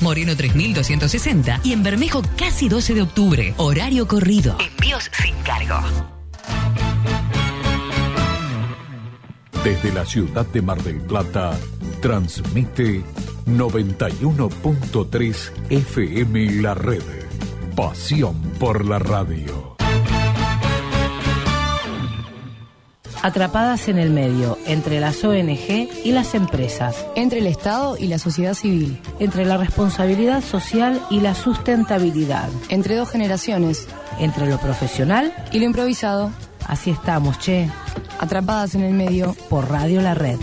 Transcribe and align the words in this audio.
Moreno 0.00 0.36
3260 0.36 1.62
y 1.64 1.72
en 1.72 1.82
Bermejo 1.82 2.22
casi 2.36 2.68
12 2.68 2.94
de 2.94 3.02
octubre. 3.02 3.54
Horario 3.56 4.06
corrido. 4.06 4.56
Envíos 4.60 5.10
sin 5.22 5.34
cargo. 5.42 5.80
Desde 9.64 9.92
la 9.92 10.06
ciudad 10.06 10.46
de 10.46 10.62
Mar 10.62 10.80
del 10.82 11.02
Plata, 11.02 11.58
transmite 12.00 13.02
91.3 13.46 15.50
FM 15.68 16.62
La 16.62 16.72
Red. 16.74 17.02
Pasión 17.76 18.40
por 18.58 18.86
la 18.86 18.98
radio. 18.98 19.69
Atrapadas 23.22 23.88
en 23.88 23.98
el 23.98 24.10
medio, 24.10 24.56
entre 24.66 24.98
las 24.98 25.22
ONG 25.22 25.90
y 26.04 26.12
las 26.12 26.34
empresas. 26.34 27.04
Entre 27.16 27.40
el 27.40 27.46
Estado 27.46 27.98
y 27.98 28.06
la 28.06 28.18
sociedad 28.18 28.54
civil. 28.54 28.98
Entre 29.18 29.44
la 29.44 29.58
responsabilidad 29.58 30.42
social 30.42 31.02
y 31.10 31.20
la 31.20 31.34
sustentabilidad. 31.34 32.48
Entre 32.70 32.96
dos 32.96 33.10
generaciones. 33.10 33.86
Entre 34.18 34.48
lo 34.48 34.58
profesional 34.58 35.34
y 35.52 35.58
lo 35.58 35.66
improvisado. 35.66 36.30
Así 36.66 36.90
estamos, 36.90 37.38
che. 37.38 37.68
Atrapadas 38.18 38.74
en 38.74 38.84
el 38.84 38.94
medio. 38.94 39.36
Por 39.50 39.68
Radio 39.68 40.00
La 40.00 40.14
Red. 40.14 40.38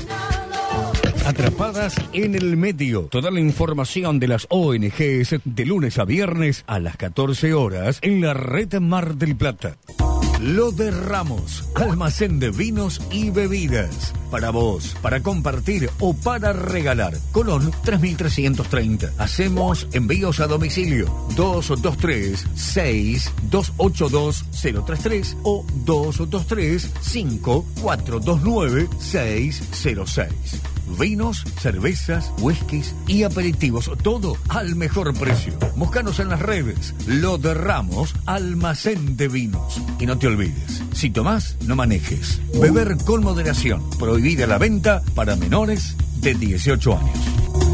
Atrapadas 1.26 1.96
en 2.14 2.36
el 2.36 2.58
medio. 2.58 3.08
Toda 3.09 3.32
la 3.32 3.40
información 3.40 4.20
de 4.20 4.28
las 4.28 4.46
ONGs 4.52 5.36
de 5.44 5.66
lunes 5.66 5.98
a 5.98 6.06
viernes 6.06 6.64
a 6.68 6.80
las 6.80 6.96
14 6.96 7.56
horas 7.56 7.98
en 8.04 8.22
la 8.22 8.36
red 8.36 8.80
Mar 8.80 9.16
del 9.16 9.36
Plata. 9.36 9.78
Lo 10.40 10.72
de 10.72 10.91
Ramos, 10.91 11.68
almacén 11.73 12.40
de 12.40 12.52
vinos 12.52 13.02
y 13.09 13.32
bebidas. 13.32 14.14
Para 14.30 14.52
vos, 14.52 14.95
para 15.02 15.23
compartir 15.23 15.90
o 16.00 16.14
para 16.14 16.54
regalar. 16.54 17.18
Colón 17.32 17.72
3330. 17.84 19.14
Hacemos 19.18 19.88
envíos 19.94 20.40
a 20.40 20.45
domicilio 20.45 21.08
223 21.36 22.45
6282 22.55 24.45
033 24.52 25.38
o 25.42 25.66
223 25.86 26.92
5429 27.02 28.90
606. 29.00 30.77
Vinos, 31.00 31.44
cervezas, 31.60 32.32
whiskies 32.40 32.96
y 33.08 33.24
aperitivos, 33.24 33.92
todo 34.02 34.38
al 34.50 34.76
mejor 34.76 35.14
precio. 35.14 35.54
Búscanos 35.76 36.20
en 36.20 36.30
las 36.30 36.42
redes. 36.42 36.96
Lo 37.06 37.38
de 37.38 37.54
Ramos, 37.54 38.16
almacén 38.26 39.18
de 39.18 39.28
vinos. 39.28 39.82
Y 40.00 40.06
no 40.06 40.18
te 40.18 40.28
olvides, 40.28 40.82
si 40.94 41.10
tomás, 41.10 41.58
no 41.66 41.76
manejes. 41.76 42.42
Beber 42.60 42.98
con 43.06 43.24
moderación. 43.24 43.88
Prohibida 44.00 44.48
la 44.48 44.58
venta 44.58 45.02
para 45.16 45.36
menores 45.36 45.96
de 46.22 46.34
18 46.34 46.98
años. 46.98 47.67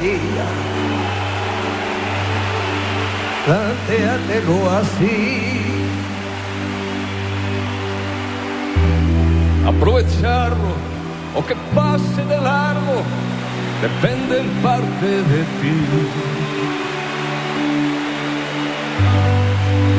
Día. 0.00 0.46
Plantéatelo 3.46 4.70
así. 4.78 5.62
Aprovecharlo 9.66 10.72
o 11.34 11.42
que 11.46 11.54
pase 11.74 12.22
de 12.24 12.40
largo 12.40 13.02
depende 13.82 14.40
en 14.40 14.48
parte 14.62 15.06
de 15.06 15.42
ti. 15.60 15.76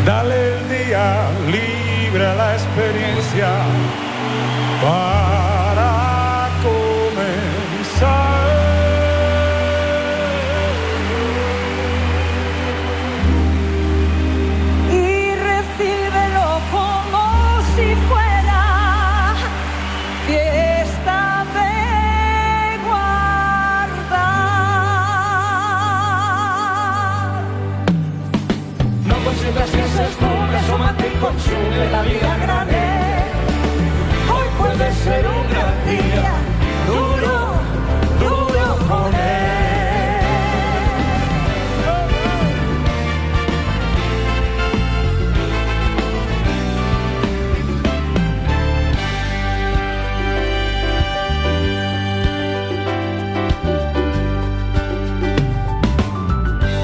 Dale 0.05 0.35
el 0.53 0.69
día 0.69 1.29
libre 1.47 2.25
a 2.25 2.35
la 2.35 2.53
experiencia 2.53 3.49
para 4.81 5.38
consume 31.19 31.91
la 31.91 32.01
vida 32.01 32.37
grande. 32.37 32.77
Hoy 34.33 34.47
puede 34.57 34.93
ser 34.93 35.25
un 35.27 35.47
gran 35.49 35.75
día, 35.85 36.31
duro, 36.87 37.35
duro 38.19 38.77
con. 38.87 39.09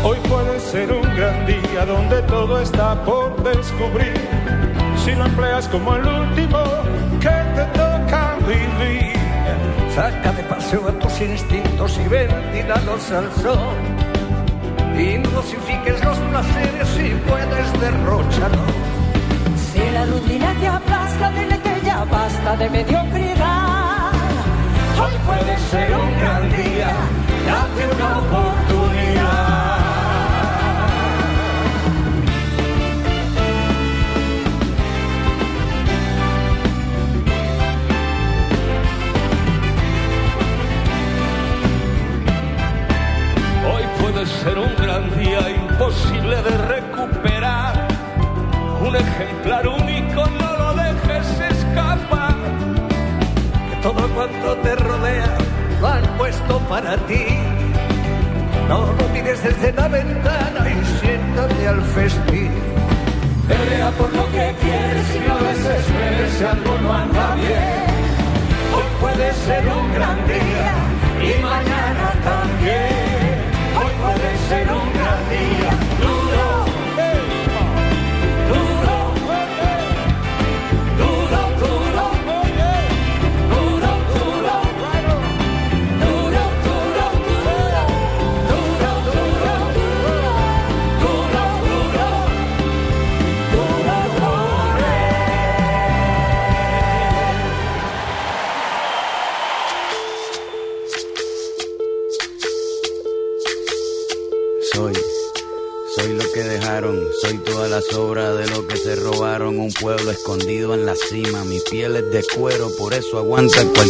Hoy 0.03 0.17
puede 0.29 0.59
ser 0.59 0.91
un 0.91 1.15
gran 1.15 1.45
día 1.47 1.85
donde 1.87 2.21
todo 2.23 2.61
está 2.61 2.93
por 3.03 3.34
descubrir. 3.45 4.13
Si 5.03 5.11
lo 5.13 5.25
empleas 5.25 5.67
como 5.67 5.95
el 5.95 6.07
último 6.07 6.63
que 7.19 7.35
te 7.55 7.65
toca 7.77 8.37
vivir. 8.47 9.13
Saca 9.93 10.31
de 10.33 10.43
paseo 10.43 10.89
a 10.89 10.91
tus 10.99 11.21
instintos 11.21 11.99
y 12.03 12.07
ventilalos 12.07 13.11
al 13.11 13.31
sol. 13.33 13.75
Y 14.97 15.17
no 15.19 15.29
dosifiques 15.29 16.03
los 16.03 16.17
placeres 16.17 16.87
si 16.95 17.09
puedes 17.29 17.79
derrocharlo. 17.79 18.65
Si 19.71 19.79
la 19.91 20.05
rutina 20.05 20.53
te 20.59 20.67
aplasta, 20.67 21.31
dile 21.31 21.59
que 21.59 21.85
ya 21.85 22.03
basta 22.05 22.57
de 22.57 22.69
mediocridad. 22.69 23.74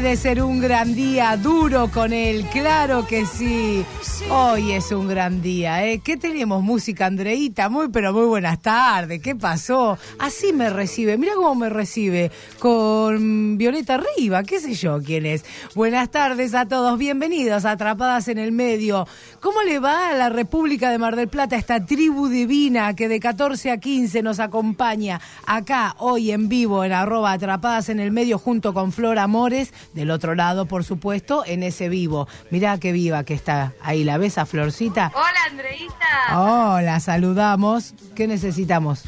puede 0.00 0.16
ser 0.16 0.44
un 0.44 0.60
gran 0.60 0.94
día, 0.94 1.36
duro 1.36 1.90
con 1.90 2.12
él, 2.12 2.46
claro 2.52 3.04
que 3.04 3.26
sí. 3.26 3.84
Hoy 4.30 4.70
es 4.72 4.92
un 4.92 5.08
gran 5.08 5.42
día, 5.42 5.84
¿eh? 5.86 6.00
¿Qué 6.04 6.16
tenemos? 6.16 6.62
Música, 6.62 7.06
Andreita, 7.06 7.68
muy 7.68 7.88
pero 7.88 8.12
muy 8.12 8.26
buenas 8.26 8.60
tardes. 8.60 9.20
¿Qué 9.20 9.34
pasó? 9.34 9.98
Así 10.20 10.52
me 10.52 10.70
recibe, 10.70 11.18
mira 11.18 11.34
cómo 11.34 11.56
me 11.56 11.68
recibe, 11.68 12.30
con 12.60 13.58
Violeta 13.58 14.00
Riva, 14.16 14.44
qué 14.44 14.60
sé 14.60 14.74
yo 14.74 15.00
quién 15.02 15.26
es. 15.26 15.44
Buenas 15.74 16.12
tardes 16.12 16.54
a 16.54 16.66
todos, 16.66 16.96
bienvenidos 16.96 17.64
a 17.64 17.72
Atrapadas 17.72 18.28
en 18.28 18.38
el 18.38 18.52
Medio. 18.52 19.08
¿Cómo 19.40 19.62
le 19.62 19.78
va 19.78 20.10
a 20.10 20.14
la 20.14 20.30
República 20.30 20.90
de 20.90 20.98
Mar 20.98 21.14
del 21.14 21.28
Plata, 21.28 21.54
esta 21.54 21.86
tribu 21.86 22.28
divina 22.28 22.94
que 22.94 23.08
de 23.08 23.20
14 23.20 23.70
a 23.70 23.78
15 23.78 24.22
nos 24.22 24.40
acompaña 24.40 25.20
acá 25.46 25.94
hoy 25.98 26.32
en 26.32 26.48
vivo 26.48 26.84
en 26.84 26.92
arroba 26.92 27.30
Atrapadas 27.30 27.88
en 27.88 28.00
el 28.00 28.10
Medio 28.10 28.38
junto 28.38 28.74
con 28.74 28.90
Flor 28.90 29.18
Amores, 29.18 29.72
del 29.94 30.10
otro 30.10 30.34
lado, 30.34 30.66
por 30.66 30.82
supuesto, 30.82 31.44
en 31.46 31.62
ese 31.62 31.88
vivo. 31.88 32.26
Mirá 32.50 32.78
qué 32.78 32.90
viva 32.90 33.22
que 33.22 33.34
está 33.34 33.74
ahí, 33.80 34.02
¿la 34.02 34.18
ves 34.18 34.38
a 34.38 34.46
Florcita? 34.46 35.12
Hola, 35.14 35.44
Andreita. 35.48 36.40
Hola, 36.40 36.98
saludamos. 36.98 37.94
¿Qué 38.16 38.26
necesitamos? 38.26 39.04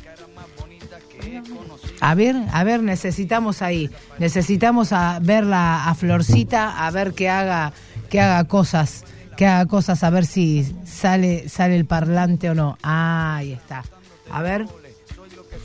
A 2.01 2.15
ver, 2.15 2.37
a 2.53 2.65
ver, 2.65 2.83
necesitamos 2.83 3.63
ahí, 3.63 3.91
necesitamos 4.19 4.93
a 4.93 5.19
verla 5.21 5.89
a 5.89 5.95
Florcita, 5.95 6.87
a 6.87 6.91
ver 6.93 7.15
que 7.15 7.29
haga, 7.29 7.73
que 8.09 8.21
haga 8.21 8.45
cosas, 8.45 9.05
que 9.41 9.47
haga 9.47 9.65
cosas, 9.65 10.05
a 10.05 10.11
ver 10.11 10.27
si 10.27 10.71
sale, 10.85 11.49
sale 11.49 11.75
el 11.75 11.87
parlante 11.87 12.51
o 12.51 12.55
no. 12.55 12.77
Ah, 12.83 13.37
ahí 13.37 13.55
está. 13.55 13.83
A 14.31 14.43
ver, 14.43 14.67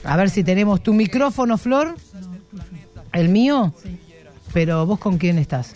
a 0.05 0.15
ver 0.15 0.29
si 0.29 0.45
tenemos 0.45 0.81
tu 0.81 0.93
micrófono, 0.93 1.57
Flor. 1.57 1.97
¿El 3.11 3.27
mío? 3.27 3.73
Pero 4.53 4.85
vos 4.85 4.97
con 4.97 5.17
quién 5.17 5.37
estás? 5.39 5.73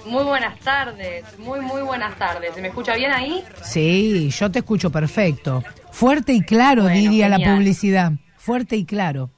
Muy 0.06 0.22
buenas 0.24 0.58
tardes, 0.60 1.24
muy, 1.38 1.60
muy 1.60 1.82
buenas 1.82 2.16
tardes. 2.16 2.54
¿Se 2.54 2.62
me 2.62 2.68
escucha 2.68 2.94
bien 2.94 3.12
ahí? 3.12 3.42
Sí, 3.62 4.30
yo 4.30 4.50
te 4.50 4.60
escucho 4.60 4.90
perfecto. 4.90 5.62
Fuerte 5.92 6.32
y 6.32 6.40
claro, 6.40 6.84
Bueno, 6.84 6.98
diría 6.98 7.28
la 7.28 7.38
publicidad. 7.38 8.12
Fuerte 8.36 8.76
y 8.76 8.84
claro. 8.84 9.30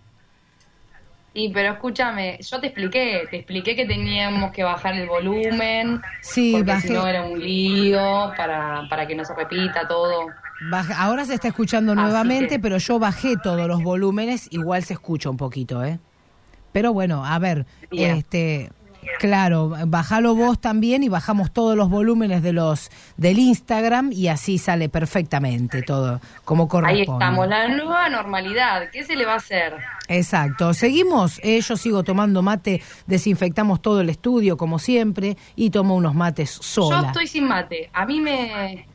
Y 1.33 1.53
pero 1.53 1.73
escúchame, 1.75 2.39
yo 2.41 2.61
te 2.61 2.67
expliqué, 2.69 3.29
te 3.31 3.37
expliqué 3.37 3.77
que 3.77 3.87
teníamos 3.87 4.51
que 4.53 4.65
bajar 4.65 4.95
el 4.95 5.07
volumen, 5.09 6.03
Sí, 6.23 6.51
porque 6.53 6.73
bajé. 6.73 6.89
si 6.89 6.95
no 6.95 7.07
era 7.07 7.23
un 7.23 7.39
lío 7.39 8.33
para, 8.37 8.83
para 8.91 9.07
que 9.07 9.15
no 9.15 9.25
se 9.25 9.35
repita 9.35 9.87
todo. 9.87 10.27
Baja- 10.71 11.01
ahora 11.01 11.25
se 11.25 11.35
está 11.35 11.49
escuchando 11.49 11.93
Así 11.93 12.01
nuevamente, 12.03 12.49
que- 12.57 12.59
pero 12.59 12.79
yo 12.79 12.99
bajé 12.99 13.37
todos 13.37 13.69
los 13.69 13.83
volúmenes, 13.83 14.49
igual 14.51 14.83
se 14.85 14.95
escucha 14.95 15.31
un 15.31 15.37
poquito, 15.37 15.85
¿eh? 15.85 16.01
Pero 16.73 16.93
bueno, 16.93 17.25
a 17.25 17.39
ver, 17.39 17.65
este, 17.93 18.71
claro, 19.21 19.75
bajalo 19.87 20.35
vos 20.35 20.59
también 20.59 21.03
y 21.03 21.11
bajamos 21.11 21.53
todos 21.53 21.77
los 21.77 21.91
volúmenes 21.91 22.43
de 22.43 22.55
los 22.55 22.91
del 23.19 23.39
Instagram 23.39 24.13
y 24.13 24.29
así 24.29 24.57
sale 24.57 24.89
perfectamente 24.89 25.83
todo 25.83 26.23
como 26.47 26.69
corresponde. 26.69 27.03
Ahí 27.03 27.07
estamos, 27.07 27.47
la 27.47 27.69
nueva 27.69 28.09
normalidad, 28.09 28.89
¿qué 28.91 29.05
se 29.05 29.17
le 29.17 29.27
va 29.27 29.35
a 29.35 29.37
hacer? 29.37 29.75
Exacto. 30.09 30.73
Seguimos, 30.73 31.39
eh, 31.45 31.61
yo 31.61 31.77
sigo 31.77 32.03
tomando 32.03 32.41
mate, 32.41 32.83
desinfectamos 33.07 33.83
todo 33.83 34.01
el 34.01 34.09
estudio 34.09 34.57
como 34.57 34.79
siempre 34.79 35.37
y 35.55 35.69
tomo 35.69 35.95
unos 35.97 36.15
mates 36.15 36.57
Yo 36.57 36.63
sola. 36.63 37.09
estoy 37.09 37.27
sin 37.27 37.47
mate, 37.47 37.91
a 37.93 38.07
mí 38.07 38.21
me, 38.23 38.87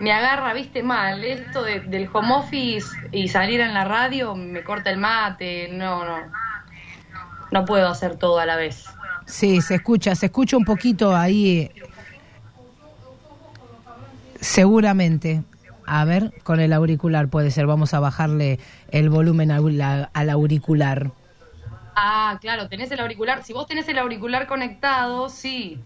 me 0.00 0.12
agarra, 0.12 0.52
viste, 0.52 0.82
mal, 0.82 1.24
esto 1.24 1.62
de- 1.62 1.78
del 1.80 2.08
home 2.12 2.34
office 2.34 2.88
y 3.12 3.28
salir 3.28 3.60
en 3.60 3.72
la 3.72 3.84
radio 3.84 4.34
me 4.34 4.64
corta 4.64 4.90
el 4.90 4.98
mate, 4.98 5.68
no, 5.70 6.04
no. 6.04 6.16
no 7.52 7.64
puedo 7.64 7.88
hacer 7.88 8.16
todo 8.16 8.40
a 8.40 8.46
la 8.46 8.56
vez. 8.56 8.84
Sí, 9.26 9.60
se 9.60 9.76
escucha, 9.76 10.14
se 10.14 10.26
escucha 10.26 10.56
un 10.56 10.64
poquito 10.64 11.14
ahí. 11.14 11.70
Seguramente. 14.40 15.42
A 15.86 16.04
ver, 16.04 16.32
con 16.42 16.60
el 16.60 16.72
auricular 16.72 17.28
puede 17.28 17.50
ser. 17.50 17.66
Vamos 17.66 17.92
a 17.94 18.00
bajarle 18.00 18.58
el 18.90 19.10
volumen 19.10 19.50
al 19.50 20.30
auricular. 20.30 21.10
Ah, 21.96 22.38
claro, 22.40 22.68
tenés 22.68 22.90
el 22.90 23.00
auricular. 23.00 23.44
Si 23.44 23.52
vos 23.52 23.66
tenés 23.66 23.88
el 23.88 23.98
auricular 23.98 24.46
conectado, 24.46 25.28
sí. 25.28 25.78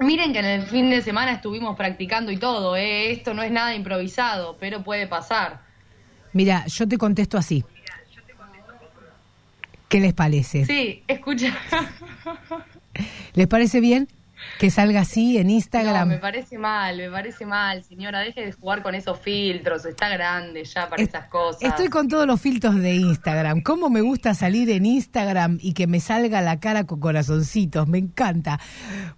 Miren 0.00 0.32
que 0.32 0.38
en 0.38 0.44
el 0.44 0.62
fin 0.62 0.90
de 0.90 1.02
semana 1.02 1.32
estuvimos 1.32 1.76
practicando 1.76 2.30
y 2.30 2.36
todo, 2.36 2.76
¿eh? 2.76 3.10
Esto 3.10 3.34
no 3.34 3.42
es 3.42 3.50
nada 3.50 3.74
improvisado, 3.74 4.56
pero 4.60 4.84
puede 4.84 5.06
pasar. 5.06 5.60
Mira, 6.32 6.64
yo 6.66 6.86
te 6.86 6.98
contesto 6.98 7.36
así. 7.36 7.64
¿Qué 9.88 10.00
les 10.00 10.12
parece? 10.12 10.64
Sí, 10.66 11.02
escucha. 11.08 11.56
¿Les 13.34 13.46
parece 13.46 13.80
bien 13.80 14.08
que 14.58 14.70
salga 14.70 15.00
así 15.00 15.38
en 15.38 15.46
No, 15.48 15.52
Instagram? 15.54 16.08
me 16.08 16.18
parece 16.18 16.58
mal, 16.58 16.96
me 16.96 17.10
parece 17.10 17.46
mal, 17.46 17.82
señora. 17.84 18.20
Deje 18.20 18.44
de 18.46 18.52
jugar 18.52 18.82
con 18.82 18.94
esos 18.94 19.18
filtros. 19.18 19.84
Está 19.84 20.08
grande 20.08 20.64
ya 20.64 20.88
para 20.88 21.02
Es- 21.02 21.08
esas 21.08 21.26
cosas. 21.28 21.62
Estoy 21.62 21.88
con 21.88 22.08
todos 22.08 22.26
los 22.26 22.40
filtros 22.40 22.76
de 22.76 22.94
Instagram. 22.94 23.62
¿Cómo 23.62 23.90
me 23.90 24.00
gusta 24.00 24.34
salir 24.34 24.70
en 24.70 24.86
Instagram 24.86 25.58
y 25.60 25.72
que 25.74 25.86
me 25.86 26.00
salga 26.00 26.40
la 26.40 26.60
cara 26.60 26.84
con 26.84 27.00
corazoncitos? 27.00 27.86
Me 27.88 27.98
encanta. 27.98 28.58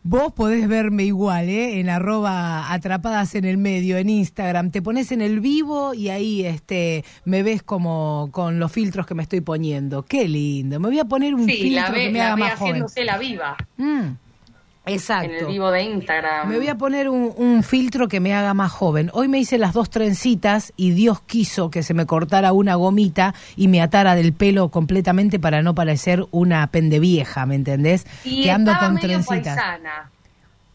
Vos 0.03 0.33
podés 0.33 0.67
verme 0.69 1.05
igual, 1.05 1.49
¿eh? 1.49 1.81
En 1.81 1.89
arroba 1.89 2.73
atrapadas 2.73 3.35
en 3.35 3.45
el 3.45 3.59
medio, 3.59 3.97
en 3.99 4.09
Instagram. 4.11 4.71
Te 4.71 4.83
pones 4.83 5.13
en 5.13 5.21
el 5.21 5.41
vivo 5.41 5.95
y 5.95 6.09
ahí 6.09 6.45
este, 6.45 7.05
me 7.25 7.43
ves 7.43 7.63
como 7.63 8.29
con 8.33 8.59
los 8.59 8.73
filtros 8.73 9.07
que 9.07 9.15
me 9.15 9.23
estoy 9.23 9.41
poniendo. 9.41 10.05
Qué 10.05 10.29
lindo. 10.29 10.81
Me 10.81 10.89
voy 10.89 10.99
a 10.99 11.05
poner 11.05 11.35
un 11.35 11.47
Sí, 11.47 11.53
filtro 11.57 11.83
la 11.83 11.91
ve, 11.91 12.01
que 12.07 12.11
me 12.11 12.19
la 12.19 12.27
haga 12.27 12.35
ve 12.35 12.41
más 12.43 12.53
joven. 12.55 12.71
haciéndose 12.73 13.05
la 13.05 13.19
viva 13.19 13.57
Mm, 13.77 14.09
exacto. 14.93 15.31
en 15.33 15.39
el 15.39 15.47
vivo 15.47 15.71
de 15.71 15.83
Instagram. 15.83 16.49
Me 16.49 16.57
voy 16.57 16.69
a 16.69 16.77
poner 16.77 17.09
un, 17.09 17.33
un 17.37 17.63
filtro 17.63 18.09
que 18.09 18.21
me 18.21 18.35
haga 18.35 18.55
más 18.55 18.71
joven. 18.73 19.11
Hoy 19.13 19.29
me 19.29 19.39
hice 19.39 19.59
las 19.59 19.73
dos 19.75 19.91
trencitas 19.91 20.73
y 20.77 20.91
Dios 20.91 21.21
quiso 21.23 21.71
que 21.71 21.83
se 21.83 21.95
me 21.95 22.07
cortara 22.07 22.53
una 22.53 22.75
gomita 22.75 23.35
y 23.57 23.69
me 23.69 23.81
atara 23.83 24.15
del 24.15 24.33
pelo 24.33 24.69
completamente 24.71 25.39
para 25.39 25.63
no 25.63 25.75
parecer 25.75 26.25
una 26.31 26.67
pendevieja, 26.69 27.47
¿me 27.47 27.55
entendés? 27.57 28.07
Y 28.25 28.43
que 28.45 28.51
ando 28.51 28.73
con 28.79 28.95
medio 28.95 29.09
trencitas. 29.09 29.57
paisana. 29.57 30.11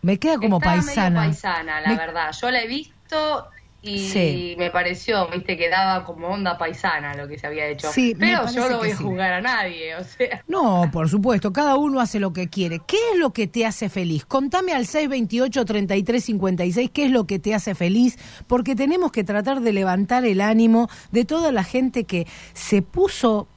Me 0.01 0.19
queda 0.19 0.37
como 0.37 0.57
Estaba 0.57 0.75
medio 0.77 0.85
paisana. 0.87 1.19
paisana, 1.21 1.81
la 1.81 1.89
Me- 1.89 1.95
verdad. 1.97 2.31
Yo 2.39 2.51
la 2.51 2.61
he 2.61 2.67
visto 2.67 3.47
y 3.85 4.09
Sí. 4.09 4.55
me 4.57 4.71
pareció, 4.71 5.27
viste, 5.29 5.57
que 5.57 5.69
daba 5.69 6.03
como 6.05 6.27
onda 6.29 6.57
paisana 6.57 7.13
lo 7.13 7.27
que 7.27 7.37
se 7.37 7.45
había 7.47 7.67
hecho. 7.67 7.91
Sí, 7.91 8.15
Pero 8.19 8.49
yo 8.51 8.69
no 8.69 8.77
voy 8.79 8.91
a 8.91 8.97
sí. 8.97 9.03
juzgar 9.03 9.33
a 9.33 9.41
nadie, 9.41 9.95
o 9.95 10.03
sea. 10.03 10.43
No, 10.47 10.89
por 10.91 11.09
supuesto, 11.09 11.53
cada 11.53 11.75
uno 11.75 11.99
hace 11.99 12.19
lo 12.19 12.33
que 12.33 12.47
quiere. 12.49 12.79
¿Qué 12.87 12.97
es 13.13 13.19
lo 13.19 13.31
que 13.31 13.47
te 13.47 13.65
hace 13.65 13.89
feliz? 13.89 14.25
Contame 14.25 14.73
al 14.73 14.85
628-3356 14.87 16.89
qué 16.91 17.05
es 17.05 17.11
lo 17.11 17.25
que 17.27 17.39
te 17.39 17.53
hace 17.53 17.75
feliz, 17.75 18.17
porque 18.47 18.75
tenemos 18.75 19.11
que 19.11 19.23
tratar 19.23 19.61
de 19.61 19.73
levantar 19.73 20.25
el 20.25 20.41
ánimo 20.41 20.89
de 21.11 21.25
toda 21.25 21.51
la 21.51 21.63
gente 21.63 22.05
que 22.05 22.25
se 22.53 22.81
puso, 22.81 23.47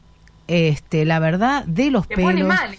este, 0.47 1.05
la 1.05 1.19
verdad, 1.19 1.65
de 1.65 1.91
los 1.91 2.07
pelos. 2.07 2.25
pone 2.33 2.45
mal 2.45 2.77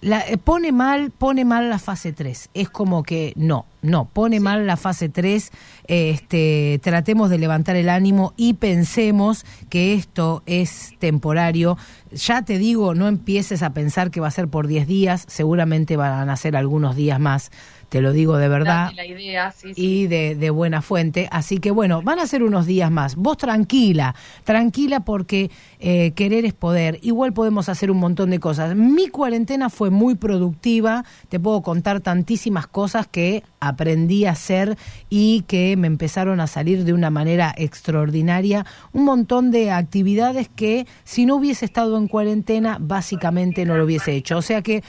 la- 0.00 0.26
eh, 0.28 0.38
pone 0.38 0.72
mal, 0.72 1.10
pone 1.10 1.44
mal 1.44 1.70
la 1.70 1.78
fase 1.78 2.12
3. 2.12 2.50
Es 2.54 2.68
como 2.68 3.02
que 3.02 3.32
no, 3.36 3.64
no, 3.82 4.08
pone 4.12 4.38
mal 4.38 4.66
la 4.66 4.76
fase 4.76 5.08
3. 5.08 5.50
Este, 5.88 6.80
tratemos 6.82 7.30
de 7.30 7.38
levantar 7.38 7.74
el 7.74 7.88
ánimo 7.88 8.32
y 8.36 8.54
pensemos 8.54 9.44
que 9.68 9.94
esto 9.94 10.44
es 10.46 10.92
temporario. 11.00 11.76
Ya 12.12 12.42
te 12.42 12.58
digo, 12.58 12.94
no 12.94 13.08
empieces 13.08 13.62
a 13.64 13.74
pensar 13.74 14.12
que 14.12 14.20
va 14.20 14.28
a 14.28 14.30
ser 14.30 14.46
por 14.46 14.68
10 14.68 14.86
días, 14.86 15.24
seguramente 15.26 15.96
van 15.96 16.30
a 16.30 16.36
ser 16.36 16.56
algunos 16.56 16.94
días 16.94 17.18
más. 17.18 17.50
Te 17.92 18.00
lo 18.00 18.14
digo 18.14 18.38
de 18.38 18.48
verdad 18.48 18.86
Date 18.86 18.94
la 18.94 19.04
idea, 19.04 19.52
sí, 19.52 19.74
sí. 19.74 19.82
y 19.84 20.06
de, 20.06 20.34
de 20.34 20.48
buena 20.48 20.80
fuente. 20.80 21.28
Así 21.30 21.58
que 21.58 21.70
bueno, 21.70 22.00
van 22.00 22.20
a 22.20 22.26
ser 22.26 22.42
unos 22.42 22.64
días 22.64 22.90
más. 22.90 23.16
Vos 23.16 23.36
tranquila, 23.36 24.14
tranquila 24.44 25.00
porque 25.00 25.50
eh, 25.78 26.12
querer 26.12 26.46
es 26.46 26.54
poder. 26.54 26.98
Igual 27.02 27.34
podemos 27.34 27.68
hacer 27.68 27.90
un 27.90 27.98
montón 27.98 28.30
de 28.30 28.40
cosas. 28.40 28.74
Mi 28.74 29.08
cuarentena 29.08 29.68
fue 29.68 29.90
muy 29.90 30.14
productiva, 30.14 31.04
te 31.28 31.38
puedo 31.38 31.60
contar 31.60 32.00
tantísimas 32.00 32.66
cosas 32.66 33.06
que 33.06 33.42
aprendí 33.60 34.24
a 34.24 34.30
hacer 34.30 34.78
y 35.10 35.42
que 35.42 35.76
me 35.76 35.86
empezaron 35.86 36.40
a 36.40 36.46
salir 36.46 36.84
de 36.84 36.94
una 36.94 37.10
manera 37.10 37.52
extraordinaria. 37.58 38.64
Un 38.94 39.04
montón 39.04 39.50
de 39.50 39.70
actividades 39.70 40.48
que 40.48 40.86
si 41.04 41.26
no 41.26 41.36
hubiese 41.36 41.66
estado 41.66 41.98
en 41.98 42.08
cuarentena, 42.08 42.78
básicamente 42.80 43.66
no 43.66 43.76
lo 43.76 43.84
hubiese 43.84 44.14
hecho. 44.14 44.38
O 44.38 44.42
sea 44.42 44.62
que... 44.62 44.82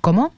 ¿Cómo? 0.00 0.32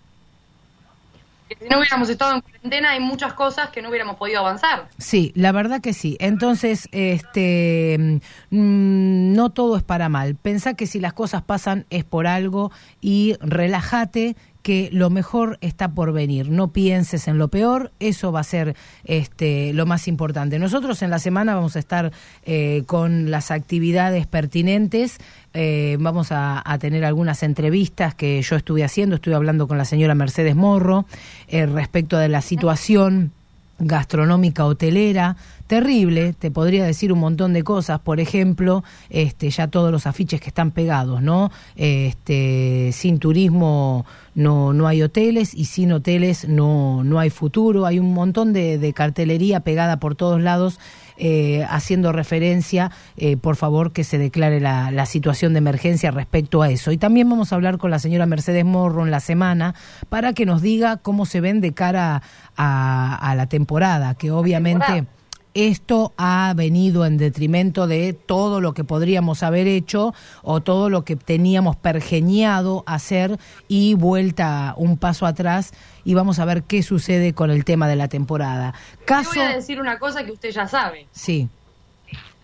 Si 1.62 1.68
no 1.68 1.78
hubiéramos 1.78 2.08
estado 2.08 2.34
en 2.34 2.40
cuarentena, 2.40 2.90
hay 2.90 3.00
muchas 3.00 3.34
cosas 3.34 3.70
que 3.70 3.82
no 3.82 3.88
hubiéramos 3.88 4.16
podido 4.16 4.40
avanzar. 4.40 4.88
Sí, 4.98 5.32
la 5.34 5.52
verdad 5.52 5.80
que 5.80 5.92
sí. 5.92 6.16
Entonces, 6.20 6.88
este, 6.92 8.20
mm, 8.50 9.32
no 9.32 9.50
todo 9.50 9.76
es 9.76 9.82
para 9.82 10.08
mal. 10.08 10.34
Pensá 10.34 10.74
que 10.74 10.86
si 10.86 10.98
las 11.00 11.12
cosas 11.12 11.42
pasan 11.42 11.86
es 11.90 12.04
por 12.04 12.26
algo 12.26 12.72
y 13.00 13.36
relájate 13.40 14.36
que 14.62 14.88
lo 14.92 15.10
mejor 15.10 15.58
está 15.60 15.88
por 15.88 16.12
venir. 16.12 16.48
No 16.48 16.68
pienses 16.68 17.28
en 17.28 17.38
lo 17.38 17.48
peor, 17.48 17.90
eso 18.00 18.32
va 18.32 18.40
a 18.40 18.44
ser 18.44 18.76
este, 19.04 19.72
lo 19.72 19.86
más 19.86 20.08
importante. 20.08 20.58
Nosotros 20.58 21.02
en 21.02 21.10
la 21.10 21.18
semana 21.18 21.54
vamos 21.54 21.76
a 21.76 21.80
estar 21.80 22.12
eh, 22.44 22.84
con 22.86 23.30
las 23.30 23.50
actividades 23.50 24.26
pertinentes. 24.26 25.18
Eh, 25.54 25.96
vamos 26.00 26.28
a, 26.30 26.62
tener 26.80 27.04
algunas 27.04 27.42
entrevistas 27.42 28.14
que 28.14 28.40
yo 28.40 28.56
estuve 28.56 28.84
haciendo. 28.84 29.16
Estuve 29.16 29.34
hablando 29.34 29.68
con 29.68 29.78
la 29.78 29.84
señora 29.84 30.14
Mercedes 30.14 30.56
Morro 30.56 31.06
eh, 31.48 31.66
respecto 31.66 32.16
de 32.18 32.28
la 32.28 32.40
situación 32.40 33.32
gastronómica 33.78 34.64
hotelera, 34.64 35.36
terrible, 35.72 36.34
te 36.34 36.50
podría 36.50 36.84
decir 36.84 37.14
un 37.14 37.20
montón 37.20 37.54
de 37.54 37.64
cosas, 37.64 37.98
por 37.98 38.20
ejemplo, 38.20 38.84
este 39.08 39.48
ya 39.48 39.68
todos 39.68 39.90
los 39.90 40.06
afiches 40.06 40.38
que 40.38 40.48
están 40.48 40.70
pegados, 40.70 41.22
¿no? 41.22 41.50
Este 41.76 42.90
sin 42.92 43.18
turismo 43.18 44.04
no 44.34 44.74
no 44.74 44.86
hay 44.86 45.00
hoteles 45.00 45.54
y 45.54 45.64
sin 45.64 45.92
hoteles 45.92 46.46
no 46.46 47.04
no 47.04 47.18
hay 47.18 47.30
futuro, 47.30 47.86
hay 47.86 47.98
un 47.98 48.12
montón 48.12 48.52
de, 48.52 48.92
cartelería 48.94 49.60
pegada 49.60 49.96
por 49.96 50.14
todos 50.14 50.42
lados 50.42 50.78
eh, 51.16 51.64
haciendo 51.70 52.12
referencia, 52.12 52.90
eh, 53.16 53.38
por 53.38 53.56
favor, 53.56 53.92
que 53.92 54.04
se 54.04 54.18
declare 54.18 54.60
la, 54.60 55.06
situación 55.06 55.54
de 55.54 55.58
emergencia 55.58 56.10
respecto 56.10 56.60
a 56.60 56.68
eso. 56.68 56.92
Y 56.92 56.98
también 56.98 57.30
vamos 57.30 57.50
a 57.50 57.56
hablar 57.56 57.78
con 57.78 57.90
la 57.90 57.98
señora 57.98 58.26
Mercedes 58.26 58.66
Morro 58.66 59.04
en 59.04 59.10
la 59.10 59.20
semana 59.20 59.74
para 60.10 60.34
que 60.34 60.44
nos 60.44 60.60
diga 60.60 60.98
cómo 60.98 61.24
se 61.24 61.40
ven 61.40 61.62
de 61.62 61.72
cara 61.72 62.22
a, 62.58 63.34
la 63.34 63.46
temporada, 63.46 64.14
que 64.16 64.30
obviamente... 64.30 65.06
Esto 65.54 66.12
ha 66.16 66.52
venido 66.56 67.04
en 67.04 67.18
detrimento 67.18 67.86
de 67.86 68.14
todo 68.14 68.60
lo 68.62 68.72
que 68.72 68.84
podríamos 68.84 69.42
haber 69.42 69.66
hecho 69.66 70.14
o 70.42 70.60
todo 70.62 70.88
lo 70.88 71.04
que 71.04 71.14
teníamos 71.16 71.76
pergeñado 71.76 72.84
hacer 72.86 73.38
y 73.68 73.92
vuelta 73.94 74.72
un 74.78 74.96
paso 74.96 75.26
atrás 75.26 75.72
y 76.04 76.14
vamos 76.14 76.38
a 76.38 76.46
ver 76.46 76.62
qué 76.62 76.82
sucede 76.82 77.34
con 77.34 77.50
el 77.50 77.64
tema 77.66 77.86
de 77.86 77.96
la 77.96 78.08
temporada. 78.08 78.74
Yo 79.06 79.22
voy 79.24 79.38
a 79.40 79.56
decir 79.56 79.78
una 79.80 79.98
cosa 79.98 80.24
que 80.24 80.32
usted 80.32 80.50
ya 80.50 80.66
sabe. 80.66 81.06
sí, 81.12 81.48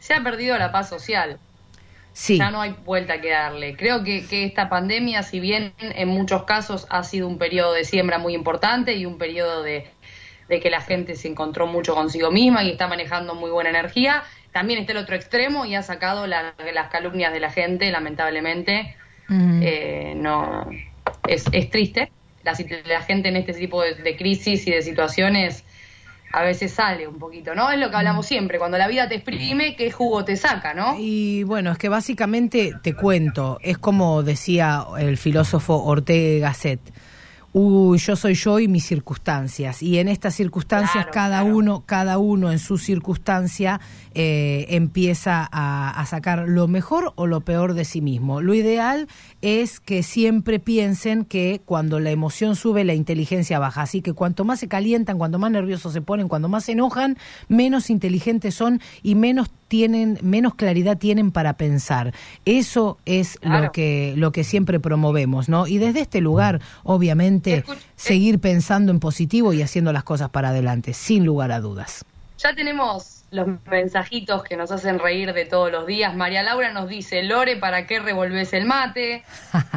Se 0.01 0.13
ha 0.13 0.23
perdido 0.23 0.59
la 0.59 0.71
paz 0.71 0.91
social. 0.91 1.39
sí, 2.13 2.37
Ya 2.37 2.51
no 2.51 2.61
hay 2.61 2.75
vuelta 2.85 3.23
que 3.23 3.31
darle. 3.31 3.75
Creo 3.75 4.05
que, 4.05 4.27
que 4.27 4.45
esta 4.45 4.69
pandemia, 4.69 5.23
si 5.23 5.41
bien 5.41 5.73
en 5.79 6.09
muchos 6.09 6.43
casos 6.45 6.87
ha 6.91 7.03
sido 7.05 7.27
un 7.27 7.39
periodo 7.39 7.73
de 7.73 7.85
siembra 7.85 8.19
muy 8.19 8.35
importante 8.35 8.97
y 8.97 9.07
un 9.07 9.17
periodo 9.17 9.63
de, 9.63 9.91
de 10.49 10.61
que 10.61 10.71
la 10.71 10.81
gente 10.81 11.15
se 11.17 11.29
encontró 11.29 11.67
mucho 11.67 11.95
consigo 11.95 12.31
misma 12.31 12.63
y 12.65 12.71
está 12.71 12.87
manejando 12.89 13.35
muy 13.35 13.51
buena 13.51 13.71
energía, 13.71 14.23
también 14.53 14.79
está 14.81 14.93
el 14.93 14.99
otro 14.99 15.15
extremo 15.15 15.67
y 15.67 15.75
ha 15.75 15.83
sacado 15.83 16.27
la- 16.27 16.55
las 16.73 16.89
calumnias 16.89 17.33
de 17.33 17.41
la 17.41 17.51
gente, 17.51 17.91
lamentablemente. 17.91 18.97
Ujú. 19.29 19.61
Eh, 19.63 20.15
no 20.17 20.67
es, 21.27 21.45
es 21.53 21.71
triste. 21.71 22.11
La, 22.45 22.57
la 22.87 23.03
gente 23.03 23.29
en 23.29 23.37
este 23.37 23.53
tipo 23.53 23.83
de, 23.83 23.95
de 23.95 24.17
crisis 24.17 24.67
y 24.67 24.71
de 24.71 24.81
situaciones 24.81 25.65
a 26.33 26.43
veces 26.43 26.73
sale 26.73 27.07
un 27.09 27.19
poquito, 27.19 27.55
¿no? 27.55 27.71
Es 27.71 27.79
lo 27.79 27.91
que 27.91 27.97
hablamos 27.97 28.27
siempre, 28.27 28.59
cuando 28.59 28.77
la 28.79 28.87
vida 28.87 29.09
te 29.09 29.15
exprime, 29.17 29.77
¿qué 29.77 29.91
jugo 29.91 30.25
te 30.27 30.37
saca, 30.37 30.75
no? 30.75 30.95
Y 30.99 31.43
bueno, 31.45 31.73
es 31.73 31.79
que 31.79 31.89
básicamente 31.89 32.75
te 32.83 32.95
cuento, 32.95 33.59
es 33.63 33.79
como 33.79 34.23
decía 34.23 34.85
el 34.99 35.17
filósofo 35.17 35.83
Ortega 35.85 36.49
Gasset, 36.49 36.81
uy, 37.59 37.99
yo 37.99 38.15
soy 38.15 38.35
yo 38.35 38.61
y 38.61 38.69
mis 38.69 38.87
circunstancias. 38.87 39.83
Y 39.83 39.99
en 39.99 40.09
estas 40.09 40.35
circunstancias 40.35 40.93
Claro, 40.93 41.11
cada 41.13 41.41
claro. 41.41 41.57
uno, 41.57 41.83
cada 41.87 42.19
uno 42.19 42.53
en 42.53 42.59
su 42.61 42.79
circunstancia 42.79 43.81
eh, 44.15 44.67
empieza 44.71 45.49
a, 45.51 45.91
a 46.01 46.07
sacar 46.07 46.49
lo 46.49 46.69
mejor 46.69 47.13
o 47.17 47.27
lo 47.27 47.41
peor 47.41 47.75
de 47.75 47.85
sí 47.85 48.01
mismo. 48.01 48.41
Lo 48.41 48.55
ideal 48.55 49.09
es 49.41 49.79
que 49.81 50.03
siempre 50.03 50.59
piensen 50.59 51.25
que 51.25 51.61
cuando 51.65 52.01
la 52.01 52.11
emoción 52.11 52.57
sube, 52.57 52.85
la 52.85 52.95
inteligencia 52.95 53.59
baja. 53.59 53.83
Así 53.83 54.03
que 54.03 54.13
cuanto 54.13 54.45
más 54.45 54.59
se 54.61 54.69
calientan, 54.69 55.19
cuanto 55.19 55.39
más 55.39 55.51
nerviosos 55.51 55.93
se 55.93 56.01
ponen, 56.03 56.29
cuando 56.29 56.49
más 56.49 56.65
se 56.65 56.73
enojan, 56.73 57.17
menos 57.49 57.91
inteligentes 57.91 58.55
son 58.55 58.81
y 59.03 59.15
menos 59.15 59.49
tienen, 59.69 60.19
menos 60.23 60.55
claridad 60.55 60.99
tienen 60.99 61.31
para 61.31 61.53
pensar. 61.57 62.13
Eso 62.45 62.99
es 63.05 63.39
lo 63.43 63.71
que, 63.73 64.15
lo 64.17 64.33
que 64.33 64.43
siempre 64.43 64.81
promovemos, 64.81 65.49
¿no? 65.49 65.67
Y 65.67 65.79
desde 65.79 66.01
este 66.01 66.21
lugar, 66.21 66.61
obviamente, 66.83 67.65
Escuch- 67.65 67.79
seguir 67.97 68.39
pensando 68.41 68.91
en 68.93 68.99
positivo 69.01 69.53
y 69.53 69.63
haciendo 69.63 69.93
las 69.93 70.05
cosas 70.05 70.31
para 70.31 70.49
adelante, 70.49 70.95
sin 70.95 71.25
lugar 71.25 71.53
a 71.53 71.61
dudas. 71.61 72.05
Ya 72.39 72.55
tenemos 72.55 73.18
los 73.31 73.47
mensajitos 73.71 74.43
que 74.43 74.57
nos 74.57 74.71
hacen 74.71 74.99
reír 74.99 75.33
de 75.33 75.45
todos 75.45 75.71
los 75.71 75.87
días. 75.87 76.15
María 76.17 76.43
Laura 76.43 76.73
nos 76.73 76.89
dice, 76.89 77.23
Lore, 77.23 77.57
¿para 77.57 77.87
qué 77.87 77.99
revolves 78.01 78.53
el 78.53 78.65
mate? 78.65 79.23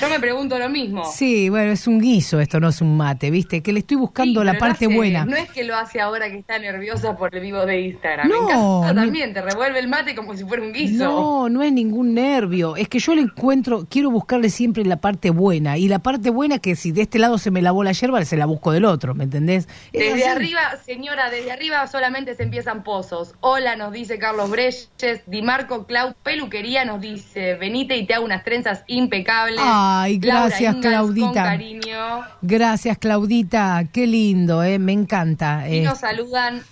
Yo 0.00 0.10
me 0.10 0.20
pregunto 0.20 0.58
lo 0.58 0.68
mismo. 0.68 1.04
Sí, 1.10 1.48
bueno, 1.48 1.72
es 1.72 1.86
un 1.86 2.00
guiso, 2.00 2.38
esto 2.38 2.60
no 2.60 2.68
es 2.68 2.82
un 2.82 2.96
mate, 2.98 3.30
¿viste? 3.30 3.62
Que 3.62 3.72
le 3.72 3.78
estoy 3.80 3.96
buscando 3.96 4.40
Sí, 4.40 4.46
la 4.46 4.58
parte 4.58 4.84
hace- 4.86 4.94
buena. 4.94 5.24
No 5.24 5.36
es 5.36 5.50
que 5.50 5.64
lo 5.64 5.74
hace 5.74 6.00
ahora 6.02 6.28
que 6.28 6.36
está 6.38 6.58
nerviosa 6.58 7.16
por 7.16 7.34
el 7.34 7.40
vivo 7.40 7.64
de 7.64 7.80
Instagram. 7.80 8.28
No, 8.28 8.82
no. 8.84 8.94
también 8.94 9.32
te 9.32 9.40
revuelve 9.40 9.78
el 9.78 9.88
mate 9.88 10.14
como 10.14 10.34
si 10.36 10.44
fuera 10.44 10.62
un 10.62 10.72
guiso. 10.74 11.02
No, 11.04 11.48
no 11.48 11.62
es 11.62 11.72
ningún 11.72 12.12
nervio. 12.12 12.76
Es 12.76 12.88
que 12.88 12.98
yo 12.98 13.14
le 13.14 13.22
encuentro, 13.22 13.86
quiero 13.88 14.10
buscarle 14.10 14.50
siempre 14.50 14.84
la 14.84 14.96
parte 14.96 15.30
buena. 15.30 15.78
Y 15.78 15.88
la 15.88 16.00
parte 16.00 16.28
buena 16.28 16.58
que 16.58 16.76
si 16.76 16.92
de 16.92 17.02
este 17.02 17.18
lado 17.18 17.38
se 17.38 17.50
me 17.50 17.62
lavó 17.62 17.82
la 17.82 17.92
yerba, 17.92 18.22
se 18.26 18.36
la 18.36 18.44
busco 18.44 18.72
del 18.72 18.84
otro, 18.84 19.14
¿me 19.14 19.24
entendés? 19.24 19.66
Es 19.94 20.00
Desde 20.14 20.24
así. 20.24 20.36
arriba, 20.36 20.60
señora, 20.84 21.30
desde 21.30 21.52
arriba 21.52 21.86
solamente 21.86 22.34
se 22.34 22.42
empiezan 22.56 22.84
pozos. 22.84 23.34
Hola, 23.40 23.76
nos 23.76 23.92
dice 23.92 24.18
Carlos 24.18 24.48
Breches. 24.48 25.20
Di 25.26 25.42
Marco 25.42 25.84
Clau 25.84 26.14
Peluquería 26.22 26.86
nos 26.86 27.02
dice, 27.02 27.54
venite 27.56 27.98
y 27.98 28.06
te 28.06 28.14
hago 28.14 28.24
unas 28.24 28.44
trenzas 28.44 28.82
impecables. 28.86 29.60
Ay, 29.62 30.16
gracias, 30.16 30.74
Claudita. 30.76 31.26
Con 31.26 31.34
cariño. 31.34 32.20
Gracias, 32.40 32.96
Claudita. 32.96 33.84
Qué 33.92 34.06
lindo, 34.06 34.62
¿eh? 34.64 34.78
Me 34.78 34.92
encanta. 34.92 35.68
Y 35.68 35.82
nos 35.82 35.98
saludan 35.98 36.62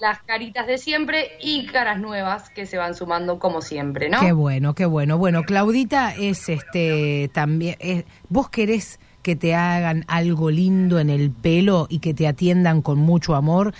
las 0.00 0.20
caritas 0.22 0.66
de 0.66 0.76
siempre 0.76 1.30
y 1.42 1.64
caras 1.66 1.98
nuevas 1.98 2.50
que 2.50 2.66
se 2.66 2.76
van 2.76 2.94
sumando 2.94 3.38
como 3.38 3.62
siempre, 3.62 4.10
¿no? 4.10 4.20
Qué 4.20 4.32
bueno, 4.32 4.74
qué 4.74 4.84
bueno. 4.84 5.16
Bueno, 5.16 5.44
Claudita 5.44 6.14
es 6.14 6.50
este 6.50 7.30
también. 7.32 7.76
es- 7.80 8.04
¿Vos 8.28 8.50
querés 8.50 9.00
que 9.22 9.34
te 9.34 9.54
hagan 9.54 10.04
algo 10.08 10.50
lindo 10.50 10.98
en 10.98 11.08
el 11.08 11.30
pelo 11.30 11.86
y 11.88 12.00
que 12.00 12.12
te 12.12 12.28
atiendan 12.28 12.82
con 12.82 12.98
mucho 12.98 13.34
amor? 13.34 13.72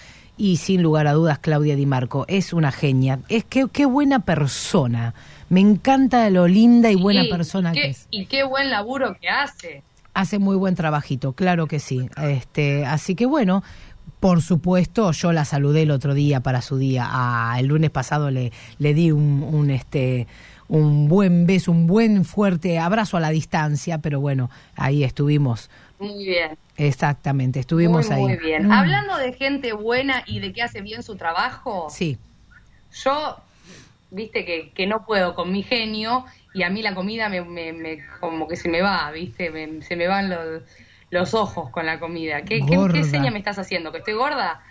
Y 0.42 0.56
sin 0.56 0.82
lugar 0.82 1.06
a 1.06 1.12
dudas, 1.12 1.38
Claudia 1.38 1.76
Di 1.76 1.84
Marco 1.84 2.24
es 2.26 2.54
una 2.54 2.72
genia. 2.72 3.18
Es 3.28 3.44
que 3.44 3.66
qué 3.70 3.84
buena 3.84 4.20
persona. 4.20 5.12
Me 5.50 5.60
encanta 5.60 6.30
lo 6.30 6.48
linda 6.48 6.90
y 6.90 6.94
buena 6.96 7.24
persona 7.30 7.72
qué- 7.72 7.82
que 7.82 7.88
es. 7.88 8.06
Y 8.10 8.24
qué 8.24 8.42
buen 8.44 8.70
laburo 8.70 9.16
que 9.20 9.28
hace. 9.28 9.82
Hace 10.14 10.38
muy 10.38 10.56
buen 10.56 10.74
trabajito, 10.76 11.34
claro 11.34 11.66
que 11.66 11.78
sí. 11.78 12.08
Este, 12.22 12.86
así 12.86 13.14
que 13.14 13.26
bueno, 13.26 13.62
por 14.18 14.40
supuesto, 14.40 15.12
yo 15.12 15.32
la 15.32 15.44
saludé 15.44 15.82
el 15.82 15.90
otro 15.90 16.14
día 16.14 16.40
para 16.40 16.62
su 16.62 16.78
día. 16.78 17.06
Ah, 17.06 17.56
el 17.58 17.66
lunes 17.66 17.90
pasado 17.90 18.30
le, 18.30 18.50
le 18.78 18.94
di 18.94 19.12
un, 19.12 19.42
un, 19.42 19.70
este 19.70 20.26
un 20.68 21.08
buen 21.08 21.46
beso, 21.46 21.70
un 21.72 21.86
buen 21.86 22.24
fuerte 22.24 22.78
abrazo 22.78 23.16
a 23.16 23.20
la 23.20 23.30
distancia, 23.30 23.98
pero 23.98 24.20
bueno, 24.20 24.48
ahí 24.76 25.04
estuvimos. 25.04 25.68
Muy 26.00 26.24
bien. 26.24 26.58
Exactamente, 26.76 27.60
estuvimos 27.60 28.06
muy, 28.08 28.14
ahí. 28.16 28.22
Muy 28.22 28.36
bien. 28.38 28.66
Mm, 28.68 28.72
Hablando 28.72 29.16
de 29.18 29.32
gente 29.34 29.72
buena 29.74 30.24
y 30.26 30.40
de 30.40 30.52
que 30.52 30.62
hace 30.62 30.80
bien 30.80 31.02
su 31.02 31.14
trabajo, 31.16 31.88
Sí, 31.90 32.18
yo, 33.04 33.36
viste 34.10 34.44
que, 34.44 34.70
que 34.70 34.86
no 34.86 35.04
puedo 35.04 35.34
con 35.34 35.52
mi 35.52 35.62
genio 35.62 36.24
y 36.54 36.62
a 36.64 36.70
mí 36.70 36.82
la 36.82 36.94
comida 36.94 37.28
me, 37.28 37.42
me- 37.42 37.72
me- 37.72 38.04
como 38.18 38.48
que 38.48 38.56
se 38.56 38.68
me 38.68 38.82
va, 38.82 39.10
viste, 39.12 39.50
Me- 39.50 39.82
se 39.82 39.94
me 39.94 40.08
van 40.08 40.30
los, 40.30 40.62
los 41.10 41.34
ojos 41.34 41.70
con 41.70 41.86
la 41.86 42.00
comida. 42.00 42.42
¿Qué, 42.42 42.60
qué, 42.92 43.04
seña 43.04 43.30
me 43.30 43.38
estás 43.38 43.58
haciendo? 43.58 43.92
¿Que 43.92 43.98
estoy 43.98 44.14
gorda? 44.14 44.62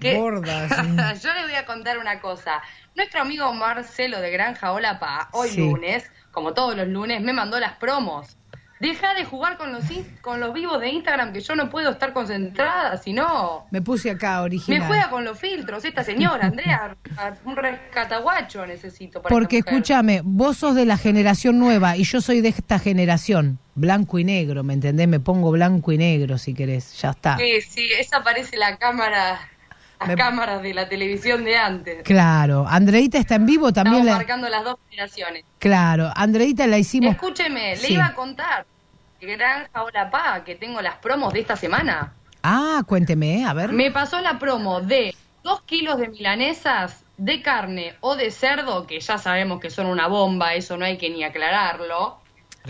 ¿Qué? 0.00 0.16
Gorda, 0.16 0.68
sí. 1.18 1.20
Yo 1.26 1.34
le 1.34 1.42
voy 1.42 1.54
a 1.56 1.66
contar 1.66 1.98
una 1.98 2.20
cosa. 2.20 2.62
Nuestro 2.94 3.20
amigo 3.22 3.52
Marcelo 3.52 4.20
de 4.20 4.30
Granja 4.30 4.72
Hola 4.72 4.98
Pa, 4.98 5.28
hoy 5.32 5.50
Sí. 5.50 5.60
lunes, 5.60 6.10
como 6.30 6.54
todos 6.54 6.76
los 6.76 6.86
lunes, 6.88 7.20
me 7.20 7.32
mandó 7.32 7.58
las 7.60 7.72
promos. 7.76 8.36
Deja 8.80 9.12
de 9.12 9.26
jugar 9.26 9.58
con 9.58 9.72
los, 9.72 9.84
con 10.22 10.40
los 10.40 10.54
vivos 10.54 10.80
de 10.80 10.88
Instagram 10.88 11.32
que 11.34 11.40
yo 11.40 11.54
no 11.54 11.68
puedo 11.68 11.90
estar 11.90 12.14
concentrada, 12.14 12.96
si 12.96 13.12
no... 13.12 13.66
me 13.70 13.82
puse 13.82 14.10
acá 14.10 14.36
Me 14.38 14.44
original. 14.44 14.86
juega 14.86 15.10
con 15.10 15.22
los 15.24 15.38
filtros 15.38 15.84
esta 15.84 16.02
señora, 16.02 16.46
Andrea. 16.46 16.96
Un 17.44 17.56
rescataguacho 17.56 18.64
necesito 18.66 19.20
para 19.20 19.32
Porque 19.34 19.58
esta 19.58 19.70
mujer. 19.70 19.82
escúchame, 19.82 20.20
vos 20.24 20.56
sos 20.56 20.74
de 20.74 20.86
la 20.86 20.96
generación 20.96 21.58
nueva 21.58 21.96
y 21.98 22.04
yo 22.04 22.20
soy 22.22 22.40
de 22.40 22.48
esta 22.48 22.78
generación, 22.78 23.58
blanco 23.74 24.18
y 24.18 24.24
negro, 24.24 24.64
¿me 24.64 24.72
entendés? 24.74 25.08
Me 25.08 25.20
pongo 25.20 25.50
blanco 25.50 25.92
y 25.92 25.98
negro 25.98 26.38
si 26.38 26.54
querés, 26.54 26.98
ya 27.00 27.10
está. 27.10 27.36
Sí, 27.36 27.60
sí, 27.60 27.86
esa 27.98 28.22
parece 28.22 28.56
la 28.56 28.78
cámara, 28.78 29.38
las 30.00 30.08
Me- 30.08 30.16
cámaras 30.16 30.62
de 30.62 30.72
la 30.74 30.88
televisión 30.88 31.44
de 31.44 31.56
antes. 31.56 32.02
Claro, 32.04 32.66
Andreita 32.68 33.18
está 33.18 33.34
en 33.34 33.46
vivo 33.46 33.72
también. 33.72 33.96
Estamos 34.00 34.06
La... 34.12 34.16
marcando 34.16 34.48
las 34.48 34.64
dos 34.64 34.76
generaciones. 34.88 35.44
Claro, 35.58 36.10
Andreita 36.16 36.66
la 36.66 36.78
hicimos. 36.78 37.12
Escúcheme, 37.14 37.76
le 37.76 37.88
iba 37.90 38.06
a 38.06 38.14
contar. 38.14 38.64
Granja 39.20 39.82
Hola 39.82 40.10
Pa, 40.10 40.42
que 40.44 40.54
tengo 40.54 40.80
las 40.80 40.96
promos 40.96 41.32
de 41.34 41.40
esta 41.40 41.54
semana. 41.56 42.12
Ah, 42.42 42.82
cuénteme, 42.86 43.44
a 43.44 43.52
ver. 43.52 43.70
Me 43.72 43.90
pasó 43.90 44.20
la 44.20 44.38
promo 44.38 44.80
de 44.80 45.14
dos 45.42 45.60
kilos 45.62 45.98
de 45.98 46.08
milanesas 46.08 47.02
de 47.18 47.42
carne 47.42 47.94
o 48.00 48.16
de 48.16 48.30
cerdo, 48.30 48.86
que 48.86 48.98
ya 49.00 49.18
sabemos 49.18 49.60
que 49.60 49.68
son 49.68 49.84
una 49.86 50.06
bomba, 50.06 50.54
eso 50.54 50.78
no 50.78 50.86
hay 50.86 50.96
que 50.96 51.10
ni 51.10 51.22
aclararlo. 51.22 52.16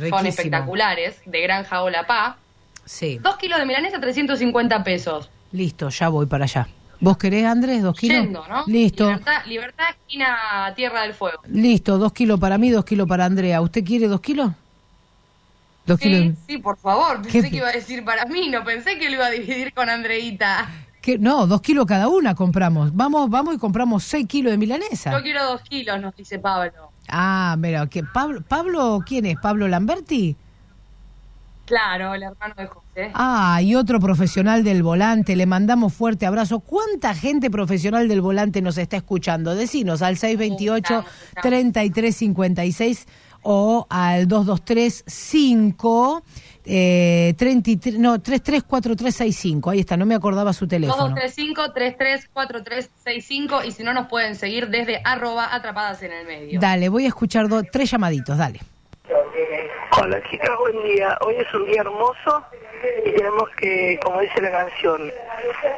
Son 0.08 0.26
espectaculares, 0.26 1.20
de 1.24 1.40
Granja 1.42 1.82
Hola 1.82 2.04
Pa. 2.06 2.36
Sí, 2.84 3.18
Dos 3.22 3.36
kilos 3.36 3.60
de 3.60 3.66
milanesa, 3.66 4.00
350 4.00 4.82
pesos. 4.82 5.30
listo, 5.52 5.88
ya 5.90 6.08
voy 6.08 6.26
para 6.26 6.44
allá. 6.44 6.66
¿Vos 7.00 7.16
querés, 7.16 7.46
Andrés, 7.46 7.82
dos 7.82 7.96
kilos? 7.98 8.22
Yendo, 8.24 8.46
¿no? 8.46 8.64
Listo, 8.66 9.04
Libertad, 9.06 9.46
libertad, 9.46 9.86
esquina 9.90 10.72
Tierra 10.76 11.02
del 11.02 11.14
Fuego. 11.14 11.40
listo, 11.48 11.96
dos 11.98 12.12
kilos 12.12 12.38
para 12.38 12.58
mí, 12.58 12.70
dos 12.70 12.84
kilos 12.84 13.08
para 13.08 13.24
Andrea. 13.24 13.60
¿Usted 13.62 13.82
quiere 13.84 14.06
dos 14.06 14.20
kilos? 14.20 14.52
Dos 15.86 15.98
Sí, 15.98 16.08
kilos. 16.08 16.36
sí, 16.46 16.58
por 16.58 16.76
favor. 16.76 17.22
¿Qué 17.22 17.32
Pensé 17.32 17.50
que 17.50 17.56
iba 17.56 17.68
a 17.68 17.72
decir 17.72 18.04
para 18.04 18.26
mí, 18.26 18.48
no 18.50 18.62
pensé 18.64 18.98
que 18.98 19.06
lo 19.08 19.14
iba 19.16 19.26
a 19.26 19.30
dividir 19.30 19.72
con 19.72 19.88
Andreita. 19.88 20.70
¿Qué? 21.00 21.16
No, 21.18 21.46
dos 21.46 21.62
kilos 21.62 21.86
cada 21.86 22.08
una 22.08 22.34
compramos. 22.34 22.94
Vamos, 22.94 23.30
vamos 23.30 23.54
y 23.54 23.58
compramos 23.58 24.04
seis 24.04 24.26
kilos 24.28 24.50
de 24.52 24.58
milanesa. 24.58 25.10
Yo 25.12 25.22
quiero 25.22 25.42
dos 25.46 25.62
kilos, 25.62 25.98
nos 26.00 26.14
dice 26.14 26.38
Pablo. 26.38 26.90
Ah, 27.08 27.56
mira, 27.58 27.86
¿qué, 27.86 28.04
Pablo, 28.04 28.42
Pablo, 28.46 29.02
¿quién 29.06 29.24
es? 29.24 29.36
¿Pablo 29.40 29.66
Lamberti? 29.66 30.36
Claro, 31.70 32.12
el 32.14 32.22
hermano 32.24 32.52
de 32.56 32.66
José. 32.66 33.10
Ah, 33.14 33.60
y 33.62 33.76
otro 33.76 34.00
profesional 34.00 34.64
del 34.64 34.82
volante, 34.82 35.36
le 35.36 35.46
mandamos 35.46 35.94
fuerte 35.94 36.26
abrazo. 36.26 36.58
¿Cuánta 36.58 37.14
gente 37.14 37.48
profesional 37.48 38.08
del 38.08 38.20
volante 38.20 38.60
nos 38.60 38.76
está 38.76 38.96
escuchando? 38.96 39.54
Decinos 39.54 40.02
al 40.02 40.16
628-3356 40.16 43.06
o 43.42 43.86
al 43.88 44.26
223-5, 44.28 46.22
eh, 46.66 47.34
33, 47.38 47.98
no, 47.98 48.20
334365. 48.20 49.70
Ahí 49.70 49.80
está, 49.80 49.96
no 49.96 50.04
me 50.06 50.14
acordaba 50.16 50.52
su 50.52 50.66
teléfono. 50.68 51.14
2235-334365 51.16 53.64
y 53.66 53.72
si 53.72 53.82
no 53.82 53.94
nos 53.94 54.08
pueden 54.08 54.34
seguir 54.34 54.68
desde 54.68 55.00
arroba 55.04 55.54
atrapadas 55.54 56.02
en 56.02 56.12
el 56.12 56.26
medio. 56.26 56.60
Dale, 56.60 56.88
voy 56.88 57.04
a 57.04 57.08
escuchar 57.08 57.48
do- 57.48 57.62
tres 57.62 57.90
llamaditos, 57.90 58.36
dale. 58.36 58.60
Hola 59.98 60.22
chicas, 60.30 60.56
buen 60.58 60.82
día. 60.84 61.18
Hoy 61.20 61.34
es 61.36 61.52
un 61.52 61.66
día 61.66 61.80
hermoso 61.80 62.44
y 63.04 63.10
tenemos 63.12 63.48
que, 63.56 63.98
como 64.02 64.20
dice 64.20 64.40
la 64.40 64.50
canción, 64.52 65.12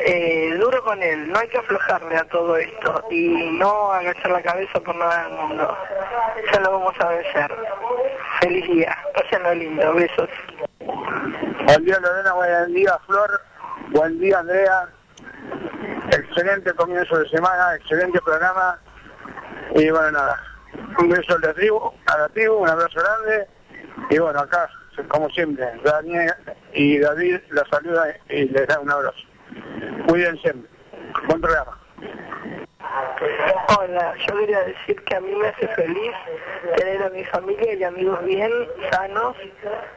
eh, 0.01 0.55
duro 0.61 0.83
con 0.85 1.03
él. 1.03 1.31
No 1.31 1.39
hay 1.39 1.49
que 1.49 1.59
aflojarle 1.59 2.17
a 2.17 2.25
todo 2.25 2.57
esto 2.59 3.05
y 3.11 3.51
no 3.59 3.91
agachar 3.93 4.33
la 4.33 4.43
cabeza 4.43 4.81
por 4.81 4.95
nada 4.97 5.25
del 5.25 5.39
mundo. 5.39 5.79
Ya 6.53 6.61
lo 6.61 6.73
vamos 6.73 6.95
a 7.01 7.09
vencer. 7.09 7.57
Feliz 8.41 8.69
día. 8.69 8.97
Pásenlo 9.15 9.55
lindo. 9.55 9.95
Besos. 9.95 10.29
Buen 11.65 11.85
día 11.85 11.99
Lorena, 11.99 12.33
buen 12.35 12.75
día 12.75 12.99
Flor, 13.07 13.41
buen 13.93 14.21
día 14.21 14.39
Andrea. 14.41 14.89
Excelente 16.11 16.73
comienzo 16.75 17.19
de 17.19 17.29
semana, 17.31 17.77
excelente 17.77 18.21
programa. 18.21 18.79
Y 19.75 19.91
bueno, 19.91 20.11
nada, 20.11 20.39
un 20.99 21.09
beso 21.09 21.35
a 21.35 21.39
la 21.47 21.55
tribu, 21.55 21.93
a 22.07 22.19
la 22.19 22.29
tribu, 22.29 22.57
un 22.57 22.69
abrazo 22.69 23.01
grande. 23.01 23.49
Y 24.11 24.19
bueno, 24.19 24.41
acá, 24.41 24.69
como 25.09 25.29
siempre, 25.31 25.67
Daniel 25.85 26.35
y 26.73 26.99
David 26.99 27.39
la 27.51 27.65
saluda 27.71 28.15
y 28.29 28.45
les 28.47 28.67
da 28.67 28.81
un 28.81 28.91
abrazo. 28.91 29.19
Cuídense. 30.07 30.55
Buen 31.27 31.41
programa. 31.41 31.79
Hola, 33.79 34.15
yo 34.27 34.39
quería 34.39 34.61
decir 34.65 35.03
que 35.05 35.17
a 35.17 35.21
mí 35.21 35.35
me 35.35 35.49
hace 35.49 35.69
feliz 35.69 36.13
tener 36.77 37.03
a 37.03 37.11
mi 37.11 37.25
familia 37.25 37.75
y 37.75 37.85
amigos 37.85 38.23
bien, 38.25 38.51
sanos, 38.91 39.37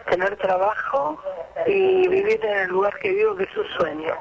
tener 0.09 0.35
trabajo 0.37 1.21
y 1.65 2.07
vivir 2.07 2.39
en 2.45 2.59
el 2.59 2.69
lugar 2.69 2.97
que 2.99 3.11
vivo, 3.11 3.35
que 3.35 3.43
es 3.43 3.57
un 3.57 3.67
sueño. 3.77 4.13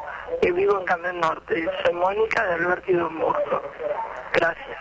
Y 0.42 0.50
vivo 0.50 0.78
en 0.78 0.84
Camden 0.86 1.20
Norte. 1.20 1.68
Soy 1.84 1.94
Mónica 1.94 2.46
de 2.46 2.54
Alberto 2.54 2.90
y. 2.90 3.36
Gracias. 4.32 4.78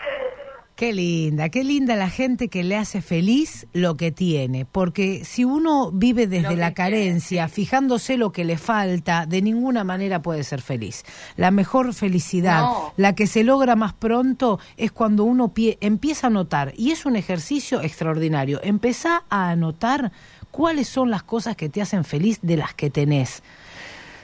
Qué 0.83 0.91
linda, 0.91 1.47
qué 1.47 1.63
linda 1.63 1.95
la 1.95 2.09
gente 2.09 2.49
que 2.49 2.61
le 2.61 2.75
hace 2.75 3.01
feliz 3.01 3.67
lo 3.71 3.95
que 3.95 4.11
tiene, 4.11 4.65
porque 4.65 5.23
si 5.23 5.45
uno 5.45 5.91
vive 5.93 6.27
desde 6.27 6.57
la 6.57 6.73
carencia, 6.73 7.47
fijándose 7.47 8.17
lo 8.17 8.33
que 8.33 8.43
le 8.43 8.57
falta, 8.57 9.25
de 9.25 9.41
ninguna 9.41 9.85
manera 9.85 10.21
puede 10.21 10.43
ser 10.43 10.61
feliz. 10.61 11.05
La 11.37 11.51
mejor 11.51 11.93
felicidad, 11.93 12.63
No. 12.63 12.93
la 12.97 13.15
que 13.15 13.27
se 13.27 13.45
logra 13.45 13.77
más 13.77 13.93
pronto, 13.93 14.59
es 14.75 14.91
cuando 14.91 15.23
uno 15.23 15.53
pie- 15.53 15.77
empieza 15.79 16.27
a 16.27 16.29
notar, 16.29 16.73
y 16.75 16.91
es 16.91 17.05
un 17.05 17.15
ejercicio 17.15 17.81
extraordinario, 17.81 18.59
empezá 18.61 19.23
a 19.29 19.51
anotar 19.51 20.11
cuáles 20.51 20.89
son 20.89 21.09
las 21.09 21.23
cosas 21.23 21.55
que 21.55 21.69
te 21.69 21.81
hacen 21.81 22.03
feliz 22.03 22.39
de 22.41 22.57
las 22.57 22.73
que 22.73 22.89
tenés. 22.89 23.41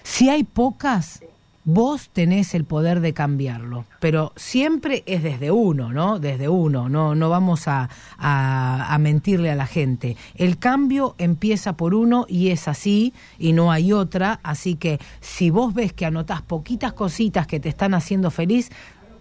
Si 0.04 0.28
hay 0.30 0.44
pocas, 0.44 1.22
vos 1.66 2.10
tenés 2.14 2.56
el 2.56 2.64
poder 2.66 3.00
de 3.00 3.14
cambiarlo, 3.14 3.86
pero 4.00 4.32
siempre 4.36 5.04
es 5.06 5.22
desde 5.22 5.52
uno, 5.52 5.94
¿no? 5.94 6.18
Desde 6.20 6.50
uno, 6.50 6.90
no, 6.90 7.14
no 7.16 7.30
vamos 7.30 7.68
a, 7.68 7.90
a- 8.18 8.94
a 8.94 8.98
mentirle 8.98 9.52
a 9.52 9.56
la 9.56 9.68
gente. 9.68 10.18
El 10.36 10.58
cambio 10.58 11.16
empieza 11.18 11.74
por 11.74 11.94
uno 11.94 12.26
y 12.28 12.50
es 12.50 12.68
así 12.68 13.14
y 13.38 13.54
no 13.54 13.72
hay 13.72 13.94
otra, 13.94 14.40
así 14.42 14.76
que 14.76 15.00
si 15.20 15.50
vos 15.52 15.74
ves 15.74 15.94
que 15.94 16.06
anotás 16.06 16.42
poquitas 16.42 16.94
cositas 16.94 17.46
que 17.46 17.60
te 17.60 17.70
están 17.70 17.94
haciendo 17.94 18.32
feliz, 18.32 18.72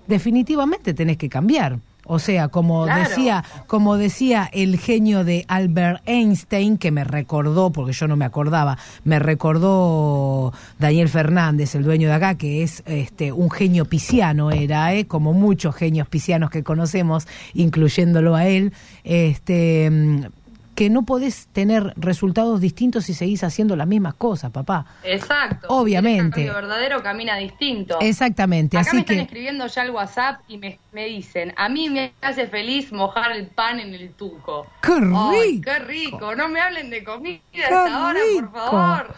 definitivamente 0.06 0.94
tenés 0.94 1.16
que 1.18 1.28
cambiar. 1.28 1.80
O 2.08 2.18
sea, 2.18 2.48
como 2.48 2.84
Claro. 2.84 3.08
decía, 3.08 3.44
como 3.66 3.96
decía 3.96 4.48
el 4.52 4.78
genio 4.78 5.22
de 5.24 5.44
Albert 5.46 6.00
Einstein, 6.06 6.78
que 6.78 6.90
me 6.90 7.04
recordó, 7.04 7.70
porque 7.70 7.92
yo 7.92 8.08
no 8.08 8.16
me 8.16 8.24
acordaba, 8.24 8.78
me 9.04 9.18
recordó 9.18 10.52
Daniel 10.78 11.08
Fernández, 11.08 11.74
el 11.74 11.84
dueño 11.84 12.08
de 12.08 12.14
acá, 12.14 12.34
que 12.36 12.62
es 12.62 12.82
este 12.86 13.30
un 13.32 13.50
genio 13.50 13.84
pisciano 13.84 14.50
era, 14.50 14.94
¿eh? 14.94 15.06
como 15.06 15.32
muchos 15.34 15.74
genios 15.76 16.08
piscianos 16.08 16.50
que 16.50 16.62
conocemos, 16.62 17.28
incluyéndolo 17.54 18.34
a 18.34 18.46
él, 18.46 18.72
este 19.04 19.90
mm, 19.90 20.20
que 20.78 20.90
no 20.90 21.02
podés 21.02 21.48
tener 21.48 21.92
resultados 21.96 22.60
distintos 22.60 23.06
si 23.06 23.12
seguís 23.12 23.42
haciendo 23.42 23.74
las 23.74 23.88
mismas 23.88 24.14
cosas, 24.14 24.52
papá. 24.52 24.86
Exacto. 25.02 25.66
Obviamente. 25.70 26.46
El 26.46 26.52
verdadero 26.52 27.02
camina 27.02 27.36
distinto. 27.36 27.98
Exactamente, 28.00 28.78
Acá 28.78 28.86
así 28.86 28.94
me 28.94 29.00
están 29.00 29.16
que 29.16 29.22
escribiendo 29.22 29.66
ya 29.66 29.82
al 29.82 29.90
WhatsApp 29.90 30.40
y 30.46 30.56
me, 30.56 30.78
me 30.92 31.06
dicen, 31.06 31.52
a 31.56 31.68
mí 31.68 31.90
me 31.90 32.12
hace 32.22 32.46
feliz 32.46 32.92
mojar 32.92 33.32
el 33.32 33.48
pan 33.48 33.80
en 33.80 33.92
el 33.92 34.12
tuco. 34.12 34.68
¡Qué 34.80 34.92
Ay, 34.92 35.50
rico! 35.50 35.62
¡Qué 35.64 35.78
rico! 35.80 36.36
No 36.36 36.48
me 36.48 36.60
hablen 36.60 36.90
de 36.90 37.02
comida 37.02 37.40
¡Qué 37.50 37.64
hasta 37.64 37.96
ahora, 37.96 38.20
por 38.36 38.52
favor. 38.52 39.14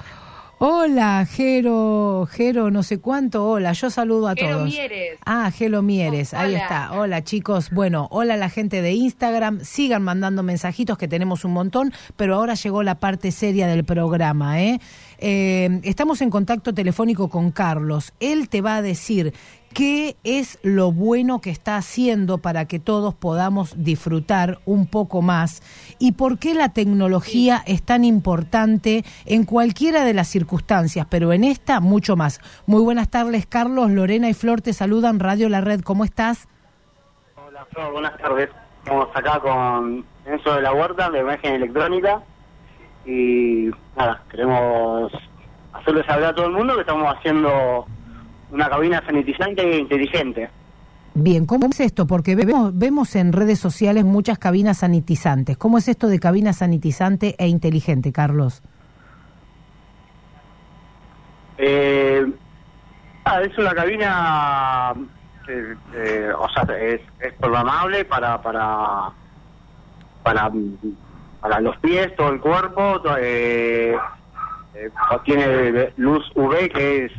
Hola, 0.63 1.25
Jero, 1.25 2.29
Jero, 2.31 2.71
no 2.71 2.83
sé 2.83 2.99
cuánto, 2.99 3.47
hola, 3.47 3.73
yo 3.73 3.89
saludo 3.89 4.29
a 4.29 4.35
Jero 4.35 4.57
todos. 4.59 4.69
Mieres. 4.69 5.19
Ah, 5.25 5.51
Gelo 5.51 5.81
Mieres, 5.81 6.35
ahí 6.35 6.51
Hola. 6.51 6.59
está. 6.63 6.93
Hola 6.93 7.25
chicos, 7.25 7.71
bueno, 7.71 8.09
hola 8.11 8.35
a 8.35 8.37
la 8.37 8.51
gente 8.51 8.83
de 8.83 8.93
Instagram, 8.93 9.61
sigan 9.65 10.03
mandando 10.03 10.43
mensajitos 10.43 10.99
que 10.99 11.09
tenemos 11.09 11.47
un 11.47 11.55
montón, 11.55 11.95
pero 12.17 12.35
ahora 12.35 12.53
llegó 12.53 12.83
la 12.83 12.97
parte 12.97 13.33
seria 13.33 13.67
del 13.69 13.85
programa, 13.85 14.61
¿eh? 14.61 14.81
Eh, 15.17 15.81
estamos 15.83 16.21
en 16.21 16.29
contacto 16.29 16.75
telefónico 16.75 17.31
con 17.31 17.53
Carlos, 17.53 18.13
él 18.21 18.51
te 18.51 18.61
va 18.61 18.77
a 18.77 18.83
decir 18.83 19.33
qué 19.75 20.17
es 20.25 20.59
lo 20.63 20.93
bueno 20.93 21.41
que 21.41 21.51
está 21.51 21.77
haciendo 21.77 22.39
para 22.39 22.67
que 22.67 22.79
todos 22.79 23.15
podamos 23.15 23.83
disfrutar 23.83 24.59
un 24.65 24.87
poco 24.87 25.23
más 25.23 25.63
y 25.99 26.13
por 26.13 26.39
qué 26.39 26.55
la 26.55 26.71
tecnología 26.71 27.63
es 27.67 27.83
tan 27.83 28.05
importante 28.05 29.05
en 29.27 29.45
cualquiera 29.45 30.05
de 30.05 30.15
las 30.15 30.29
circunstancias, 30.29 31.07
pero 31.09 31.33
en 31.33 31.45
esta 31.45 31.81
mucho 31.81 32.17
más. 32.17 32.41
Muy 32.67 32.83
buenas 32.83 33.09
tardes, 33.11 33.47
Carlos, 33.47 33.91
Lorena 33.91 34.29
y 34.29 34.35
Flor 34.35 34.61
te 34.61 34.73
saludan, 34.73 35.21
Radio 35.21 35.49
La 35.49 35.61
Red, 35.61 35.81
¿cómo 35.83 36.05
estás? 36.05 36.49
Hola, 37.37 37.65
Flor, 37.71 37.93
buenas 37.93 38.17
tardes. 38.19 38.51
Estamos 38.79 39.09
acá 39.15 39.39
con 39.41 40.05
Enzo 40.25 40.55
de 40.55 40.63
la 40.63 40.73
Huerta, 40.73 41.11
de 41.11 41.21
imagen 41.21 41.55
electrónica. 41.55 42.23
Y 43.05 43.71
nada, 43.97 44.23
queremos 44.31 45.13
hacerles 45.73 46.07
saber 46.07 46.27
a 46.27 46.35
todo 46.35 46.47
el 46.47 46.53
mundo 46.53 46.75
que 46.75 46.81
estamos 46.81 47.07
haciendo 47.15 47.87
una 48.51 48.69
cabina 48.69 49.03
sanitizante 49.05 49.63
e 49.63 49.79
inteligente. 49.79 50.51
Bien, 51.15 51.45
¿cómo 51.45 51.67
es 51.67 51.81
esto? 51.81 52.07
Porque 52.07 52.37
vemos, 52.37 52.77
vemos 52.79 53.17
en 53.17 53.33
redes 53.33 53.59
sociales 53.59 54.05
muchas 54.05 54.39
cabinas 54.39 54.79
sanitizantes. 54.79 55.57
¿Cómo 55.59 55.79
es 55.79 55.89
esto 55.89 56.07
de 56.07 56.21
cabina 56.21 56.53
sanitizante 56.53 57.35
e 57.39 57.49
inteligente, 57.49 58.13
Carlos? 58.13 58.63
Eh, 61.59 62.25
ah, 63.25 63.43
es 63.43 63.59
una 63.59 63.75
cabina, 63.75 64.95
eh, 65.49 65.75
eh, 65.95 66.31
o 66.39 66.49
sea, 66.49 66.63
es, 66.79 67.01
es 67.21 67.33
programable 67.35 68.05
para, 68.05 68.41
para, 68.41 69.11
para, 70.23 70.51
para 71.41 71.61
los 71.61 71.77
pies, 71.79 72.15
todo 72.17 72.31
el 72.31 72.41
cuerpo, 72.41 73.03
eh, 73.19 73.97
eh, 74.75 74.91
tiene 75.25 75.93
luz 75.97 76.25
UV 76.35 76.71
que 76.71 77.05
es, 77.07 77.13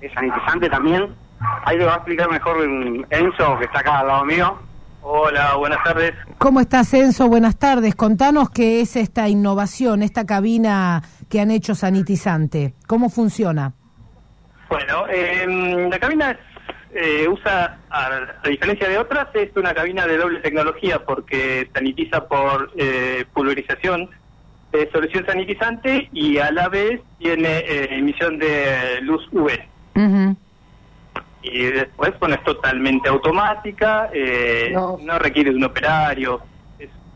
es 0.00 0.12
sanitizante 0.12 0.68
también. 0.68 1.14
Ahí 1.64 1.78
le 1.78 1.84
va 1.84 1.94
a 1.94 1.96
explicar 1.96 2.30
mejor 2.30 2.56
Enzo, 3.10 3.58
que 3.58 3.64
está 3.64 3.80
acá 3.80 4.00
al 4.00 4.08
lado 4.08 4.24
mío. 4.24 4.58
Hola, 5.02 5.54
buenas 5.56 5.82
tardes. 5.84 6.12
¿Cómo 6.38 6.60
estás, 6.60 6.92
Enzo? 6.92 7.28
Buenas 7.28 7.58
tardes. 7.58 7.94
Contanos 7.94 8.50
qué 8.50 8.80
es 8.80 8.96
esta 8.96 9.28
innovación, 9.28 10.02
esta 10.02 10.26
cabina 10.26 11.02
que 11.28 11.40
han 11.40 11.50
hecho 11.50 11.74
sanitizante. 11.74 12.74
¿Cómo 12.86 13.08
funciona? 13.08 13.72
Bueno, 14.68 15.06
eh, 15.08 15.88
la 15.90 15.98
cabina 15.98 16.32
es, 16.32 16.38
eh, 16.94 17.28
usa, 17.28 17.78
a, 17.90 18.06
a 18.44 18.48
diferencia 18.48 18.88
de 18.88 18.98
otras, 18.98 19.28
es 19.34 19.50
una 19.56 19.72
cabina 19.72 20.06
de 20.06 20.18
doble 20.18 20.40
tecnología 20.40 21.04
porque 21.04 21.70
sanitiza 21.72 22.26
por 22.26 22.70
eh, 22.76 23.24
pulverización 23.32 24.10
de 24.72 24.90
solución 24.90 25.24
sanitizante 25.26 26.08
y 26.12 26.38
a 26.38 26.50
la 26.50 26.68
vez 26.68 27.00
tiene 27.18 27.58
eh, 27.58 27.88
emisión 27.92 28.38
de 28.38 29.00
luz 29.02 29.26
UV. 29.32 29.50
Y 31.42 31.62
después, 31.64 32.12
bueno, 32.18 32.34
es 32.34 32.44
totalmente 32.44 33.08
automática, 33.08 34.10
eh, 34.12 34.72
no. 34.74 35.18
requiere 35.18 35.50
de 35.50 35.56
un 35.56 35.64
operario. 35.64 36.40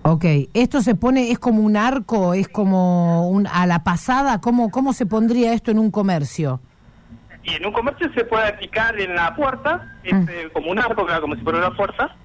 Ok, 0.05 0.25
esto 0.53 0.81
se 0.81 0.97
pone, 0.97 1.31
es 1.31 1.39
como 1.39 1.63
un 1.63 1.77
arco, 1.77 2.35
es 2.35 2.49
como 2.49 3.29
un, 3.29 3.47
a 3.47 3.67
la 3.67 3.85
pasada, 3.85 4.41
¿cómo, 4.41 4.71
¿cómo 4.71 4.93
se 4.93 5.07
pondría 5.07 5.53
esto 5.53 5.71
en 5.71 5.79
un 5.79 5.93
comercio? 5.93 6.61
Y 7.45 7.55
en 7.55 7.67
un 7.67 7.73
comercio 7.73 8.11
se 8.13 8.25
puede 8.25 8.49
aplicar 8.49 8.99
en 9.01 9.15
la 9.15 9.35
puerta, 9.35 9.97
es 10.03 10.13
eh, 10.13 10.49
como 10.53 10.73
un 10.73 10.79
arco, 10.81 11.07
como 11.21 11.37
si 11.37 11.43
fuera 11.43 11.59
una 11.59 11.77
puerta, 11.77 12.17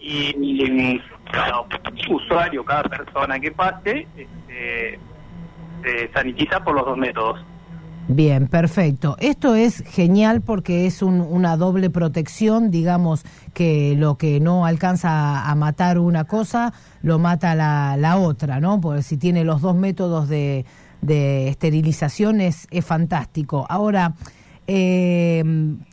y, 0.00 0.34
y 0.38 1.02
cada 1.30 1.64
usuario, 2.10 2.64
cada 2.64 2.82
persona 2.84 3.40
que 3.40 3.52
pase, 3.52 4.06
este, 4.16 4.98
se 5.82 6.10
sanitiza 6.12 6.62
por 6.62 6.74
los 6.74 6.84
dos 6.84 6.96
métodos. 6.96 7.44
Bien, 8.06 8.48
perfecto. 8.48 9.16
Esto 9.18 9.54
es 9.54 9.82
genial 9.86 10.42
porque 10.42 10.84
es 10.86 11.00
un- 11.00 11.22
una 11.22 11.56
doble 11.56 11.88
protección, 11.88 12.70
digamos 12.70 13.24
que 13.54 13.94
lo 13.96 14.16
que 14.18 14.40
no 14.40 14.66
alcanza 14.66 15.48
a 15.48 15.54
matar 15.54 15.98
una 15.98 16.24
cosa, 16.24 16.74
lo 17.00 17.18
mata 17.18 17.54
la, 17.54 17.96
la 17.98 18.18
otra, 18.18 18.60
¿no? 18.60 18.78
Porque 18.80 19.02
si 19.02 19.16
tiene 19.16 19.42
los 19.44 19.62
dos 19.62 19.74
métodos 19.74 20.28
de, 20.28 20.66
de 21.00 21.48
esterilización 21.48 22.42
es, 22.42 22.66
es 22.70 22.84
fantástico. 22.84 23.64
Ahora, 23.70 24.14
eh, 24.66 25.42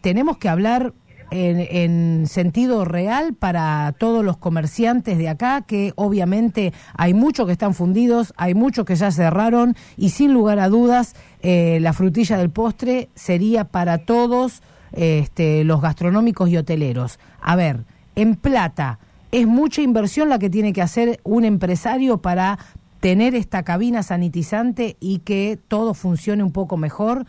tenemos 0.02 0.38
que 0.38 0.50
hablar 0.50 0.94
en, 1.34 1.60
en 1.62 2.28
sentido 2.28 2.84
real 2.84 3.34
para 3.36 3.94
todos 3.98 4.22
los 4.26 4.36
comerciantes 4.36 5.18
de 5.18 5.30
acá, 5.30 5.62
que 5.62 5.94
obviamente 5.96 6.74
hay 6.98 7.14
muchos 7.14 7.46
que 7.46 7.54
están 7.54 7.74
fundidos, 7.74 8.34
hay 8.36 8.54
muchos 8.54 8.84
que 8.86 8.96
ya 8.98 9.12
cerraron 9.12 9.78
y 9.96 10.10
sin 10.10 10.34
lugar 10.34 10.60
a 10.60 10.68
dudas 10.68 11.16
eh, 11.42 11.80
la 11.82 11.94
frutilla 11.94 12.38
del 12.38 12.50
postre 12.50 13.10
sería 13.16 13.66
para 13.66 14.00
todos 14.00 14.62
este, 14.94 15.64
los 15.64 15.82
gastronómicos 15.82 16.50
y 16.50 16.58
hoteleros. 16.58 17.20
A 17.42 17.56
ver, 17.56 17.78
en 18.16 18.36
plata, 18.36 19.00
es 19.32 19.48
mucha 19.48 19.82
inversión 19.82 20.30
la 20.30 20.40
que 20.40 20.50
tiene 20.50 20.74
que 20.74 20.82
hacer 20.82 21.20
un 21.24 21.46
empresario 21.46 22.18
para 22.18 22.60
tener 23.00 23.34
esta 23.34 23.64
cabina 23.64 24.04
sanitizante 24.04 24.96
y 25.00 25.20
que 25.20 25.58
todo 25.68 25.94
funcione 25.94 26.44
un 26.44 26.52
poco 26.52 26.78
mejor. 26.78 27.26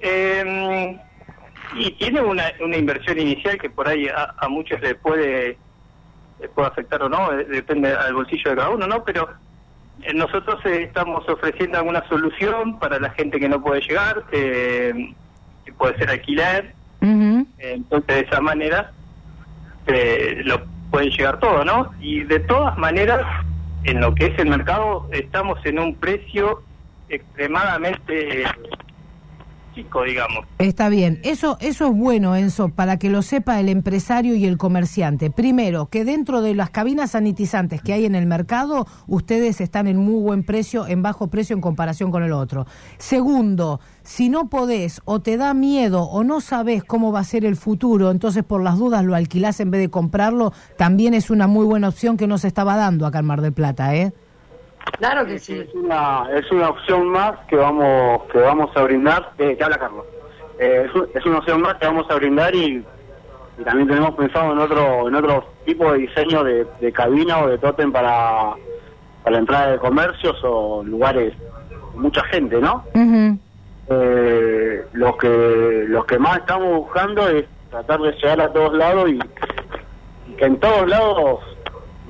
Eh, 0.00 0.98
y 1.74 1.90
tiene 1.92 2.20
una, 2.20 2.44
una 2.60 2.76
inversión 2.76 3.18
inicial 3.18 3.58
que 3.58 3.70
por 3.70 3.88
ahí 3.88 4.06
a, 4.08 4.48
muchos 4.48 4.80
le 4.80 4.94
puede, 4.94 5.56
le 6.40 6.48
puede 6.48 6.68
afectar 6.68 7.02
o 7.02 7.08
no, 7.08 7.32
eh, 7.32 7.44
depende 7.44 7.92
al 7.92 8.14
bolsillo 8.14 8.50
de 8.50 8.56
cada 8.56 8.70
uno, 8.70 8.86
¿no? 8.86 9.04
Pero 9.04 9.28
nosotros 10.14 10.64
eh, 10.66 10.82
estamos 10.82 11.28
ofreciendo 11.28 11.78
alguna 11.78 12.06
solución 12.08 12.78
para 12.78 12.98
la 12.98 13.10
gente 13.10 13.38
que 13.38 13.48
no 13.48 13.62
puede 13.62 13.80
llegar, 13.80 14.24
eh, 14.32 15.14
que 15.64 15.72
puede 15.72 15.96
ser 15.96 16.10
alquiler, 16.10 16.74
Entonces, 17.00 18.06
de 18.06 18.20
esa 18.20 18.40
manera, 18.40 18.92
eh, 19.86 20.42
lo 20.44 20.64
pueden 20.90 21.10
llegar 21.10 21.38
todo, 21.40 21.64
¿no? 21.64 21.92
Y 22.00 22.24
de 22.24 22.40
todas 22.40 22.76
maneras, 22.78 23.22
en 23.84 24.00
lo 24.00 24.14
que 24.14 24.26
es 24.26 24.38
el 24.38 24.48
mercado, 24.48 25.08
estamos 25.12 25.64
en 25.64 25.78
un 25.78 25.94
precio 25.94 26.62
extremadamente 27.08 28.44
chico, 29.74 30.02
digamos. 30.04 30.44
Está 30.58 30.88
bien, 30.88 31.20
eso, 31.22 31.56
eso 31.60 31.86
es 31.86 31.96
bueno, 31.96 32.36
Enzo, 32.36 32.68
para 32.68 32.98
que 32.98 33.10
lo 33.10 33.22
sepa 33.22 33.58
el 33.60 33.68
empresario 33.68 34.34
y 34.34 34.46
el 34.46 34.58
comerciante. 34.58 35.30
Primero, 35.30 35.86
que 35.86 36.04
dentro 36.04 36.42
de 36.42 36.54
las 36.54 36.70
cabinas 36.70 37.12
sanitizantes 37.12 37.82
que 37.82 37.92
hay 37.92 38.04
en 38.04 38.14
el 38.14 38.26
mercado, 38.26 38.86
ustedes 39.06 39.60
están 39.60 39.86
en 39.86 39.96
muy 39.96 40.20
buen 40.20 40.44
precio, 40.44 40.86
en 40.86 41.02
bajo 41.02 41.28
precio 41.28 41.54
en 41.54 41.60
comparación 41.60 42.10
con 42.10 42.22
el 42.22 42.32
otro. 42.32 42.66
Segundo, 42.98 43.80
si 44.02 44.28
no 44.28 44.48
podés 44.48 45.00
o 45.04 45.20
te 45.20 45.36
da 45.36 45.54
miedo 45.54 46.02
o 46.02 46.24
no 46.24 46.40
sabés 46.40 46.84
cómo 46.84 47.12
va 47.12 47.20
a 47.20 47.24
ser 47.24 47.44
el 47.44 47.56
futuro, 47.56 48.10
entonces 48.10 48.44
por 48.44 48.62
las 48.62 48.78
dudas 48.78 49.04
lo 49.04 49.14
alquilás 49.14 49.60
en 49.60 49.70
vez 49.70 49.80
de 49.80 49.90
comprarlo, 49.90 50.52
también 50.76 51.14
es 51.14 51.30
una 51.30 51.46
muy 51.46 51.66
buena 51.66 51.88
opción 51.88 52.16
que 52.16 52.26
no 52.26 52.38
se 52.38 52.48
estaba 52.48 52.76
dando 52.76 53.06
acá 53.06 53.20
en 53.20 53.26
Mar 53.26 53.40
del 53.40 53.52
Plata, 53.52 53.94
¿eh? 53.94 54.12
Claro 54.98 55.26
que 55.26 55.38
sí. 55.38 55.58
Es 55.58 55.74
una, 55.74 56.26
es 56.34 56.50
una 56.52 56.68
opción 56.70 57.08
más 57.08 57.32
que 57.48 57.56
vamos 57.56 58.22
que 58.30 58.38
vamos 58.38 58.70
a 58.76 58.82
brindar. 58.82 59.30
Eh, 59.38 59.56
te 59.56 59.64
habla 59.64 59.78
Carlos. 59.78 60.04
Eh, 60.58 60.84
es, 60.88 60.94
un- 60.94 61.08
es 61.14 61.26
una 61.26 61.38
opción 61.38 61.60
más 61.62 61.74
que 61.76 61.86
vamos 61.86 62.06
a 62.10 62.14
brindar 62.14 62.54
y, 62.54 62.84
y 63.58 63.62
también 63.64 63.88
tenemos 63.88 64.14
pensado 64.14 64.52
en 64.52 64.58
otro 64.58 65.08
en 65.08 65.14
otro 65.14 65.44
tipo 65.64 65.90
de 65.92 65.98
diseño 65.98 66.44
de, 66.44 66.66
de 66.80 66.92
cabina 66.92 67.40
o 67.40 67.48
de 67.48 67.58
tótem 67.58 67.90
para, 67.90 68.54
para 69.22 69.32
la 69.32 69.38
entrada 69.38 69.72
de 69.72 69.78
comercios 69.78 70.36
o 70.44 70.82
lugares 70.84 71.32
con 71.92 72.02
mucha 72.02 72.22
gente, 72.24 72.60
¿no? 72.60 72.84
Eh, 73.88 74.84
lo 74.92 75.16
que 75.16 75.84
lo 75.88 76.04
que 76.06 76.18
más 76.18 76.38
estamos 76.38 76.68
buscando 76.76 77.28
es 77.28 77.44
tratar 77.70 78.00
de 78.00 78.12
llegar 78.12 78.40
a 78.40 78.52
todos 78.52 78.72
lados 78.74 79.10
y, 79.10 79.18
y 80.30 80.34
que 80.36 80.44
en 80.44 80.60
todos 80.60 80.88
lados 80.88 81.40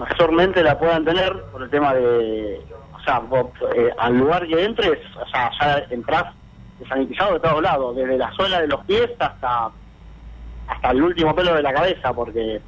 mayormente 0.08 0.62
la 0.62 0.78
puedan 0.78 1.04
tener 1.04 1.32
por 1.52 1.62
el 1.62 1.70
tema 1.70 1.94
de 1.94 2.60
o 2.94 3.04
sea 3.04 3.18
vos, 3.20 3.46
eh, 3.74 3.90
al 3.98 4.16
lugar 4.18 4.46
que 4.46 4.64
entres 4.64 4.98
o 5.20 5.26
sea 5.30 5.50
ya 5.60 5.78
entras 5.90 6.24
sanitizado 6.88 7.34
de 7.34 7.40
todos 7.40 7.62
lados 7.62 7.94
desde 7.96 8.18
la 8.18 8.32
suela 8.32 8.60
de 8.60 8.66
los 8.68 8.84
pies 8.86 9.10
hasta 9.18 9.70
hasta 10.68 10.90
el 10.90 11.02
último 11.02 11.34
pelo 11.34 11.54
de 11.54 11.62
la 11.62 11.72
cabeza 11.72 12.12
porque, 12.12 12.60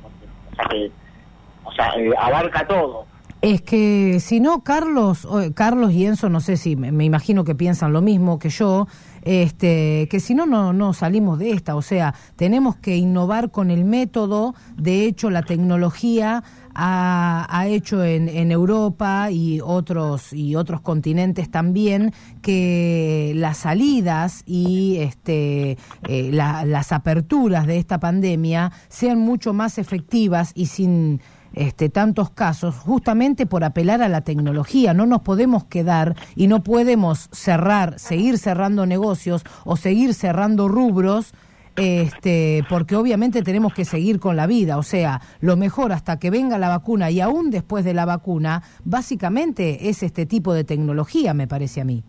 o 1.65 1.73
sea 1.73 1.89
eh, 1.97 2.11
abarca 2.19 2.67
todo 2.67 3.07
Es 3.43 3.61
que 3.63 4.21
si 4.21 4.41
no, 4.41 4.63
Carlos, 4.65 5.25
o- 5.27 5.53
Carlos 5.55 5.93
y 5.93 6.07
Enzo, 6.07 6.29
no 6.31 6.41
sé 6.41 6.57
si 6.57 6.77
me 6.77 7.05
imagino 7.05 7.45
que 7.45 7.55
piensan 7.55 7.93
lo 7.93 8.01
mismo 8.01 8.39
que 8.39 8.49
yo, 8.49 8.87
este, 9.23 10.09
que 10.11 10.19
si 10.21 10.35
no, 10.35 10.47
no, 10.47 10.73
no 10.73 10.93
salimos 10.95 11.39
de 11.39 11.51
esta. 11.51 11.77
O 11.77 11.83
sea, 11.83 12.15
tenemos 12.37 12.77
que 12.77 12.97
innovar 12.97 13.51
con 13.51 13.71
el 13.71 13.85
método. 13.85 14.55
De 14.77 15.05
hecho, 15.05 15.29
la 15.29 15.43
tecnología 15.43 16.43
ha, 16.75 17.65
hecho 17.69 18.05
en, 18.05 18.29
en 18.29 18.51
Europa 18.53 19.31
y 19.31 19.61
otros 19.61 20.33
y 20.33 20.57
otros 20.57 20.81
continentes 20.81 21.51
también 21.51 22.13
que 22.43 23.33
las 23.37 23.59
salidas 23.59 24.43
y 24.47 24.97
este 24.99 25.79
eh, 26.09 26.31
la- 26.33 26.65
las 26.65 26.93
aperturas 26.93 27.67
de 27.67 27.79
esta 27.79 27.99
pandemia 28.01 28.73
sean 28.89 29.19
mucho 29.19 29.53
más 29.53 29.79
efectivas 29.79 30.53
y 30.55 30.67
sin 30.67 31.21
este, 31.55 31.89
tantos 31.89 32.31
casos 32.31 32.75
justamente 32.75 33.47
por 33.47 33.63
apelar 33.63 34.03
a 34.03 34.09
la 34.09 34.23
tecnología. 34.23 34.93
No 34.93 35.07
nos 35.07 35.21
podemos 35.23 35.65
quedar 35.65 36.17
y 36.35 36.49
no 36.49 36.65
podemos 36.65 37.29
cerrar, 37.33 37.99
seguir 38.01 38.39
cerrando 38.39 38.87
negocios 38.87 39.45
o 39.65 39.77
seguir 39.77 40.15
cerrando 40.15 40.67
rubros. 40.69 41.33
Este, 41.77 42.65
porque 42.69 42.95
obviamente 42.95 43.43
tenemos 43.43 43.75
que 43.75 43.85
seguir 43.85 44.21
con 44.21 44.37
la 44.37 44.47
vida, 44.47 44.79
o 44.79 44.85
sea, 44.85 45.21
lo 45.41 45.57
mejor 45.57 45.93
hasta 45.93 46.21
que 46.21 46.31
venga 46.31 46.57
la 46.57 46.69
vacuna 46.69 47.11
y 47.11 47.21
aún 47.21 47.51
después 47.51 47.85
de 47.85 47.95
la 47.95 48.05
vacuna, 48.05 48.63
básicamente 48.85 49.89
es 49.89 50.05
este 50.05 50.25
tipo 50.25 50.55
de 50.55 50.63
tecnología, 50.63 51.35
me 51.35 51.49
parece 51.49 51.81
a 51.81 51.85
mí. 51.85 52.05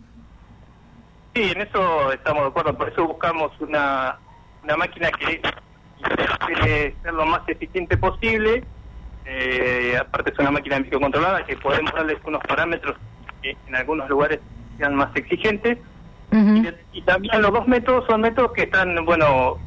Sí, 1.34 1.42
en 1.42 1.60
eso 1.60 2.12
estamos 2.12 2.44
de 2.44 2.48
acuerdo, 2.48 2.78
por 2.78 2.88
eso 2.88 3.08
buscamos 3.08 3.50
una, 3.60 4.16
una 4.62 4.76
máquina 4.76 5.10
que 5.10 5.42
intente 5.98 6.94
ser 7.02 7.14
lo 7.14 7.26
más 7.26 7.42
eficiente 7.48 7.96
posible. 7.96 8.64
Eh, 9.24 9.96
aparte 9.98 10.32
es 10.32 10.38
una 10.38 10.52
máquina 10.52 10.78
microcontrolada 10.78 11.44
que 11.44 11.56
podemos 11.56 11.92
darles 11.92 12.18
unos 12.24 12.40
parámetros 12.46 12.96
que 13.42 13.56
en 13.66 13.74
algunos 13.74 14.08
lugares 14.08 14.38
sean 14.78 14.94
más 14.94 15.14
exigentes. 15.16 15.78
Y, 16.32 16.98
y 16.98 17.02
también 17.02 17.40
los 17.40 17.52
dos 17.52 17.66
métodos 17.66 18.04
son 18.06 18.20
métodos 18.20 18.52
que 18.52 18.62
están, 18.64 19.04
bueno, 19.04 19.58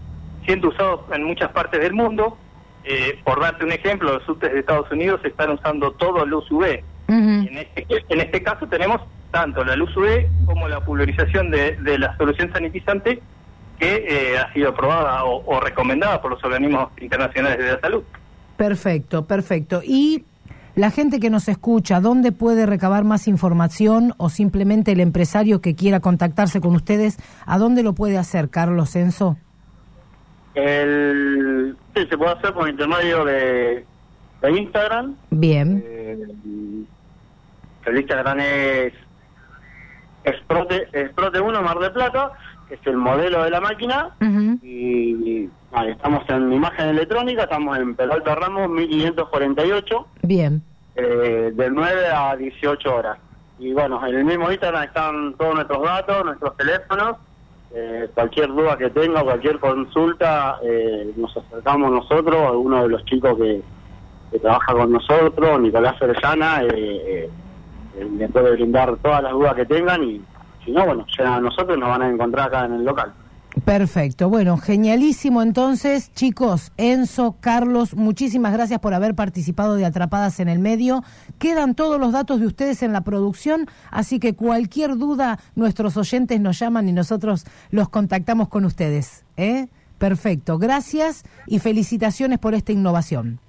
siendo 0.45 0.69
usados 0.69 1.01
en 1.13 1.23
muchas 1.23 1.49
partes 1.51 1.79
del 1.79 1.93
mundo. 1.93 2.37
Eh, 2.83 3.19
por 3.23 3.41
darte 3.41 3.65
un 3.65 3.71
ejemplo, 3.71 4.13
los 4.13 4.23
subtes 4.23 4.51
de 4.51 4.59
Estados 4.59 4.91
Unidos 4.91 5.21
están 5.23 5.51
usando 5.51 5.91
todo 5.91 6.25
luz 6.25 6.49
UV. 6.49 6.81
En 7.07 7.57
este, 7.57 7.87
en 7.89 8.21
este 8.21 8.43
caso 8.43 8.67
tenemos 8.67 9.01
tanto 9.31 9.63
la 9.63 9.75
luz 9.75 9.95
UV 9.97 10.27
como 10.45 10.67
la 10.67 10.83
pulverización 10.83 11.49
de, 11.49 11.75
de 11.77 11.97
la 11.97 12.15
solución 12.17 12.51
sanitizante 12.53 13.21
que 13.79 14.05
eh, 14.07 14.37
ha 14.37 14.51
sido 14.53 14.69
aprobada 14.69 15.23
o, 15.23 15.43
o 15.45 15.59
recomendada 15.59 16.21
por 16.21 16.31
los 16.31 16.43
organismos 16.43 16.89
internacionales 16.99 17.57
de 17.57 17.71
la 17.73 17.79
salud. 17.79 18.03
Perfecto, 18.57 19.25
perfecto. 19.25 19.81
Y 19.83 20.25
la 20.79 20.91
gente 20.91 21.19
que 21.19 21.29
nos 21.29 21.49
escucha, 21.49 21.99
¿dónde 21.99 22.31
puede 22.31 22.65
recabar 22.65 23.03
más 23.03 23.27
información 23.27 24.13
o 24.17 24.29
simplemente 24.29 24.93
el 24.93 25.01
empresario 25.01 25.59
que 25.59 25.75
quiera 25.75 25.99
contactarse 25.99 26.61
con 26.61 26.73
ustedes, 26.73 27.17
¿a 27.45 27.57
dónde 27.57 27.83
lo 27.83 27.93
puede 27.93 28.17
hacer, 28.17 28.49
Carlos 28.49 28.91
Censo? 28.91 29.37
el 30.55 31.75
sí, 31.95 32.05
se 32.09 32.17
puede 32.17 32.31
hacer 32.31 32.53
por 32.53 32.69
intermedio 32.69 33.23
de, 33.25 33.85
de 34.41 34.51
Instagram 34.51 35.15
Bien. 35.29 35.83
Eh, 35.85 36.17
el 37.85 37.97
Instagram 37.97 38.39
es 38.39 38.93
Esprote, 40.23 40.87
Esprote 40.93 41.41
1 41.41 41.61
Mar 41.61 41.79
de 41.79 41.89
Plata, 41.91 42.31
que 42.69 42.75
es 42.75 42.87
el 42.87 42.97
modelo 42.97 43.43
de 43.43 43.49
la 43.49 43.59
máquina. 43.61 44.15
Y, 44.21 44.65
y, 44.65 45.49
estamos 45.87 46.23
en 46.29 46.51
imagen 46.53 46.89
electrónica, 46.89 47.43
estamos 47.43 47.77
en 47.77 47.95
Peralta 47.95 48.35
Ramos 48.35 48.69
1548, 48.69 50.07
Bien. 50.23 50.61
eh, 50.95 51.51
de 51.53 51.69
9 51.69 52.07
a 52.13 52.35
18 52.35 52.95
horas. 52.95 53.17
Y 53.59 53.73
bueno, 53.73 54.05
en 54.05 54.15
el 54.15 54.25
mismo 54.25 54.51
Instagram 54.51 54.83
están 54.83 55.33
todos 55.35 55.55
nuestros 55.55 55.83
datos, 55.83 56.25
nuestros 56.25 56.57
teléfonos. 56.57 57.17
Eh, 57.71 58.09
cualquier 58.15 58.47
duda 58.47 58.77
que 58.77 58.89
tenga, 58.89 59.21
cualquier 59.23 59.59
consulta, 59.59 60.57
eh, 60.63 61.13
nos 61.15 61.35
acercamos 61.37 61.91
nosotros, 61.91 62.35
alguno 62.47 62.83
de 62.83 62.89
los 62.89 63.05
chicos 63.05 63.37
que, 63.37 63.61
que 64.31 64.39
trabaja 64.39 64.73
con 64.73 64.91
nosotros, 64.91 65.59
Nicolás 65.61 66.01
Orellana, 66.01 66.63
eh, 66.63 66.69
eh, 66.73 67.29
eh, 67.99 68.29
brindar 68.55 68.95
todas 68.97 69.21
las 69.21 69.33
dudas 69.33 69.53
que 69.53 69.65
tengan 69.65 70.03
y 70.03 70.21
si 70.65 70.71
no, 70.71 70.85
bueno, 70.85 71.05
llegan 71.15 71.33
a 71.33 71.41
nosotros 71.41 71.77
y 71.77 71.79
nos 71.79 71.89
van 71.89 72.01
a 72.01 72.09
encontrar 72.09 72.47
acá 72.47 72.65
en 72.65 72.73
el 72.73 72.85
local. 72.85 73.13
Perfecto. 73.65 74.29
Bueno, 74.29 74.57
genialísimo 74.57 75.41
entonces, 75.41 76.13
chicos, 76.13 76.71
Enzo, 76.77 77.35
Carlos, 77.39 77.95
muchísimas 77.95 78.53
gracias 78.53 78.79
por 78.79 78.93
haber 78.93 79.15
participado 79.15 79.75
de 79.75 79.85
Atrapadas 79.85 80.39
en 80.39 80.49
el 80.49 80.59
Medio. 80.59 81.03
Quedan 81.39 81.75
todos 81.75 81.99
los 81.99 82.11
datos 82.11 82.39
de 82.39 82.47
ustedes 82.47 82.83
en 82.83 82.93
la 82.93 83.01
producción, 83.01 83.67
así 83.91 84.19
que 84.19 84.35
cualquier 84.35 84.97
duda, 84.97 85.39
nuestros 85.55 85.97
oyentes 85.97 86.39
nos 86.39 86.59
llaman 86.59 86.89
y 86.89 86.93
nosotros 86.93 87.45
los 87.71 87.89
contactamos 87.89 88.49
con 88.49 88.65
ustedes. 88.65 89.25
¿eh? 89.37 89.67
Perfecto. 89.97 90.57
Gracias 90.57 91.23
y 91.45 91.59
felicitaciones 91.59 92.39
por 92.39 92.53
esta 92.53 92.71
innovación. 92.71 93.39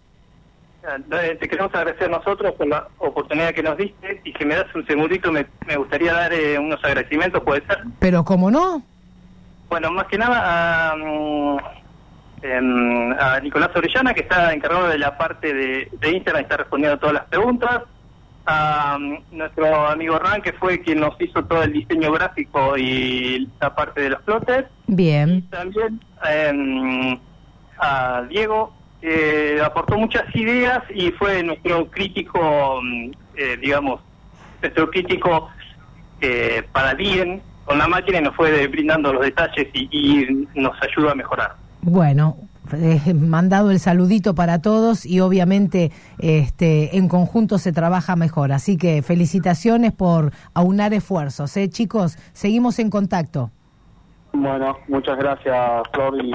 Eh, 0.83 1.37
Te 1.38 1.49
queremos 1.49 1.75
agradecer 1.75 2.11
nosotros 2.11 2.55
por 2.55 2.66
la 2.66 2.88
oportunidad 2.99 3.55
que 3.55 3.62
nos 3.62 3.77
diste 3.77 4.20
y 4.25 4.33
si 4.33 4.44
me 4.44 4.57
das 4.57 4.75
un 4.75 4.85
segundito 4.87 5.31
me, 5.31 5.46
me 5.66 5.77
gustaría 5.77 6.12
dar 6.12 6.33
eh, 6.33 6.59
unos 6.59 6.83
agradecimientos, 6.83 7.42
¿puede 7.44 7.64
ser? 7.66 7.85
Pero 7.99 8.25
como 8.25 8.51
no, 8.51 8.83
Bueno, 9.71 9.93
más 9.93 10.07
que 10.09 10.19
nada 10.19 10.91
a, 10.91 10.97
mm, 10.97 11.59
em, 12.43 13.13
a 13.13 13.39
Nicolás 13.39 13.71
Orellana, 13.75 14.13
que 14.13 14.23
está 14.23 14.53
encargado 14.53 14.89
de 14.89 14.99
la 14.99 15.17
parte 15.17 15.55
de, 15.55 15.89
de 15.93 16.11
Instagram, 16.11 16.43
está 16.43 16.57
respondiendo 16.57 16.97
a 16.97 16.99
todas 16.99 17.15
las 17.15 17.25
preguntas. 17.27 17.83
A 18.47 18.99
mm, 18.99 19.19
nuestro 19.31 19.87
amigo 19.87 20.19
Ran, 20.19 20.43
que 20.43 20.53
fue 20.55 20.81
quien 20.81 20.99
nos 20.99 21.15
hizo 21.21 21.45
todo 21.45 21.63
el 21.63 21.73
diseño 21.73 22.11
gráfico 22.11 22.77
y 22.77 23.49
la 23.61 23.73
parte 23.73 24.01
de 24.01 24.11
los 24.11 24.23
plotters. 24.23 24.67
bien. 24.89 25.49
También 25.51 26.01
em, 26.29 27.17
a 27.79 28.23
Diego, 28.29 28.75
que 29.01 29.63
aportó 29.65 29.97
muchas 29.97 30.35
ideas 30.35 30.83
y 30.93 31.13
fue 31.13 31.45
nuestro 31.45 31.89
crítico, 31.89 32.81
mm, 32.83 33.11
eh, 33.37 33.57
digamos, 33.61 34.01
nuestro 34.61 34.91
crítico 34.91 35.49
eh, 36.21 36.65
para 36.73 36.95
bien 36.95 37.41
con 37.71 37.79
la 37.79 37.87
máquina 37.87 38.19
y 38.19 38.23
nos 38.23 38.35
fue 38.35 38.67
brindando 38.67 39.13
los 39.13 39.23
detalles 39.23 39.69
y, 39.73 39.89
y 39.93 40.61
nos 40.61 40.73
ayuda 40.83 41.13
a 41.13 41.15
mejorar. 41.15 41.53
Bueno, 41.83 42.37
eh, 42.73 43.15
mandado 43.15 43.71
el 43.71 43.79
saludito 43.79 44.35
para 44.35 44.61
todos 44.61 45.07
y 45.07 45.21
obviamente 45.21 45.93
este 46.19 46.97
en 46.97 47.07
conjunto 47.07 47.59
se 47.59 47.73
trabaja 47.73 48.17
mejor. 48.17 48.51
Así 48.51 48.77
que 48.77 49.03
felicitaciones 49.03 49.93
por 49.93 50.33
aunar 50.53 50.93
esfuerzos, 50.95 51.57
¿eh, 51.57 51.71
chicos? 51.71 52.19
Seguimos 52.33 52.81
en 52.81 52.91
contacto. 52.91 53.53
Bueno, 54.33 54.77
muchas 54.89 55.17
gracias, 55.17 55.83
Flor, 55.95 56.25
y, 56.25 56.33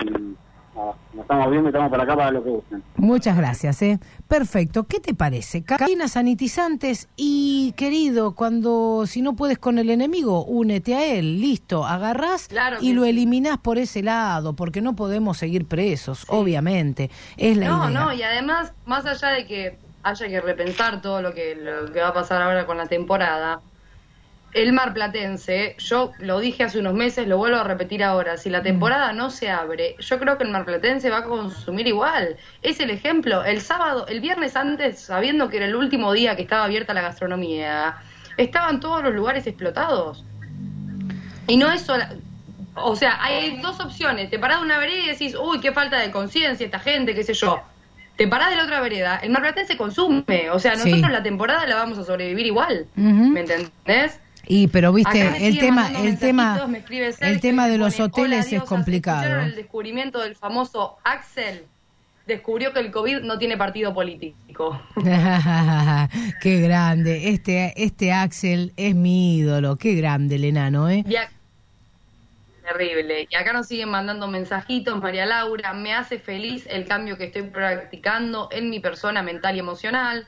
nos 0.75 1.21
estamos 1.21 1.49
viendo 1.49 1.69
y 1.69 1.71
estamos 1.71 1.89
para 1.89 2.03
acá 2.03 2.15
para 2.15 2.31
lo 2.31 2.43
que 2.43 2.49
gusten. 2.49 2.83
Muchas 2.97 3.37
gracias, 3.37 3.81
¿eh? 3.81 3.99
Perfecto. 4.27 4.83
¿Qué 4.83 4.99
te 4.99 5.13
parece? 5.13 5.63
Cabinas 5.63 6.11
sanitizantes 6.13 7.07
y, 7.15 7.73
querido, 7.77 8.35
cuando 8.35 9.05
si 9.07 9.21
no 9.21 9.35
puedes 9.35 9.57
con 9.57 9.79
el 9.79 9.89
enemigo, 9.89 10.43
únete 10.45 10.95
a 10.95 11.05
él. 11.05 11.39
Listo, 11.39 11.85
agarrás 11.85 12.47
Claro 12.49 12.77
y 12.81 12.93
lo 12.93 13.03
sí. 13.03 13.09
eliminás 13.09 13.57
por 13.57 13.77
ese 13.77 14.03
lado, 14.03 14.53
porque 14.53 14.81
no 14.81 14.95
podemos 14.95 15.37
seguir 15.37 15.65
presos, 15.65 16.25
obviamente. 16.27 17.09
Es 17.37 17.55
la 17.57 17.67
No, 17.69 17.89
idea. 17.89 17.99
no, 18.01 18.13
y 18.13 18.21
además, 18.23 18.73
más 18.85 19.05
allá 19.05 19.29
de 19.29 19.45
que 19.45 19.77
haya 20.03 20.27
que 20.27 20.41
repensar 20.41 21.01
todo 21.01 21.21
lo 21.21 21.33
que, 21.33 21.55
lo 21.55 21.91
que 21.91 22.01
va 22.01 22.09
a 22.09 22.13
pasar 22.13 22.41
ahora 22.41 22.65
con 22.65 22.77
la 22.77 22.85
temporada, 22.87 23.61
el 24.55 24.71
marplatense, 24.71 25.75
yo 25.79 26.13
lo 26.19 26.39
dije 26.39 26.63
hace 26.63 26.79
unos 26.79 26.93
meses, 26.93 27.27
lo 27.27 27.37
vuelvo 27.37 27.57
a 27.57 27.63
repetir 27.65 28.01
ahora, 28.03 28.37
si 28.37 28.49
la 28.49 28.63
temporada 28.63 29.11
no 29.11 29.29
se 29.29 29.49
abre, 29.49 29.97
yo 29.99 30.17
creo 30.17 30.37
que 30.37 30.45
el 30.45 30.49
marplatense 30.49 31.09
va 31.09 31.17
a 31.17 31.23
consumir 31.25 31.87
igual. 31.87 32.37
Es 32.61 32.79
el 32.79 32.89
ejemplo, 32.89 33.43
el 33.43 33.59
sábado, 33.59 34.07
el 34.07 34.21
viernes 34.21 34.55
antes, 34.55 35.01
sabiendo 35.01 35.49
que 35.49 35.57
era 35.57 35.65
el 35.65 35.75
último 35.75 36.13
día 36.13 36.37
que 36.37 36.43
estaba 36.43 36.63
abierta 36.63 36.93
la 36.93 37.01
gastronomía, 37.01 37.97
estaban 38.37 38.79
todos 38.79 39.03
los 39.03 39.13
lugares 39.13 39.45
explotados. 39.45 40.23
Y 41.47 41.57
no 41.57 41.69
es 41.69 41.81
sola- 41.81 42.13
o 42.75 42.95
sea, 42.95 43.21
hay 43.21 43.59
dos 43.61 43.79
opciones. 43.81 44.29
Te 44.29 44.39
parás 44.39 44.59
de 44.59 44.65
una 44.65 44.77
vereda 44.79 45.03
y 45.03 45.07
decís, 45.07 45.35
uy, 45.35 45.59
qué 45.59 45.73
falta 45.73 45.99
de 45.99 46.11
conciencia 46.11 46.65
esta 46.65 46.79
gente, 46.79 47.13
qué 47.13 47.23
sé 47.23 47.33
yo. 47.33 47.61
Te 48.15 48.27
parás 48.29 48.51
de 48.51 48.55
la 48.55 48.63
otra 48.63 48.79
vereda, 48.79 49.17
el 49.21 49.31
marplatense 49.31 49.75
consume. 49.75 50.49
O 50.51 50.59
sea, 50.59 50.75
Sí. 50.77 50.89
nosotros 50.89 51.11
la 51.11 51.23
temporada 51.23 51.65
la 51.67 51.75
vamos 51.75 51.97
a 51.97 52.05
sobrevivir 52.05 52.45
igual. 52.45 52.85
¿Me 52.95 53.41
entendés? 53.41 54.21
Y 54.47 54.67
pero 54.67 54.93
viste, 54.93 55.21
Acá 55.21 55.37
el 55.37 55.57
tema, 55.57 55.91
el 56.01 56.19
tema, 56.19 56.59
el 57.21 57.39
tema 57.39 57.67
de 57.67 57.77
los 57.77 57.95
pone, 57.95 58.05
hoteles 58.05 58.47
"Hola, 58.47 58.57
es 58.57 58.63
complicado. 58.63 59.21
¿escucharon 59.21 59.45
el 59.45 59.55
descubrimiento 59.55 60.19
del 60.21 60.35
famoso 60.35 60.97
Axel? 61.03 61.63
Descubrió 62.27 62.73
que 62.73 62.79
el 62.79 62.91
COVID 62.91 63.19
no 63.19 63.37
tiene 63.37 63.55
partido 63.55 63.93
político. 63.93 64.81
qué 66.41 66.59
grande. 66.59 67.29
Este, 67.29 67.73
este 67.75 68.13
Axel 68.13 68.73
es 68.77 68.95
mi 68.95 69.37
ídolo. 69.37 69.75
Qué 69.75 69.93
grande 69.93 70.35
el 70.35 70.45
enano, 70.45 70.89
¿eh? 70.89 71.03
Y 71.07 71.15
Terrible. 72.65 73.27
Y 73.29 73.35
acá 73.35 73.53
nos 73.53 73.67
siguen 73.67 73.89
mandando 73.89 74.27
mensajitos, 74.27 74.99
María 74.99 75.27
Laura, 75.27 75.73
me 75.73 75.93
hace 75.93 76.17
feliz 76.17 76.65
el 76.67 76.87
cambio 76.87 77.15
que 77.15 77.25
estoy 77.25 77.43
practicando 77.43 78.49
en 78.51 78.71
mi 78.71 78.79
persona 78.79 79.21
mental 79.21 79.55
y 79.55 79.59
emocional. 79.59 80.27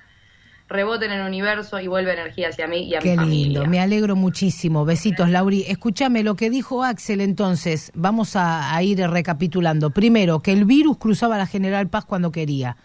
Rebote 0.70 1.06
en 1.06 1.14
el 1.14 1.26
universo 1.26 1.80
y 1.80 1.88
vuelve 1.88 2.12
energía 2.14 2.50
hacia 2.50 2.68
mí 2.68 2.80
y 2.84 2.96
a 2.96 3.00
mi 3.00 3.04
Qué 3.04 3.16
familia. 3.16 3.46
lindo, 3.46 3.66
me 3.68 3.80
alegro 3.80 4.16
muchísimo. 4.18 4.84
Besitos, 4.84 5.30
Lauri. 5.30 5.64
Escúchame 5.68 6.24
lo 6.24 6.36
que 6.36 6.50
dijo 6.50 6.84
Axel 6.84 7.22
entonces. 7.22 7.92
Vamos 7.96 8.36
a, 8.36 8.76
a 8.76 8.84
ir 8.84 9.00
recapitulando. 9.00 9.92
Primero, 9.92 10.42
que 10.42 10.52
el 10.52 10.66
virus 10.66 10.98
cruzaba 10.98 11.38
la 11.38 11.46
General 11.48 11.88
Paz 11.88 12.04
cuando 12.04 12.32
quería. 12.34 12.76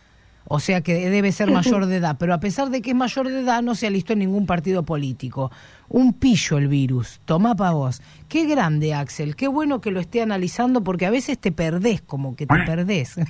O 0.44 0.60
sea 0.60 0.80
que 0.80 1.08
debe 1.10 1.32
ser 1.32 1.50
mayor 1.52 1.86
de 1.86 1.96
edad. 1.96 2.16
Pero 2.20 2.34
a 2.34 2.38
pesar 2.40 2.70
de 2.70 2.82
que 2.82 2.90
es 2.90 2.96
mayor 2.96 3.28
de 3.28 3.40
edad, 3.40 3.62
no 3.62 3.74
se 3.74 3.88
alistó 3.88 4.12
en 4.12 4.20
ningún 4.20 4.46
partido 4.46 4.84
político. 4.84 5.50
Un 5.88 6.12
pillo 6.12 6.58
el 6.58 6.68
virus. 6.68 7.20
Tomá 7.24 7.56
pa' 7.56 7.72
vos. 7.72 8.00
Qué 8.28 8.46
grande, 8.46 8.94
Axel. 8.94 9.34
Qué 9.34 9.48
bueno 9.48 9.80
que 9.80 9.90
lo 9.90 9.98
esté 9.98 10.22
analizando 10.22 10.84
porque 10.84 11.06
a 11.06 11.10
veces 11.10 11.36
te 11.38 11.50
perdés, 11.50 12.00
como 12.00 12.36
que 12.36 12.46
te 12.46 12.54
perdés. 12.66 13.16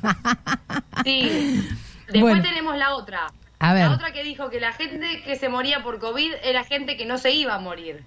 Sí. 1.04 1.64
Después 2.06 2.20
Bueno. 2.34 2.42
tenemos 2.42 2.76
la 2.76 2.94
otra. 2.94 3.32
A 3.62 3.72
ver. 3.74 3.88
La 3.88 3.94
otra 3.94 4.12
que 4.12 4.24
dijo 4.24 4.50
que 4.50 4.58
la 4.58 4.72
gente 4.72 5.22
que 5.24 5.36
se 5.36 5.48
moría 5.48 5.84
por 5.84 6.00
COVID 6.00 6.32
era 6.42 6.64
gente 6.64 6.96
que 6.96 7.06
no 7.06 7.16
se 7.16 7.30
iba 7.30 7.54
a 7.54 7.60
morir. 7.60 8.02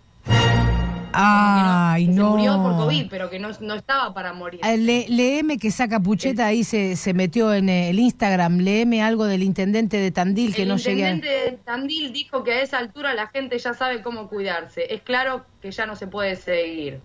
Ay, 1.14 2.08
que 2.08 2.12
se 2.14 2.20
no. 2.20 2.32
murió 2.32 2.62
por 2.62 2.76
COVID, 2.76 3.08
pero 3.10 3.30
que 3.30 3.40
no, 3.40 3.52
no 3.62 3.76
estaba 3.76 4.14
para 4.14 4.34
morir. 4.34 4.60
Eh, 4.66 4.78
Le, 4.78 5.06
léeme 5.08 5.58
que 5.58 5.72
saca 5.72 6.02
pucheta, 6.02 6.46
ahí 6.46 6.66
se, 6.66 6.98
se 6.98 7.14
metió 7.14 7.54
en 7.54 7.70
el 7.70 7.98
Instagram, 8.00 8.58
léeme 8.58 9.02
algo 9.02 9.24
del 9.24 9.44
intendente 9.44 9.96
de 9.96 10.12
Tandil 10.12 10.54
que 10.54 10.64
el 10.64 10.68
no 10.68 10.76
llegue 10.76 11.06
a... 11.06 11.12
intendente 11.12 11.52
de 11.52 11.58
Tandil 11.64 12.12
dijo 12.12 12.44
que 12.44 12.52
a 12.52 12.62
esa 12.62 12.78
altura 12.80 13.14
la 13.14 13.28
gente 13.28 13.58
ya 13.58 13.74
sabe 13.74 14.02
cómo 14.02 14.28
cuidarse. 14.28 14.94
Es 14.94 15.04
claro 15.04 15.46
que 15.62 15.72
ya 15.72 15.86
no 15.86 15.96
se 15.96 16.08
puede 16.08 16.36
seguir. 16.36 17.00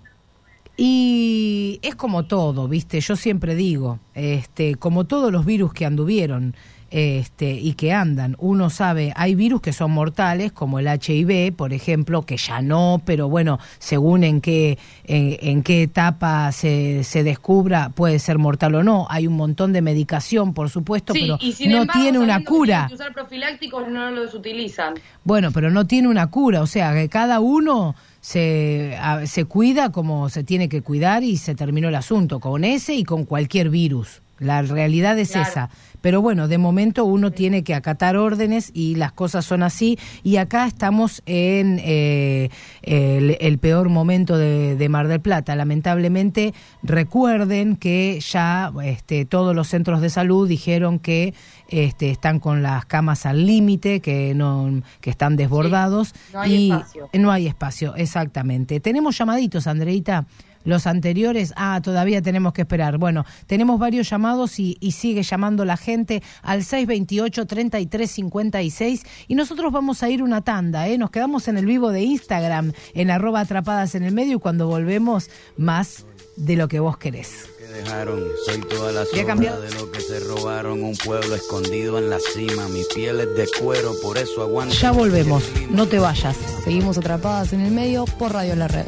Y 0.76 1.78
es 1.82 1.94
como 1.94 2.24
todo, 2.24 2.66
¿viste? 2.66 3.00
Yo 3.00 3.14
siempre 3.14 3.54
digo, 3.54 4.00
este, 4.14 4.74
como 4.74 5.06
todos 5.06 5.30
los 5.30 5.44
virus 5.44 5.72
que 5.72 5.86
anduvieron 5.86 6.56
este, 6.90 7.52
y 7.52 7.74
que 7.74 7.92
andan, 7.92 8.34
uno 8.38 8.68
sabe, 8.68 9.12
hay 9.16 9.34
virus 9.34 9.60
que 9.60 9.72
son 9.72 9.92
mortales, 9.92 10.50
como 10.52 10.78
el 10.80 10.88
HIV, 10.88 11.52
por 11.54 11.72
ejemplo, 11.72 12.22
que 12.22 12.36
ya 12.36 12.60
no, 12.62 13.00
pero 13.04 13.28
bueno, 13.28 13.58
según 13.78 14.24
en 14.24 14.40
qué, 14.40 14.76
en, 15.04 15.36
en 15.40 15.62
qué 15.62 15.82
etapa 15.84 16.50
se, 16.52 17.04
se 17.04 17.22
descubra, 17.22 17.90
puede 17.90 18.18
ser 18.18 18.38
mortal 18.38 18.74
o 18.74 18.82
no. 18.82 19.06
Hay 19.08 19.26
un 19.26 19.34
montón 19.36 19.72
de 19.72 19.82
medicación, 19.82 20.52
por 20.52 20.68
supuesto, 20.70 21.12
Sí, 21.12 21.20
pero 21.20 21.38
no 21.70 21.82
embargo, 21.82 22.02
tiene 22.02 22.18
una 22.18 22.44
cura. 22.44 22.86
que 22.88 22.94
usar 22.94 23.12
profilácticos 23.14 23.88
no 23.88 24.10
los 24.10 24.34
utilizan. 24.34 24.94
Bueno, 25.24 25.52
pero 25.52 25.70
no 25.70 25.86
tiene 25.86 26.08
una 26.08 26.26
cura, 26.28 26.60
o 26.62 26.66
sea, 26.66 26.92
que 26.92 27.08
cada 27.08 27.40
uno 27.40 27.94
se, 28.20 28.96
a- 29.00 29.26
se 29.26 29.44
cuida 29.44 29.90
como 29.92 30.28
se 30.28 30.44
tiene 30.44 30.68
que 30.68 30.82
cuidar 30.82 31.22
y 31.22 31.36
se 31.36 31.54
terminó 31.54 31.88
el 31.88 31.94
asunto, 31.94 32.40
con 32.40 32.64
ese 32.64 32.94
y 32.94 33.04
con 33.04 33.24
cualquier 33.24 33.70
virus. 33.70 34.22
La 34.38 34.62
realidad 34.62 35.18
es 35.18 35.32
Claro. 35.32 35.48
esa. 35.48 35.70
Pero 36.00 36.22
bueno, 36.22 36.48
de 36.48 36.58
momento 36.58 37.04
uno 37.04 37.30
tiene 37.30 37.62
que 37.62 37.74
acatar 37.74 38.16
órdenes 38.16 38.70
y 38.74 38.94
las 38.96 39.12
cosas 39.12 39.44
son 39.44 39.62
así. 39.62 39.98
Y 40.22 40.36
acá 40.36 40.66
estamos 40.66 41.22
en 41.26 41.80
eh, 41.82 42.50
el, 42.82 43.36
el 43.40 43.58
peor 43.58 43.88
momento 43.88 44.36
de, 44.38 44.76
de 44.76 44.88
Mar 44.88 45.08
del 45.08 45.20
Plata. 45.20 45.54
Lamentablemente, 45.56 46.54
recuerden 46.82 47.76
que 47.76 48.20
ya 48.20 48.72
este, 48.84 49.24
todos 49.24 49.54
los 49.54 49.68
centros 49.68 50.00
de 50.00 50.10
salud 50.10 50.48
dijeron 50.48 50.98
que 50.98 51.34
este, 51.68 52.10
están 52.10 52.40
con 52.40 52.62
las 52.62 52.84
camas 52.86 53.26
al 53.26 53.46
límite, 53.46 54.00
que, 54.00 54.34
no, 54.34 54.82
que 55.00 55.10
están 55.10 55.36
desbordados. 55.36 56.14
no 56.32 56.40
hay 56.40 56.54
y 56.54 56.70
espacio. 56.72 57.10
No 57.12 57.30
hay 57.30 57.46
espacio, 57.46 57.94
exactamente. 57.96 58.80
Tenemos 58.80 59.16
llamaditos, 59.16 59.66
Andreita. 59.66 60.26
Los 60.64 60.86
anteriores, 60.86 61.52
ah, 61.56 61.80
todavía 61.82 62.22
tenemos 62.22 62.52
que 62.52 62.62
esperar. 62.62 62.98
Bueno, 62.98 63.24
tenemos 63.46 63.78
varios 63.78 64.08
llamados 64.10 64.58
y, 64.58 64.76
y 64.80 64.92
sigue 64.92 65.22
llamando 65.22 65.64
la 65.64 65.76
gente 65.76 66.22
al 66.42 66.62
628-3356 66.62 69.02
y 69.28 69.34
nosotros 69.34 69.72
vamos 69.72 70.02
a 70.02 70.08
ir 70.10 70.22
una 70.22 70.42
tanda, 70.42 70.88
¿eh? 70.88 70.98
Nos 70.98 71.10
quedamos 71.10 71.48
en 71.48 71.56
el 71.58 71.66
vivo 71.66 71.90
de 71.90 72.02
Instagram, 72.02 72.72
en 72.94 73.10
arroba 73.10 73.40
atrapadas 73.40 73.94
en 73.94 74.02
el 74.04 74.12
medio 74.14 74.36
y 74.36 74.40
cuando 74.40 74.66
volvemos, 74.66 75.30
más 75.56 76.06
de 76.36 76.56
lo 76.56 76.68
que 76.68 76.80
vos 76.80 76.96
querés. 76.98 77.48
que 77.58 77.64
dejaron. 77.66 78.20
Soy 78.46 78.60
toda 78.62 78.92
la 78.92 79.04
¿Ya 79.04 79.10
sobra 79.10 79.26
cambió? 79.26 79.60
de 79.60 79.70
lo 79.74 79.90
que 79.90 80.00
se 80.00 80.20
robaron. 80.20 80.82
Un 80.82 80.96
pueblo 80.96 81.34
escondido 81.34 81.98
en 81.98 82.08
la 82.10 82.18
cima. 82.18 82.68
Mi 82.68 82.82
piel 82.94 83.20
es 83.20 83.36
de 83.36 83.46
cuero, 83.60 83.92
por 84.02 84.18
eso 84.18 84.42
aguanto. 84.42 84.74
Ya 84.74 84.90
volvemos, 84.92 85.44
no 85.70 85.86
te 85.86 85.98
vayas. 85.98 86.36
Seguimos 86.64 86.98
atrapadas 86.98 87.52
en 87.52 87.60
el 87.60 87.72
medio 87.72 88.04
por 88.04 88.32
Radio 88.32 88.56
La 88.56 88.68
Red. 88.68 88.86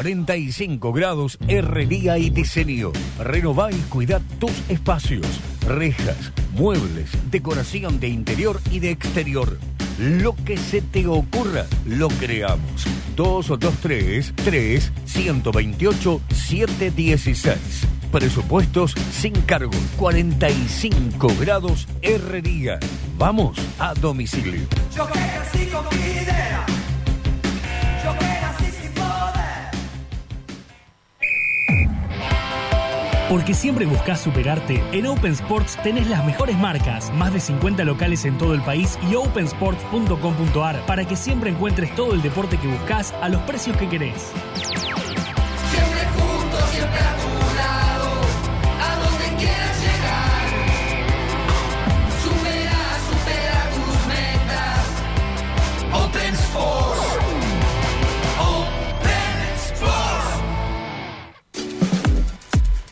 45 0.00 0.94
grados 0.94 1.38
Herrería 1.46 2.16
y 2.16 2.30
Diseño. 2.30 2.90
Renová 3.18 3.70
y 3.70 3.76
cuida 3.90 4.18
tus 4.38 4.50
espacios. 4.70 5.26
Rejas, 5.68 6.32
muebles, 6.54 7.10
decoración 7.30 8.00
de 8.00 8.08
interior 8.08 8.62
y 8.70 8.78
de 8.78 8.92
exterior. 8.92 9.58
Lo 9.98 10.34
que 10.36 10.56
se 10.56 10.80
te 10.80 11.06
ocurra, 11.06 11.66
lo 11.84 12.08
creamos. 12.08 12.86
223 13.14 14.32
3 14.42 14.92
128 15.04 16.20
716. 16.30 17.58
Presupuestos 18.10 18.94
sin 19.12 19.34
cargo. 19.42 19.70
45 19.98 21.28
grados 21.38 21.86
Herrería. 22.00 22.80
Vamos 23.18 23.58
a 23.78 23.92
domicilio. 23.92 24.62
Yo 24.96 25.06
que 25.08 25.18
nací 25.20 25.66
con 25.66 25.84
mi 25.90 26.06
idea. 26.06 26.79
Porque 33.30 33.54
siempre 33.54 33.86
buscas 33.86 34.20
superarte, 34.20 34.82
en 34.90 35.06
Open 35.06 35.30
Sports 35.34 35.78
tenés 35.84 36.08
las 36.08 36.26
mejores 36.26 36.58
marcas, 36.58 37.12
más 37.14 37.32
de 37.32 37.38
50 37.38 37.84
locales 37.84 38.24
en 38.24 38.36
todo 38.36 38.54
el 38.54 38.60
país 38.62 38.98
y 39.08 39.14
opensports.com.ar 39.14 40.84
para 40.84 41.04
que 41.04 41.14
siempre 41.14 41.50
encuentres 41.50 41.94
todo 41.94 42.12
el 42.12 42.22
deporte 42.22 42.58
que 42.58 42.66
buscas 42.66 43.14
a 43.22 43.28
los 43.28 43.40
precios 43.42 43.76
que 43.76 43.88
querés. 43.88 44.32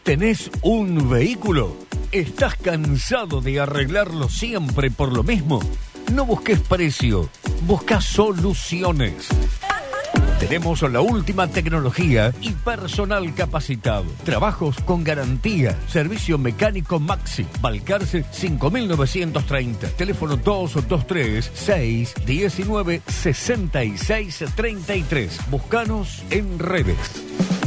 ¿Tenés 0.09 0.51
un 0.63 1.11
vehículo? 1.11 1.77
¿Estás 2.13 2.55
cansado 2.55 3.43
de 3.43 3.61
arreglarlo 3.61 4.31
siempre 4.31 4.91
por 4.91 5.13
lo 5.13 5.23
mismo? 5.23 5.61
No 6.15 6.25
busques 6.25 6.61
precio, 6.61 7.29
busca 7.67 8.01
soluciones. 8.01 9.29
Tenemos 10.41 10.81
la 10.81 11.03
última 11.03 11.49
tecnología 11.49 12.33
y 12.41 12.53
personal 12.53 13.35
capacitado. 13.35 14.07
Trabajos 14.25 14.79
con 14.79 15.05
garantía. 15.05 15.79
Servicio 15.89 16.39
mecánico 16.39 16.99
Maxi. 16.99 17.45
Balcarce 17.61 18.25
5930. 18.31 19.89
Teléfono 19.89 20.37
223 20.37 21.51
619 21.53 23.03
6633. 23.07 25.51
Buscanos 25.51 26.23
en 26.31 26.59
redes. 26.59 27.58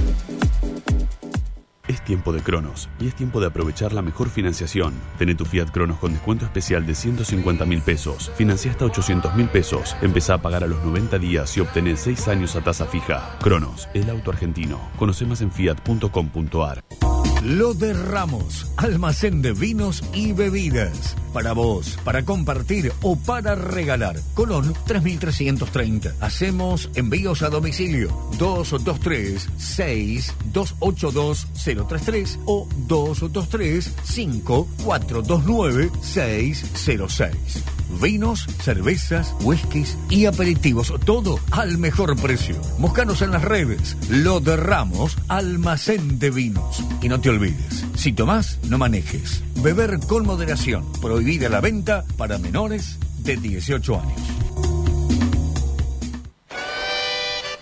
Tiempo 2.06 2.34
de 2.34 2.42
Cronos 2.42 2.90
y 3.00 3.08
es 3.08 3.16
tiempo 3.16 3.40
de 3.40 3.48
aprovechar 3.48 3.94
la 3.94 4.02
mejor 4.02 4.30
financiación. 4.30 4.94
Tené 5.18 5.36
tu 5.36 5.46
Fiat 5.46 5.72
Cronos 5.72 6.00
con 6.00 6.14
descuento 6.14 6.46
especial 6.46 6.86
de 6.86 6.96
150 6.96 7.66
mil 7.66 7.82
pesos. 7.82 8.32
Financia 8.36 8.72
hasta 8.72 8.86
800 8.86 9.36
mil 9.36 9.48
pesos. 9.48 9.96
Empezá 10.02 10.36
a 10.36 10.42
pagar 10.42 10.64
a 10.64 10.68
los 10.68 10.84
90 10.84 11.20
días 11.20 11.56
y 11.58 11.62
obtenés 11.62 12.00
6 12.02 12.28
años 12.28 12.56
a 12.56 12.62
tasa 12.62 12.86
fija. 12.86 13.38
Cronos, 13.42 13.90
el 13.94 14.10
auto 14.10 14.32
argentino. 14.32 14.80
Conoce 14.98 15.26
más 15.26 15.42
en 15.42 15.52
fiat.com.ar. 15.52 17.11
Lo 17.44 17.74
de 17.74 17.94
Ramos, 17.94 18.68
almacén 18.78 19.42
de 19.42 19.52
vinos 19.54 20.04
y 20.14 20.32
bebidas. 20.32 21.16
Para 21.34 21.54
vos, 21.54 21.98
para 22.04 22.24
compartir 22.24 22.92
o 23.02 23.16
para 23.16 23.56
regalar. 23.56 24.20
Colón 24.36 24.76
3330. 24.86 26.14
Hacemos 26.20 26.92
envíos 26.94 27.42
a 27.42 27.50
domicilio 27.50 28.10
223 28.38 29.50
6 29.58 30.36
282 30.54 31.48
033 31.54 32.40
o 32.46 32.68
223 32.88 33.92
5429 34.04 35.90
606. 36.02 37.64
Vinos, 38.02 38.48
cervezas, 38.62 39.36
whiskies 39.42 39.98
y 40.10 40.26
aperitivos, 40.26 40.94
todo 41.06 41.40
al 41.52 41.78
mejor 41.78 42.16
precio. 42.16 42.56
Búscanos 42.78 43.22
en 43.22 43.32
las 43.32 43.44
redes. 43.44 43.98
Lo 44.10 44.40
de 44.40 44.56
Ramos, 44.56 45.18
almacén 45.28 46.18
de 46.18 46.30
vinos. 46.30 46.84
Y 47.02 47.10
no 47.10 47.20
te 47.20 47.31
olvides, 47.32 47.86
si 47.96 48.14
tomás, 48.14 48.60
no 48.70 48.78
manejes. 48.78 49.44
Beber 49.64 50.00
con 50.08 50.26
moderación. 50.26 50.92
Prohibida 51.02 51.50
la 51.50 51.62
venta 51.62 52.06
para 52.18 52.38
menores 52.38 53.00
de 53.20 53.38
18 53.38 54.00
años. 54.00 54.51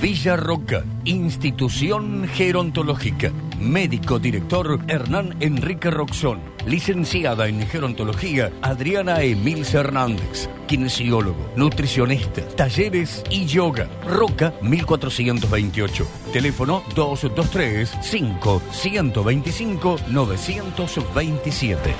Villa 0.00 0.36
Roca, 0.36 0.84
institución 1.04 2.28
gerontológica. 2.28 3.32
Médico 3.58 4.18
director 4.18 4.78
Hernán 4.86 5.34
Enrique 5.40 5.90
Roxón. 5.90 6.40
Licenciada 6.66 7.48
en 7.48 7.66
gerontología 7.66 8.52
Adriana 8.60 9.22
Emil 9.22 9.64
Hernández. 9.64 10.50
Kinesiólogo, 10.66 11.52
nutricionista, 11.56 12.46
talleres 12.48 13.24
y 13.30 13.46
yoga. 13.46 13.88
Roca 14.06 14.52
1428. 14.60 16.06
Teléfono 16.32 16.82
223 16.94 17.90
5 18.02 18.62
125 18.72 19.96
927. 20.10 21.94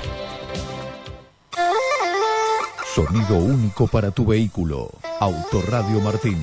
Sonido 2.93 3.37
único 3.37 3.87
para 3.87 4.11
tu 4.11 4.25
vehículo. 4.27 4.91
Autoradio 5.19 5.99
Martín. 6.01 6.37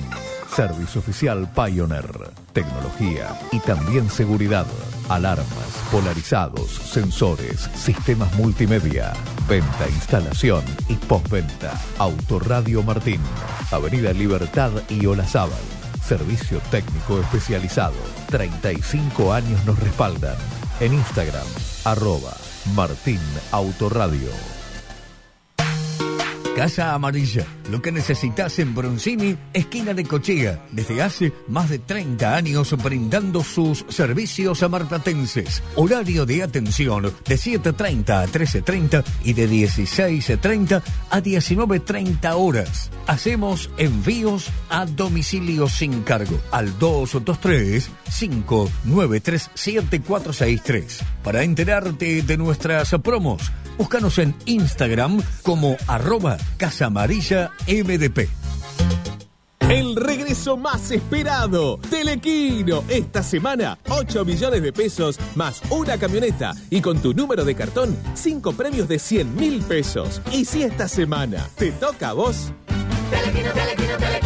Servicio 0.55 1.01
oficial 1.01 1.49
Pioneer. 1.55 2.29
Tecnología 2.53 3.39
y 3.51 3.59
también 3.59 4.07
seguridad. 4.07 4.67
Alarmas, 5.09 5.47
polarizados, 5.91 6.69
sensores, 6.69 7.69
sistemas 7.73 8.31
multimedia. 8.35 9.13
Venta, 9.49 9.89
instalación 9.89 10.63
y 10.89 10.93
postventa. 10.95 11.73
Autoradio 11.97 12.83
Martín. 12.83 13.19
Avenida 13.71 14.13
Libertad 14.13 14.71
y 14.89 15.03
Olazábal. 15.07 15.57
Servicio 16.05 16.59
técnico 16.69 17.19
especializado. 17.19 17.95
35 18.29 19.33
años 19.33 19.65
nos 19.65 19.79
respaldan. 19.79 20.37
En 20.79 20.93
Instagram, 20.93 21.47
arroba 21.83 22.33
Martín 22.75 23.21
Autoradio. 23.51 24.29
Casa 26.55 26.93
Amarilla. 26.93 27.47
Lo 27.69 27.81
que 27.81 27.91
necesitas 27.91 28.59
en 28.59 28.75
Bronzini, 28.75 29.37
esquina 29.53 29.93
de 29.93 30.03
Cochea. 30.05 30.65
Desde 30.71 31.01
hace 31.01 31.33
más 31.47 31.69
de 31.69 31.79
30 31.79 32.35
años 32.35 32.75
brindando 32.83 33.43
sus 33.43 33.85
servicios 33.89 34.63
a 34.63 34.69
marplatenses. 34.69 35.63
Horario 35.75 36.25
de 36.25 36.43
atención 36.43 37.03
de 37.03 37.35
7.30 37.35 38.09
a 38.09 38.27
13.30 38.27 39.03
y 39.23 39.33
de 39.33 39.49
16.30 39.49 40.81
a 41.09 41.21
19.30 41.21 42.33
horas. 42.35 42.91
Hacemos 43.07 43.69
envíos 43.77 44.49
a 44.69 44.85
domicilio 44.85 45.67
sin 45.67 46.03
cargo 46.03 46.39
al 46.51 46.77
223 46.79 47.89
593 48.17 49.51
7463. 49.53 50.99
Para 51.23 51.43
enterarte 51.43 52.21
de 52.21 52.37
nuestras 52.37 52.91
promos, 53.03 53.51
búscanos 53.77 54.17
en 54.19 54.35
Instagram 54.45 55.21
como 55.41 55.77
arroba 55.87 56.37
Casa 56.57 56.89
MDP. 57.67 58.29
El 59.69 59.95
regreso 59.95 60.55
más 60.55 60.91
esperado, 60.91 61.79
Telequino. 61.89 62.83
Esta 62.89 63.23
semana, 63.23 63.77
8 63.89 64.23
millones 64.23 64.61
de 64.61 64.71
pesos 64.71 65.17
más 65.35 65.61
una 65.69 65.97
camioneta. 65.97 66.53
Y 66.69 66.81
con 66.81 67.01
tu 67.01 67.13
número 67.13 67.43
de 67.43 67.55
cartón, 67.55 67.97
5 68.13 68.53
premios 68.53 68.87
de 68.87 68.99
100 68.99 69.35
mil 69.35 69.61
pesos. 69.61 70.21
Y 70.31 70.45
si 70.45 70.63
esta 70.63 70.87
semana 70.87 71.49
te 71.57 71.71
toca 71.71 72.09
a 72.09 72.13
vos, 72.13 72.51
Telequino, 73.09 73.51
telequino, 73.51 73.97
telequino. 73.97 74.22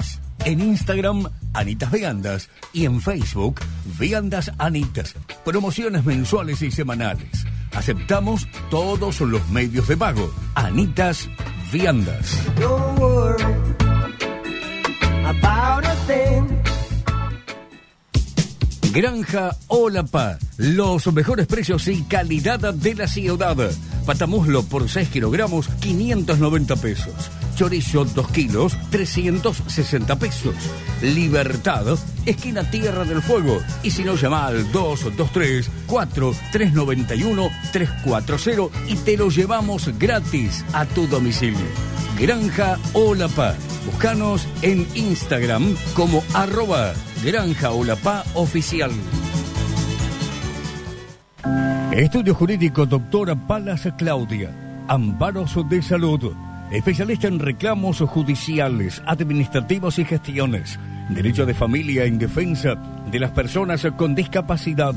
En 0.46 0.60
Instagram, 0.60 1.28
Anitas 1.52 1.92
Viandas. 1.92 2.48
Y 2.72 2.86
en 2.86 3.02
Facebook, 3.02 3.60
Viandas 3.98 4.50
Anitas. 4.56 5.14
Promociones 5.44 6.06
mensuales 6.06 6.62
y 6.62 6.70
semanales. 6.70 7.44
Aceptamos 7.74 8.48
todos 8.70 9.20
los 9.20 9.46
medios 9.50 9.86
de 9.86 9.98
pago. 9.98 10.32
Anitas 10.54 11.28
Viandas. 11.70 12.38
About. 15.24 15.91
Granja 18.92 19.56
Olapa, 19.68 20.38
los 20.58 21.10
mejores 21.14 21.46
precios 21.46 21.88
y 21.88 22.02
calidad 22.02 22.74
de 22.74 22.94
la 22.94 23.06
ciudad. 23.06 23.56
Patamuslo 24.04 24.64
por 24.64 24.86
6 24.86 25.08
kilogramos, 25.08 25.68
590 25.80 26.76
pesos. 26.76 27.14
Chorizo 27.56 28.04
2 28.04 28.28
kilos, 28.32 28.76
360 28.90 30.16
pesos. 30.18 30.54
Libertad, 31.00 31.98
esquina 32.26 32.70
Tierra 32.70 33.04
del 33.04 33.22
Fuego. 33.22 33.62
Y 33.82 33.92
si 33.92 34.04
no, 34.04 34.14
llama 34.14 34.48
al 34.48 34.70
223 34.72 35.70
4391 35.86 37.50
340 37.72 38.78
y 38.88 38.96
te 38.96 39.16
lo 39.16 39.30
llevamos 39.30 39.88
gratis 39.98 40.66
a 40.74 40.84
tu 40.84 41.06
domicilio. 41.06 41.64
Granja 42.18 42.78
Olapa. 42.92 43.56
Búscanos 43.86 44.46
en 44.62 44.86
Instagram 44.94 45.74
como 45.94 46.22
arroba 46.34 46.92
Granja 47.24 47.72
Olapa 47.72 48.22
Oficial. 48.34 48.92
Estudio 51.90 52.34
Jurídico 52.34 52.86
Doctora 52.86 53.34
Palas 53.34 53.88
Claudia. 53.98 54.50
Amparos 54.86 55.56
de 55.68 55.82
Salud. 55.82 56.32
Especialista 56.70 57.26
en 57.26 57.40
reclamos 57.40 57.98
judiciales, 57.98 59.02
administrativos 59.04 59.98
y 59.98 60.04
gestiones. 60.04 60.78
Derecho 61.08 61.44
de 61.44 61.54
familia 61.54 62.04
en 62.04 62.18
defensa 62.18 62.76
de 63.10 63.18
las 63.18 63.32
personas 63.32 63.86
con 63.96 64.14
discapacidad. 64.14 64.94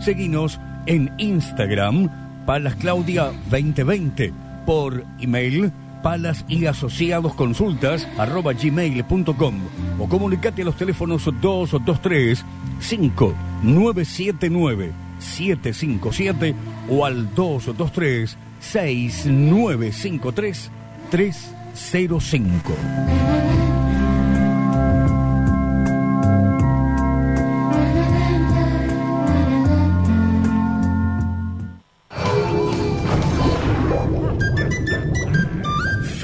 Seguinos 0.00 0.60
en 0.86 1.12
Instagram, 1.18 2.10
Palas 2.44 2.74
Claudia 2.74 3.30
2020. 3.48 4.32
Por 4.66 5.04
email, 5.20 5.72
palas 6.04 6.44
y 6.48 6.66
asociados 6.66 7.34
consultas 7.34 8.06
arroba 8.18 8.52
gmail.com 8.52 9.54
o 9.98 10.08
comunicate 10.08 10.60
a 10.60 10.66
los 10.66 10.76
teléfonos 10.76 11.24
223 11.24 12.44
5979 12.78 14.92
757 15.18 16.54
o 16.90 17.06
al 17.06 17.34
223 17.34 18.36
6953 18.60 20.70
305. 21.10 23.63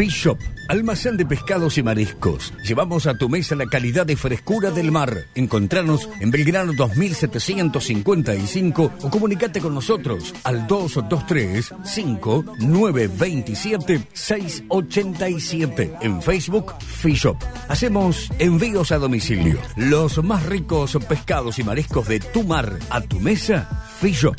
Fish 0.01 0.25
Shop, 0.25 0.39
almacén 0.69 1.19
de 1.19 1.27
pescados 1.27 1.77
y 1.77 1.83
mariscos. 1.83 2.55
Llevamos 2.65 3.07
a 3.07 3.19
tu 3.19 3.29
mesa 3.29 3.55
la 3.55 3.67
calidad 3.67 4.07
de 4.07 4.17
frescura 4.17 4.71
del 4.71 4.91
mar. 4.91 5.27
Encontranos 5.35 6.09
en 6.21 6.31
Belgrano 6.31 6.73
2755 6.73 8.93
o 9.03 9.11
comunicate 9.11 9.61
con 9.61 9.75
nosotros 9.75 10.35
al 10.43 10.67
223 10.67 11.75
5927 11.85 14.09
687 14.11 15.93
en 16.01 16.23
Facebook 16.23 16.73
Fish 16.81 17.25
Shop. 17.25 17.37
Hacemos 17.69 18.31
envíos 18.39 18.93
a 18.93 18.99
domicilio. 18.99 19.59
Los 19.77 20.25
más 20.25 20.47
ricos 20.47 20.97
pescados 21.07 21.59
y 21.59 21.63
mariscos 21.63 22.09
de 22.09 22.21
tu 22.21 22.43
mar 22.43 22.79
a 22.89 23.03
tu 23.03 23.21
mesa, 23.21 23.69
Fish 24.01 24.23
Shop. 24.23 24.35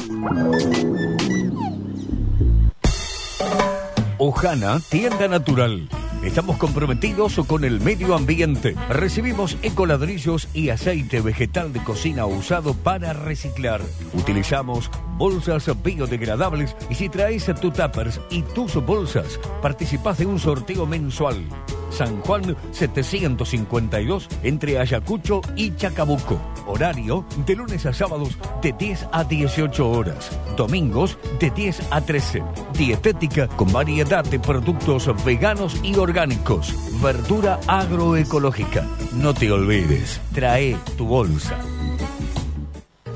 Ojana, 4.24 4.80
tienda 4.88 5.28
natural. 5.28 5.90
Estamos 6.24 6.58
comprometidos 6.58 7.42
con 7.48 7.64
el 7.64 7.82
medio 7.82 8.14
ambiente. 8.14 8.76
Recibimos 8.88 9.58
ecoladrillos 9.64 10.48
y 10.54 10.70
aceite 10.70 11.22
vegetal 11.22 11.74
de 11.74 11.84
cocina 11.84 12.28
usado 12.28 12.76
para 12.76 13.14
reciclar. 13.14 13.82
Utilizamos 14.14 14.92
bolsas 15.22 15.70
biodegradables 15.84 16.76
y 16.90 16.96
si 16.96 17.08
traes 17.08 17.46
tu 17.62 17.70
tuppers 17.70 18.20
y 18.32 18.42
tus 18.42 18.74
bolsas, 18.84 19.40
participás 19.62 20.18
de 20.18 20.26
un 20.26 20.40
sorteo 20.40 20.88
mensual. 20.88 21.46
San 21.92 22.22
Juan 22.22 22.58
752 22.72 24.28
entre 24.42 24.80
Ayacucho 24.80 25.42
y 25.56 25.76
Chacabuco. 25.76 26.42
Horario 26.66 27.24
de 27.46 27.56
lunes 27.56 27.86
a 27.86 27.94
sábados 27.94 28.36
de 28.64 28.72
10 28.72 29.10
a 29.12 29.24
18 29.24 29.92
horas. 29.92 30.32
Domingos 30.58 31.20
de 31.40 31.52
10 31.52 31.92
a 31.92 32.02
13. 32.02 32.42
Dietética 32.76 33.48
con 33.48 33.72
variedad 33.72 34.24
de 34.24 34.40
productos 34.40 35.08
veganos 35.24 35.80
y 35.84 35.98
orgánicos. 35.98 36.74
Verdura 37.00 37.60
agroecológica. 37.68 38.88
No 39.14 39.36
te 39.36 39.52
olvides, 39.52 40.20
trae 40.34 40.76
tu 40.98 41.06
bolsa. 41.06 41.60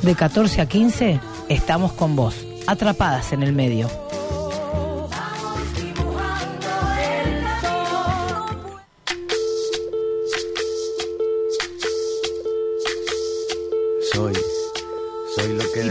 De 0.05 0.13
14 0.13 0.61
a 0.61 0.67
15 0.67 1.19
estamos 1.49 1.91
con 1.91 2.15
vos, 2.15 2.45
atrapadas 2.67 3.33
en 3.33 3.41
el 3.41 3.53
medio. 3.53 4.04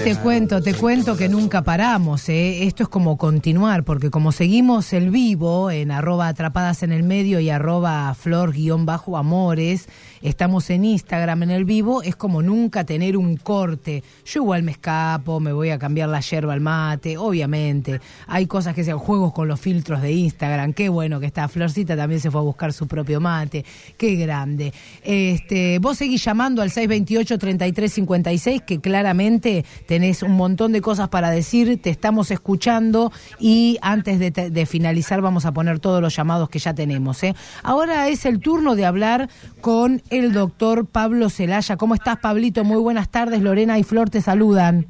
Te 0.05 0.17
cuento, 0.17 0.61
te 0.61 0.75
cuento 0.75 1.17
que 1.17 1.31
nunca 1.31 1.63
paramos, 1.63 2.29
¿eh? 2.29 2.65
esto 2.65 2.83
es 2.83 2.91
como 2.91 3.17
continuar, 3.17 3.85
porque 3.85 4.11
como 4.11 4.33
seguimos 4.33 4.93
el 4.93 5.09
vivo 5.11 5.71
en 5.71 5.91
arroba 5.91 6.29
atrapadas 6.29 6.83
en 6.83 6.93
el 6.93 7.05
medio 7.05 7.41
y 7.41 7.49
arroba 7.49 8.13
flor 8.13 8.53
guion 8.53 8.85
bajo 8.85 9.17
amores, 9.17 9.89
estamos 10.21 10.69
en 10.69 10.85
Instagram 10.85 11.45
en 11.45 11.51
el 11.51 11.65
vivo, 11.65 12.03
es 12.03 12.17
como 12.17 12.43
nunca 12.43 12.85
tener 12.85 13.17
un 13.17 13.37
corte. 13.37 14.03
Yo 14.27 14.43
igual 14.43 14.63
me 14.63 14.73
escapo, 14.73 15.41
me 15.41 15.53
voy 15.53 15.71
a 15.71 15.79
cambiar 15.79 16.11
la 16.11 16.21
yerba 16.21 16.53
al 16.53 16.61
mate, 16.61 17.17
obviamente. 17.17 18.01
Hay 18.27 18.47
cosas 18.47 18.75
que 18.75 18.85
sean 18.85 18.99
juegos 18.99 19.33
con 19.33 19.49
los 19.49 19.61
filtros 19.61 20.03
de 20.03 20.13
Instagram, 20.13 20.75
qué 20.75 20.91
bueno 20.91 21.19
que 21.19 21.27
está. 21.27 21.49
Florcita 21.49 21.97
también 21.97 22.21
se 22.21 22.31
fue 22.31 22.41
a 22.41 22.45
buscar 22.45 22.75
su 22.75 22.87
propio 22.87 23.21
mate, 23.21 23.65
qué 23.97 24.17
grande. 24.17 24.73
Este, 25.03 25.79
vos 25.79 25.97
seguís 25.97 26.23
llamando 26.25 26.61
al 26.61 26.71
628-3356, 26.71 28.65
que 28.67 28.81
claramente 28.81 29.65
tenés 29.95 30.25
un 30.25 30.33
montón 30.33 30.73
de 30.73 30.81
cosas 30.81 31.09
para 31.09 31.31
decir, 31.31 31.81
te 31.81 31.89
estamos 31.89 32.33
escuchando 32.33 33.13
y 33.39 33.79
antes 33.81 34.19
de, 34.19 34.67
finalizar 34.67 35.21
vamos 35.21 35.47
a 35.47 35.53
poner 35.53 35.79
todos 35.79 36.03
los 36.03 36.17
llamados 36.17 36.49
que 36.49 36.59
ya 36.59 36.75
tenemos. 36.75 37.23
¿eh? 37.23 37.37
Ahora 37.63 38.09
es 38.09 38.27
el 38.27 38.41
turno 38.41 38.75
de 38.75 38.87
hablar 38.87 39.29
con 39.61 40.03
el 40.11 40.33
doctor 40.33 40.85
Pablo 40.87 41.31
Celaya. 41.31 41.77
¿Cómo 41.77 41.95
estás, 41.95 42.17
Pablito? 42.19 42.65
Muy 42.65 42.81
buenas 42.83 43.09
tardes. 43.09 43.41
Lorena 43.41 43.79
y 43.79 43.85
Flor 43.85 44.11
te 44.11 44.21
saludan. 44.21 44.87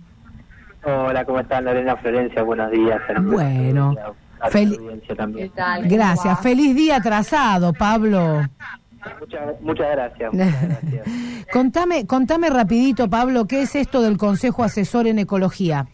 Hola, 0.86 1.22
¿cómo 1.26 1.40
están 1.40 1.66
Lorena 1.66 1.96
Florencia? 1.96 2.42
Buenos 2.42 2.70
días. 2.70 2.98
Bueno, 3.20 3.94
A 4.40 4.48
tu 4.48 4.57
fel- 4.57 5.02
gracias. 5.84 6.40
Feliz 6.40 6.74
día 6.74 6.96
atrasado, 6.96 7.74
Pablo. 7.74 8.40
Muchas, 9.20 9.61
muchas 9.61 9.90
gracias. 9.92 10.32
muchas 10.32 10.68
gracias. 10.68 11.07
Contame, 11.52 12.07
contame 12.07 12.50
rapidito, 12.50 13.09
Pablo, 13.09 13.46
¿qué 13.46 13.62
es 13.62 13.76
esto 13.76 14.02
del 14.02 14.16
Consejo 14.16 14.64
Asesor 14.64 15.07
en 15.07 15.18
Ecología? 15.18 15.86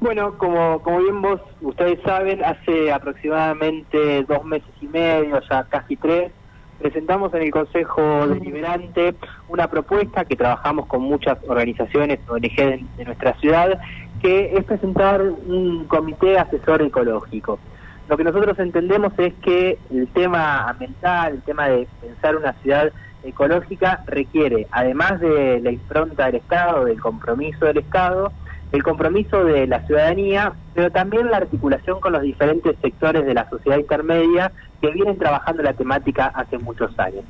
Bueno, 0.00 0.36
como, 0.36 0.80
como 0.82 0.98
bien 0.98 1.22
vos, 1.22 1.40
ustedes 1.60 2.00
saben, 2.02 2.42
hace 2.44 2.90
aproximadamente 2.92 4.24
dos 4.24 4.44
meses 4.44 4.70
y 4.80 4.88
medio, 4.88 5.40
ya 5.48 5.62
casi 5.64 5.94
tres, 5.94 6.32
presentamos 6.80 7.32
en 7.34 7.42
el 7.42 7.52
Consejo 7.52 8.26
Deliberante 8.26 9.14
una 9.48 9.68
propuesta 9.68 10.24
que 10.24 10.34
trabajamos 10.34 10.86
con 10.86 11.02
muchas 11.02 11.38
organizaciones, 11.46 12.18
ONG 12.28 12.56
de, 12.56 12.84
de 12.96 13.04
nuestra 13.04 13.34
ciudad, 13.34 13.78
que 14.20 14.56
es 14.56 14.64
presentar 14.64 15.22
un 15.22 15.84
comité 15.84 16.36
asesor 16.36 16.82
ecológico. 16.82 17.60
Lo 18.08 18.16
que 18.16 18.24
nosotros 18.24 18.58
entendemos 18.58 19.12
es 19.18 19.32
que 19.34 19.78
el 19.90 20.08
tema 20.08 20.68
ambiental, 20.68 21.34
el 21.34 21.42
tema 21.42 21.68
de 21.68 21.86
pensar 22.00 22.36
una 22.36 22.52
ciudad 22.54 22.92
ecológica 23.24 24.02
requiere, 24.06 24.66
además 24.70 25.20
de 25.20 25.60
la 25.60 25.70
impronta 25.70 26.26
del 26.26 26.36
Estado, 26.36 26.84
del 26.84 27.00
compromiso 27.00 27.64
del 27.66 27.78
Estado, 27.78 28.32
el 28.72 28.82
compromiso 28.82 29.44
de 29.44 29.66
la 29.66 29.86
ciudadanía, 29.86 30.52
pero 30.74 30.90
también 30.90 31.30
la 31.30 31.36
articulación 31.36 32.00
con 32.00 32.12
los 32.12 32.22
diferentes 32.22 32.74
sectores 32.80 33.24
de 33.24 33.34
la 33.34 33.48
sociedad 33.48 33.78
intermedia 33.78 34.50
que 34.80 34.90
vienen 34.90 35.18
trabajando 35.18 35.62
la 35.62 35.74
temática 35.74 36.26
hace 36.34 36.58
muchos 36.58 36.98
años. 36.98 37.24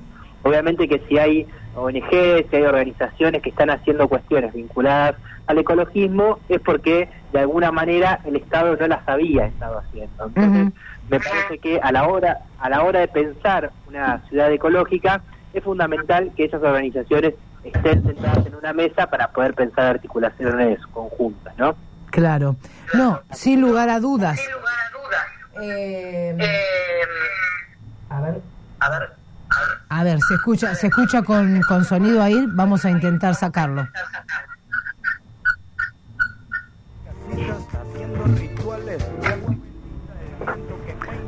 Obviamente 0.44 0.88
que 0.88 1.00
si 1.08 1.18
hay 1.18 1.46
ONG, 1.74 2.10
si 2.48 2.56
hay 2.56 2.62
organizaciones 2.62 3.42
que 3.42 3.50
están 3.50 3.70
haciendo 3.70 4.08
cuestiones 4.08 4.52
vinculadas 4.52 5.16
al 5.46 5.58
ecologismo, 5.58 6.38
es 6.48 6.60
porque 6.60 7.08
de 7.32 7.40
alguna 7.40 7.72
manera 7.72 8.20
el 8.24 8.36
Estado 8.36 8.76
no 8.76 8.86
las 8.86 9.06
había 9.08 9.46
estado 9.46 9.78
haciendo. 9.78 10.26
Entonces, 10.26 10.72
me 11.10 11.20
parece 11.20 11.58
que 11.58 11.80
a 11.80 11.92
la 11.92 12.06
hora 12.06 12.38
a 12.58 12.68
la 12.68 12.82
hora 12.82 13.00
de 13.00 13.08
pensar 13.08 13.70
una 13.88 14.20
ciudad 14.28 14.50
ecológica 14.52 15.22
es 15.52 15.62
fundamental 15.64 16.32
que 16.36 16.44
esas 16.44 16.62
organizaciones 16.62 17.34
estén 17.64 18.02
sentadas 18.02 18.46
en 18.46 18.54
una 18.54 18.72
mesa 18.72 19.06
para 19.06 19.28
poder 19.28 19.54
pensar 19.54 19.86
articulaciones 19.86 20.78
conjuntas, 20.86 21.56
¿no? 21.58 21.76
Claro. 22.10 22.56
No, 22.94 23.20
sin 23.32 23.60
lugar 23.60 23.88
a 23.88 24.00
dudas. 24.00 24.40
Eh, 25.60 26.36
a 28.08 28.20
ver. 28.20 28.42
A 29.88 30.04
ver, 30.04 30.18
se 30.26 30.34
escucha, 30.34 30.74
se 30.74 30.86
escucha 30.88 31.22
con, 31.22 31.60
con 31.62 31.84
sonido 31.84 32.22
ahí, 32.22 32.46
vamos 32.48 32.84
a 32.84 32.90
intentar 32.90 33.34
sacarlo. 33.34 33.86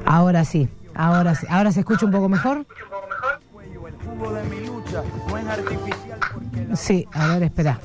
Ahora 0.06 0.44
sí. 0.44 0.68
Ahora, 0.94 1.34
sí. 1.34 1.46
ahora 1.50 1.72
se 1.72 1.80
escucha 1.80 2.06
un 2.06 2.12
poco 2.12 2.28
mejor. 2.28 2.66
Sí, 6.76 7.06
a 7.12 7.28
ver, 7.28 7.42
espera. 7.44 7.78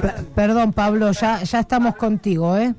Pe- 0.00 0.22
perdón, 0.34 0.72
Pablo, 0.72 1.12
ya, 1.12 1.42
ya 1.42 1.60
estamos 1.60 1.94
contigo, 1.96 2.56
¿eh? 2.56 2.74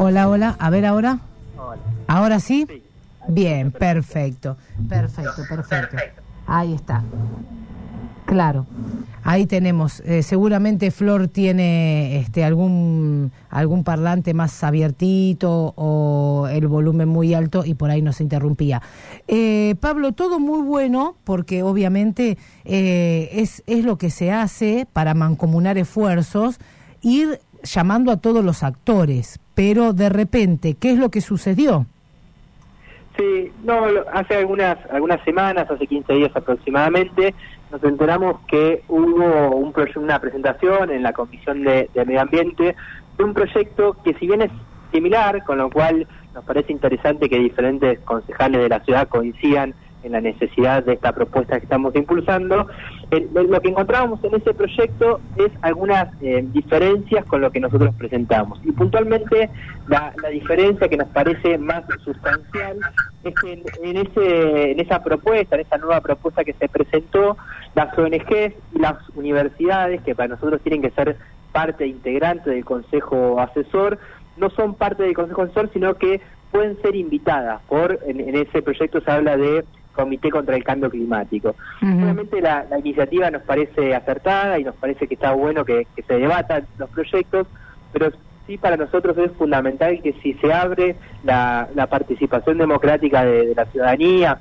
Hola, 0.00 0.28
hola. 0.28 0.56
A 0.60 0.70
ver 0.70 0.86
ahora. 0.86 1.18
¿Ahora 2.06 2.38
sí? 2.38 2.68
Bien, 3.26 3.72
perfecto. 3.72 4.56
Perfecto, 4.88 5.42
perfecto. 5.48 5.96
Ahí 6.46 6.72
está. 6.72 7.02
Claro. 8.24 8.64
Ahí 9.24 9.46
tenemos. 9.46 9.98
Eh, 10.06 10.22
seguramente 10.22 10.92
Flor 10.92 11.26
tiene 11.26 12.20
este 12.20 12.44
algún 12.44 13.32
algún 13.50 13.82
parlante 13.82 14.34
más 14.34 14.62
abiertito 14.62 15.74
o 15.74 16.46
el 16.48 16.68
volumen 16.68 17.08
muy 17.08 17.34
alto 17.34 17.64
y 17.64 17.74
por 17.74 17.90
ahí 17.90 18.00
nos 18.00 18.20
interrumpía. 18.20 18.80
Eh, 19.26 19.74
Pablo, 19.80 20.12
todo 20.12 20.38
muy 20.38 20.62
bueno 20.62 21.16
porque 21.24 21.64
obviamente 21.64 22.38
eh, 22.64 23.30
es, 23.32 23.64
es 23.66 23.84
lo 23.84 23.98
que 23.98 24.10
se 24.10 24.30
hace 24.30 24.86
para 24.92 25.14
mancomunar 25.14 25.76
esfuerzos, 25.76 26.60
ir 27.02 27.40
llamando 27.64 28.12
a 28.12 28.18
todos 28.18 28.44
los 28.44 28.62
actores, 28.62 29.40
pero 29.58 29.92
de 29.92 30.08
repente, 30.08 30.76
¿qué 30.78 30.92
es 30.92 30.98
lo 31.00 31.08
que 31.08 31.20
sucedió? 31.20 31.84
Sí, 33.16 33.50
no, 33.64 33.86
hace 34.12 34.36
algunas 34.36 34.78
algunas 34.88 35.20
semanas, 35.24 35.68
hace 35.68 35.84
15 35.84 36.12
días 36.12 36.30
aproximadamente, 36.32 37.34
nos 37.72 37.82
enteramos 37.82 38.36
que 38.46 38.84
hubo 38.86 39.56
un 39.56 39.74
una 39.96 40.20
presentación 40.20 40.92
en 40.92 41.02
la 41.02 41.12
Comisión 41.12 41.64
de 41.64 41.90
Medio 41.92 42.20
Ambiente 42.20 42.76
de 43.16 43.24
un 43.24 43.34
proyecto 43.34 43.96
que 44.04 44.14
si 44.14 44.28
bien 44.28 44.42
es 44.42 44.52
similar, 44.92 45.42
con 45.42 45.58
lo 45.58 45.68
cual 45.70 46.06
nos 46.34 46.44
parece 46.44 46.70
interesante 46.70 47.28
que 47.28 47.40
diferentes 47.40 47.98
concejales 48.04 48.60
de 48.60 48.68
la 48.68 48.78
ciudad 48.84 49.08
coincidan 49.08 49.74
en 50.08 50.12
la 50.12 50.20
necesidad 50.20 50.82
de 50.82 50.94
esta 50.94 51.12
propuesta 51.12 51.58
que 51.58 51.64
estamos 51.64 51.94
impulsando. 51.94 52.66
Eh, 53.10 53.28
lo 53.32 53.60
que 53.60 53.68
encontrábamos 53.68 54.22
en 54.24 54.34
ese 54.34 54.52
proyecto 54.52 55.20
es 55.36 55.50
algunas 55.62 56.08
eh, 56.22 56.44
diferencias 56.52 57.24
con 57.26 57.40
lo 57.40 57.50
que 57.50 57.60
nosotros 57.60 57.94
presentamos. 57.96 58.60
Y 58.64 58.72
puntualmente 58.72 59.50
la, 59.86 60.12
diferencia 60.32 60.88
que 60.88 60.96
nos 60.96 61.08
parece 61.08 61.56
más 61.58 61.84
sustancial 62.04 62.78
es 63.24 63.34
que 63.34 63.62
en, 63.82 63.96
ese, 63.96 64.72
en 64.72 64.80
esa 64.80 65.02
propuesta, 65.02 65.56
en 65.56 65.62
esa 65.62 65.78
nueva 65.78 66.00
propuesta 66.00 66.44
que 66.44 66.54
se 66.54 66.68
presentó, 66.68 67.36
las 67.74 67.96
ONGs 67.96 68.54
y 68.74 68.78
las 68.78 68.96
universidades, 69.14 70.02
que 70.02 70.14
para 70.14 70.28
nosotros 70.28 70.60
tienen 70.62 70.82
que 70.82 70.90
ser 70.90 71.16
parte 71.52 71.86
integrante 71.86 72.50
del 72.50 72.64
Consejo 72.64 73.40
Asesor, 73.40 73.98
no 74.36 74.50
son 74.50 74.74
parte 74.74 75.02
del 75.02 75.14
Consejo 75.14 75.42
Asesor, 75.42 75.70
sino 75.72 75.94
que 75.94 76.20
pueden 76.50 76.80
ser 76.80 76.96
invitadas 76.96 77.60
por, 77.68 77.98
en 78.06 78.34
ese 78.34 78.62
proyecto 78.62 79.00
se 79.00 79.10
habla 79.10 79.36
de 79.36 79.64
Comité 79.98 80.30
contra 80.30 80.54
el 80.54 80.62
Cambio 80.62 80.88
Climático. 80.90 81.56
Obviamente 81.82 82.40
la, 82.40 82.64
la 82.70 82.78
iniciativa 82.78 83.32
nos 83.32 83.42
parece 83.42 83.96
acertada 83.96 84.56
y 84.60 84.62
nos 84.62 84.76
parece 84.76 85.08
que 85.08 85.14
está 85.14 85.32
bueno 85.32 85.64
que, 85.64 85.88
que 85.96 86.02
se 86.02 86.14
debatan 86.14 86.66
los 86.78 86.88
proyectos, 86.90 87.48
pero 87.92 88.12
sí 88.46 88.56
para 88.58 88.76
nosotros 88.76 89.18
es 89.18 89.32
fundamental 89.32 90.00
que 90.00 90.12
si 90.22 90.34
se 90.34 90.52
abre 90.52 90.94
la, 91.24 91.68
la 91.74 91.88
participación 91.88 92.58
democrática 92.58 93.24
de, 93.24 93.48
de 93.48 93.54
la 93.56 93.64
ciudadanía, 93.66 94.38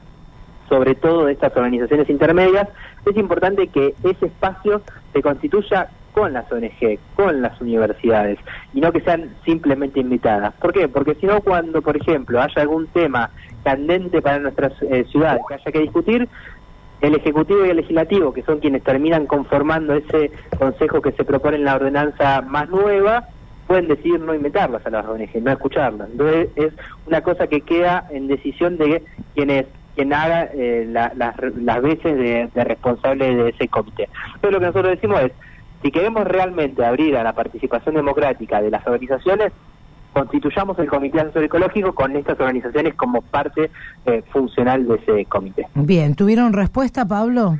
sobre 0.69 0.93
todo 0.93 1.25
de 1.25 1.33
estas 1.33 1.55
organizaciones 1.57 2.07
intermedias, 2.07 2.67
es 3.05 3.17
importante 3.17 3.67
que 3.69 3.95
ese 4.03 4.27
espacio 4.27 4.83
se 5.11 5.23
constituya 5.23 5.89
con 6.17 6.33
las 6.33 6.51
ONG, 6.51 6.97
con 7.15 7.41
las 7.43 7.61
universidades, 7.61 8.39
y 8.73 8.81
no 8.81 8.91
que 8.91 9.01
sean 9.01 9.35
simplemente 9.45 9.99
invitadas. 9.99 10.53
¿Por 10.55 10.73
qué? 10.73 10.87
Porque 10.87 11.13
si 11.15 11.27
no, 11.27 11.41
cuando, 11.41 11.81
por 11.83 11.95
ejemplo, 11.95 12.41
haya 12.41 12.61
algún 12.63 12.87
tema 12.87 13.29
candente 13.63 14.19
para 14.21 14.39
nuestra 14.39 14.71
eh, 14.89 15.05
ciudad 15.11 15.39
que 15.47 15.53
haya 15.53 15.71
que 15.71 15.79
discutir, 15.79 16.27
el 17.01 17.13
Ejecutivo 17.13 17.63
y 17.63 17.69
el 17.69 17.77
Legislativo, 17.77 18.33
que 18.33 18.41
son 18.41 18.59
quienes 18.59 18.83
terminan 18.83 19.27
conformando 19.27 19.93
ese 19.93 20.31
consejo 20.57 21.01
que 21.03 21.11
se 21.11 21.23
propone 21.23 21.57
en 21.57 21.65
la 21.65 21.75
ordenanza 21.75 22.41
más 22.41 22.67
nueva, 22.69 23.25
pueden 23.67 23.87
decidir 23.87 24.19
no 24.19 24.33
invitarlas 24.33 24.83
a 24.87 24.89
las 24.89 25.05
ONG, 25.05 25.29
no 25.43 25.51
escucharlas. 25.51 26.09
Entonces 26.09 26.49
es 26.55 26.73
una 27.05 27.21
cosa 27.21 27.45
que 27.45 27.61
queda 27.61 28.07
en 28.09 28.27
decisión 28.27 28.77
de 28.77 29.03
quienes 29.35 29.65
quien 29.95 30.13
haga 30.13 30.49
eh, 30.53 30.85
la- 30.89 31.11
las, 31.15 31.35
las 31.55 31.81
veces 31.81 32.17
de, 32.17 32.49
de 32.53 32.63
responsable 32.63 33.35
de 33.35 33.49
ese 33.49 33.67
comité. 33.67 34.07
Entonces 34.35 34.51
lo 34.51 34.59
que 34.59 34.65
nosotros 34.67 34.91
decimos 34.95 35.21
es, 35.21 35.31
si 35.87 35.91
queremos 35.91 36.25
realmente 36.25 36.83
abrir 36.83 37.15
a 37.15 37.23
la 37.23 37.31
participación 37.31 37.95
democrática 37.95 38.61
de 38.61 38.69
las 38.69 38.85
organizaciones, 38.85 39.53
constituyamos 40.11 40.77
el 40.79 40.87
Comité 40.89 41.21
Asesor 41.21 41.45
Ecológico 41.45 41.95
con 41.95 42.13
estas 42.17 42.37
organizaciones 42.41 42.93
como 42.95 43.21
parte 43.21 43.71
eh, 44.05 44.21
funcional 44.33 44.85
de 44.85 44.95
ese 44.95 45.25
comité. 45.27 45.65
Bien, 45.75 46.13
¿tuvieron 46.13 46.51
respuesta, 46.51 47.07
Pablo? 47.07 47.55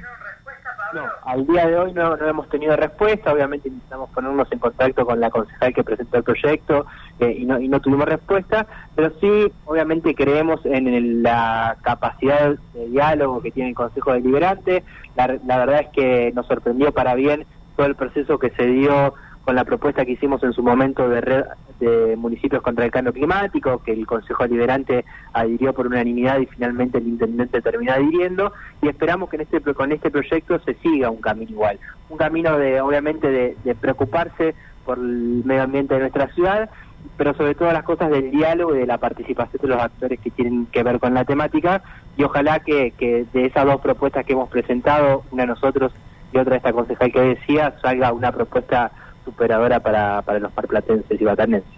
No, 0.93 1.03
al 1.25 1.45
día 1.47 1.67
de 1.67 1.77
hoy 1.77 1.93
no, 1.93 2.17
no 2.17 2.27
hemos 2.27 2.49
tenido 2.49 2.75
respuesta, 2.75 3.31
obviamente 3.33 3.69
intentamos 3.69 4.09
ponernos 4.09 4.49
en 4.51 4.59
contacto 4.59 5.05
con 5.05 5.19
la 5.21 5.29
concejal 5.29 5.73
que 5.73 5.83
presentó 5.85 6.17
el 6.17 6.23
proyecto 6.23 6.85
eh, 7.19 7.33
y, 7.39 7.45
no, 7.45 7.59
y 7.61 7.67
no 7.69 7.79
tuvimos 7.79 8.05
respuesta, 8.07 8.65
pero 8.95 9.11
sí, 9.21 9.51
obviamente 9.65 10.13
creemos 10.15 10.65
en 10.65 10.87
el- 10.87 11.23
la 11.23 11.77
capacidad 11.81 12.55
de 12.73 12.87
diálogo 12.89 13.41
que 13.41 13.51
tiene 13.51 13.69
el 13.69 13.75
Consejo 13.75 14.11
Deliberante, 14.13 14.83
la, 15.15 15.37
la 15.45 15.57
verdad 15.59 15.81
es 15.81 15.87
que 15.93 16.31
nos 16.33 16.45
sorprendió 16.47 16.91
para 16.93 17.15
bien 17.15 17.45
todo 17.77 17.87
el 17.87 17.95
proceso 17.95 18.37
que 18.39 18.49
se 18.49 18.65
dio 18.65 19.13
con 19.45 19.55
la 19.55 19.63
propuesta 19.63 20.03
que 20.03 20.11
hicimos 20.11 20.43
en 20.43 20.51
su 20.51 20.61
momento 20.61 21.07
de 21.07 21.21
red 21.21 21.45
de 21.79 22.17
municipios 22.17 22.61
contra 22.61 22.83
el 22.83 22.91
cambio 22.91 23.13
climático, 23.13 23.81
que 23.81 23.93
el 23.93 24.05
Consejo 24.05 24.43
Deliberante 24.43 25.05
adhirió 25.31 25.71
por 25.71 25.87
unanimidad 25.87 26.39
y 26.39 26.47
finalmente 26.47 26.97
el 26.97 27.07
intendente 27.07 27.61
terminó 27.61 27.93
adhiriendo, 27.93 28.51
y 28.81 28.89
esperamos 28.89 29.29
que 29.29 29.37
en 29.37 29.43
este, 29.43 29.61
con 29.61 29.93
este 29.93 30.11
proyecto 30.11 30.59
se 30.59 30.73
siga 30.75 31.09
un 31.09 31.21
camino 31.21 31.51
igual, 31.51 31.79
un 32.09 32.17
camino 32.17 32.57
de, 32.57 32.81
obviamente, 32.81 33.29
de, 33.29 33.55
de 33.63 33.75
preocuparse 33.75 34.53
por 34.83 34.97
el 34.97 35.43
medio 35.45 35.63
ambiente 35.63 35.93
de 35.93 36.01
nuestra 36.01 36.27
ciudad, 36.33 36.69
pero 37.15 37.33
sobre 37.35 37.55
todo 37.55 37.71
las 37.71 37.83
cosas 37.83 38.09
del 38.09 38.31
diálogo 38.31 38.75
y 38.75 38.79
de 38.79 38.87
la 38.87 38.97
participación 38.97 39.61
de 39.61 39.67
los 39.69 39.81
actores 39.81 40.19
que 40.19 40.31
tienen 40.31 40.65
que 40.65 40.83
ver 40.83 40.99
con 40.99 41.13
la 41.13 41.23
temática, 41.23 41.83
y 42.17 42.23
ojalá 42.23 42.59
que, 42.59 42.91
que 42.97 43.25
de 43.31 43.45
esas 43.45 43.65
dos 43.65 43.79
propuestas 43.79 44.25
que 44.25 44.33
hemos 44.33 44.49
presentado, 44.49 45.23
una 45.31 45.45
nosotros 45.45 45.93
y 46.33 46.37
otra 46.37 46.57
esta 46.57 46.73
concejal 46.73 47.11
que 47.11 47.19
decía, 47.21 47.75
salga 47.81 48.11
una 48.11 48.31
propuesta 48.31 48.91
superadora 49.25 49.79
para, 49.81 50.21
para 50.21 50.39
los 50.39 50.55
marplatenses 50.55 51.19
y 51.19 51.23
batanenses. 51.23 51.69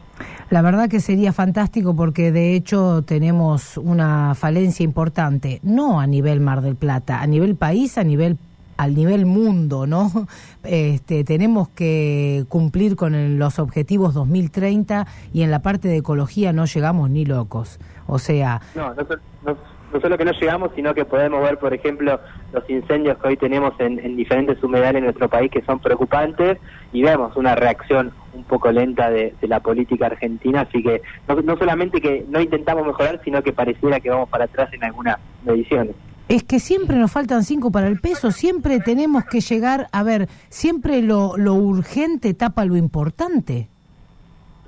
La 0.50 0.62
verdad 0.62 0.89
que 0.89 1.00
sería 1.00 1.32
fantástico 1.32 1.95
porque 1.95 2.32
de 2.32 2.54
hecho 2.56 3.04
tenemos 3.04 3.78
una 3.78 4.36
falencia 4.36 4.84
importante, 4.84 5.60
no 5.64 6.00
a 6.00 6.08
nivel 6.08 6.41
Mar 6.41 6.62
del 6.62 6.76
Plata, 6.76 7.22
a 7.22 7.28
nivel 7.28 7.56
país, 7.56 7.97
a 7.97 8.04
nivel 8.04 8.38
al 8.78 8.95
nivel 8.95 9.26
mundo, 9.26 9.86
¿no? 9.88 10.10
Este, 10.64 11.24
tenemos 11.26 11.68
que 11.70 12.45
cumplir 12.50 12.95
con 12.95 13.14
el- 13.16 13.38
los 13.38 13.60
objetivos 13.60 14.14
2030 14.14 15.06
y 15.34 15.41
en 15.43 15.52
la 15.52 15.62
parte 15.62 15.88
de 15.89 15.97
ecología 15.97 16.54
no 16.54 16.66
llegamos 16.66 17.10
ni 17.10 17.26
locos. 17.26 17.80
O 18.08 18.20
sea, 18.20 18.62
No, 18.76 18.93
no, 18.93 19.04
no- 19.45 19.79
no 19.94 20.00
solo 20.02 20.18
que 20.18 20.26
no 20.26 20.32
llegamos, 20.32 20.72
sino 20.76 20.94
que 20.94 21.06
podemos 21.06 21.42
ver, 21.42 21.58
por 21.58 21.74
ejemplo, 21.74 22.20
los 22.54 22.70
incendios 22.70 23.18
que 23.18 23.28
hoy 23.30 23.38
tenemos 23.38 23.74
en, 23.80 24.00
en 24.00 24.16
diferentes 24.16 24.62
humedales 24.64 25.00
en 25.00 25.06
nuestro 25.06 25.30
país 25.30 25.52
que 25.52 25.62
son 25.64 25.80
preocupantes 25.80 26.58
y 26.94 27.02
vemos 27.04 27.36
una 27.36 27.56
reacción 27.56 28.12
un 28.34 28.44
poco 28.44 28.72
lenta 28.72 29.10
de, 29.10 29.34
de 29.40 29.48
la 29.48 29.60
política 29.60 30.08
argentina, 30.08 30.62
así 30.62 30.84
que 30.84 31.02
no, 31.28 31.36
no 31.42 31.58
solamente 31.58 32.00
que 32.00 32.26
no 32.30 32.40
intentamos 32.40 32.86
mejorar, 32.86 33.20
sino 33.24 33.42
que 33.42 33.54
pareciera 33.54 34.00
que 34.00 34.10
vamos 34.10 34.30
para 34.30 34.46
atrás 34.46 34.72
en 34.74 34.84
algunas 34.84 35.18
mediciones. 35.44 35.96
Es 36.28 36.44
que 36.44 36.60
siempre 36.60 36.96
nos 36.96 37.12
faltan 37.12 37.44
cinco 37.44 37.72
para 37.72 37.88
el 37.88 38.00
peso, 38.00 38.32
siempre 38.32 38.80
tenemos 38.80 39.26
que 39.26 39.42
llegar, 39.42 39.88
a 39.92 40.04
ver, 40.04 40.30
siempre 40.50 41.02
lo, 41.02 41.38
lo 41.38 41.56
urgente 41.56 42.36
tapa 42.36 42.66
lo 42.66 42.78
importante. 42.78 43.68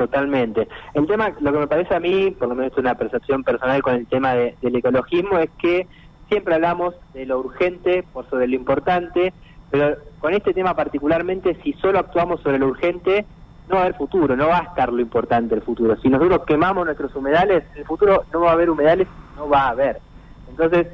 Totalmente. 0.02 0.68
El 0.96 1.06
tema, 1.06 1.32
lo 1.42 1.54
que 1.54 1.60
me 1.60 1.68
parece 1.68 1.94
a 1.94 2.00
mí, 2.00 2.32
por 2.32 2.50
lo 2.50 2.56
menos 2.56 2.76
una 2.76 2.96
percepción 2.96 3.44
personal 3.44 3.84
con 3.84 3.94
el 3.94 4.08
tema 4.08 4.34
de- 4.34 4.58
del 4.60 4.76
ecologismo, 4.76 5.38
es 5.38 5.52
que 5.60 5.88
siempre 6.28 6.56
hablamos 6.56 6.96
de 7.14 7.28
lo 7.28 7.38
urgente 7.38 8.04
por 8.12 8.28
sobre 8.28 8.48
lo 8.48 8.56
importante, 8.56 9.32
pero 9.70 9.96
con 10.18 10.34
este 10.34 10.54
tema 10.54 10.76
particularmente, 10.76 11.56
si 11.64 11.74
solo 11.74 12.00
actuamos 12.00 12.42
sobre 12.42 12.58
lo 12.58 12.68
urgente, 12.70 13.28
no 13.68 13.76
va 13.76 13.82
a 13.82 13.84
haber 13.86 13.98
futuro, 13.98 14.36
no 14.36 14.48
va 14.48 14.58
a 14.58 14.64
estar 14.64 14.92
lo 14.92 15.02
importante 15.02 15.54
el 15.54 15.62
futuro. 15.62 15.96
Si 16.02 16.10
nosotros 16.10 16.42
quemamos 16.48 16.84
nuestros 16.84 17.16
humedales, 17.16 17.64
el 17.76 17.86
futuro 17.86 18.24
no 18.34 18.42
va 18.42 18.50
a 18.50 18.54
haber 18.54 18.72
humedales, 18.72 19.08
no 19.36 19.48
va 19.48 19.66
a 19.66 19.70
haber. 19.70 20.02
Entonces, 20.48 20.88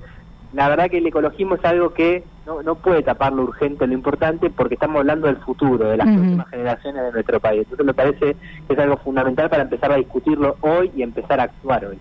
la 0.53 0.69
verdad 0.69 0.89
que 0.89 0.97
el 0.99 1.07
ecologismo 1.07 1.55
es 1.55 1.65
algo 1.65 1.93
que 1.93 2.23
no, 2.45 2.63
no 2.63 2.75
puede 2.75 3.03
tapar 3.03 3.33
lo 3.33 3.43
urgente, 3.43 3.85
lo 3.85 3.93
importante, 3.93 4.49
porque 4.49 4.75
estamos 4.75 4.97
hablando 4.97 5.27
del 5.27 5.37
futuro, 5.37 5.89
de 5.89 5.97
las 5.97 6.07
próximas 6.07 6.49
generaciones 6.49 7.03
de 7.03 7.11
nuestro 7.11 7.39
país. 7.39 7.61
Entonces 7.63 7.85
me 7.85 7.93
parece 7.93 8.35
que 8.67 8.73
es 8.73 8.79
algo 8.79 8.97
fundamental 8.97 9.49
para 9.49 9.63
empezar 9.63 9.91
a 9.91 9.97
discutirlo 9.97 10.55
hoy 10.61 10.91
y 10.95 11.03
empezar 11.03 11.39
a 11.39 11.43
actuar 11.43 11.85
hoy. 11.85 11.99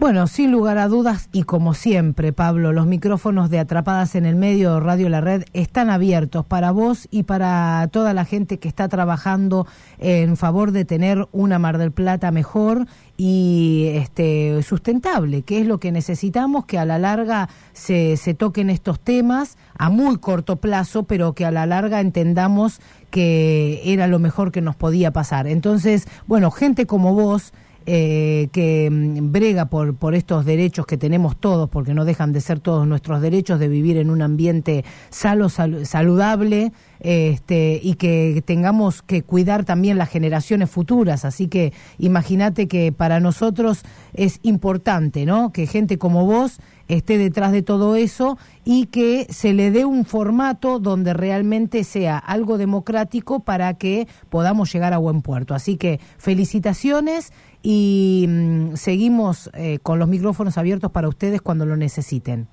Bueno, 0.00 0.26
sin 0.28 0.50
lugar 0.50 0.78
a 0.78 0.88
dudas 0.88 1.28
y 1.30 1.42
como 1.42 1.74
siempre, 1.74 2.32
Pablo, 2.32 2.72
los 2.72 2.86
micrófonos 2.86 3.50
de 3.50 3.58
Atrapadas 3.58 4.14
en 4.14 4.24
el 4.24 4.34
Medio 4.34 4.80
Radio 4.80 5.10
La 5.10 5.20
Red 5.20 5.44
están 5.52 5.90
abiertos 5.90 6.46
para 6.46 6.70
vos 6.70 7.06
y 7.10 7.24
para 7.24 7.86
toda 7.92 8.14
la 8.14 8.24
gente 8.24 8.58
que 8.58 8.66
está 8.66 8.88
trabajando 8.88 9.66
en 9.98 10.38
favor 10.38 10.72
de 10.72 10.86
tener 10.86 11.28
una 11.32 11.58
Mar 11.58 11.76
del 11.76 11.92
Plata 11.92 12.30
mejor 12.30 12.86
y 13.18 13.90
este 13.92 14.62
sustentable, 14.62 15.42
que 15.42 15.60
es 15.60 15.66
lo 15.66 15.78
que 15.78 15.92
necesitamos, 15.92 16.64
que 16.64 16.78
a 16.78 16.86
la 16.86 16.98
larga 16.98 17.50
se, 17.74 18.16
se 18.16 18.32
toquen 18.32 18.70
estos 18.70 19.00
temas 19.00 19.58
a 19.76 19.90
muy 19.90 20.16
corto 20.16 20.56
plazo, 20.56 21.02
pero 21.02 21.34
que 21.34 21.44
a 21.44 21.50
la 21.50 21.66
larga 21.66 22.00
entendamos 22.00 22.80
que 23.10 23.82
era 23.84 24.06
lo 24.06 24.18
mejor 24.18 24.50
que 24.50 24.62
nos 24.62 24.76
podía 24.76 25.12
pasar. 25.12 25.46
Entonces, 25.46 26.08
bueno, 26.26 26.50
gente 26.50 26.86
como 26.86 27.12
vos 27.12 27.52
eh, 27.86 28.48
que 28.52 28.88
mm, 28.90 29.32
brega 29.32 29.66
por, 29.66 29.94
por 29.94 30.14
estos 30.14 30.44
derechos 30.44 30.86
que 30.86 30.96
tenemos 30.96 31.36
todos, 31.38 31.68
porque 31.70 31.94
no 31.94 32.04
dejan 32.04 32.32
de 32.32 32.40
ser 32.40 32.60
todos 32.60 32.86
nuestros 32.86 33.20
derechos 33.20 33.58
de 33.58 33.68
vivir 33.68 33.96
en 33.96 34.10
un 34.10 34.22
ambiente 34.22 34.84
salo, 35.10 35.48
sal- 35.48 35.86
saludable 35.86 36.72
este, 37.00 37.80
y 37.82 37.94
que 37.94 38.42
tengamos 38.44 39.02
que 39.02 39.22
cuidar 39.22 39.64
también 39.64 39.96
las 39.98 40.10
generaciones 40.10 40.68
futuras. 40.70 41.24
Así 41.24 41.48
que 41.48 41.72
imagínate 41.98 42.68
que 42.68 42.92
para 42.92 43.20
nosotros 43.20 43.82
es 44.12 44.38
importante, 44.42 45.24
¿no? 45.24 45.50
Que 45.52 45.66
gente 45.66 45.96
como 45.98 46.26
vos 46.26 46.58
esté 46.88 47.18
detrás 47.18 47.52
de 47.52 47.62
todo 47.62 47.94
eso 47.94 48.36
y 48.64 48.86
que 48.86 49.26
se 49.30 49.52
le 49.54 49.70
dé 49.70 49.84
un 49.84 50.04
formato 50.04 50.80
donde 50.80 51.14
realmente 51.14 51.84
sea 51.84 52.18
algo 52.18 52.58
democrático 52.58 53.40
para 53.40 53.74
que 53.74 54.08
podamos 54.28 54.72
llegar 54.72 54.92
a 54.92 54.98
buen 54.98 55.22
puerto. 55.22 55.54
Así 55.54 55.76
que 55.76 56.00
felicitaciones 56.18 57.32
y 57.62 58.26
mm, 58.28 58.74
seguimos 58.74 59.50
eh, 59.54 59.78
con 59.82 59.98
los 59.98 60.08
micrófonos 60.08 60.58
abiertos 60.58 60.90
para 60.90 61.08
ustedes 61.08 61.40
cuando 61.42 61.66
lo 61.66 61.76
necesiten. 61.76 62.48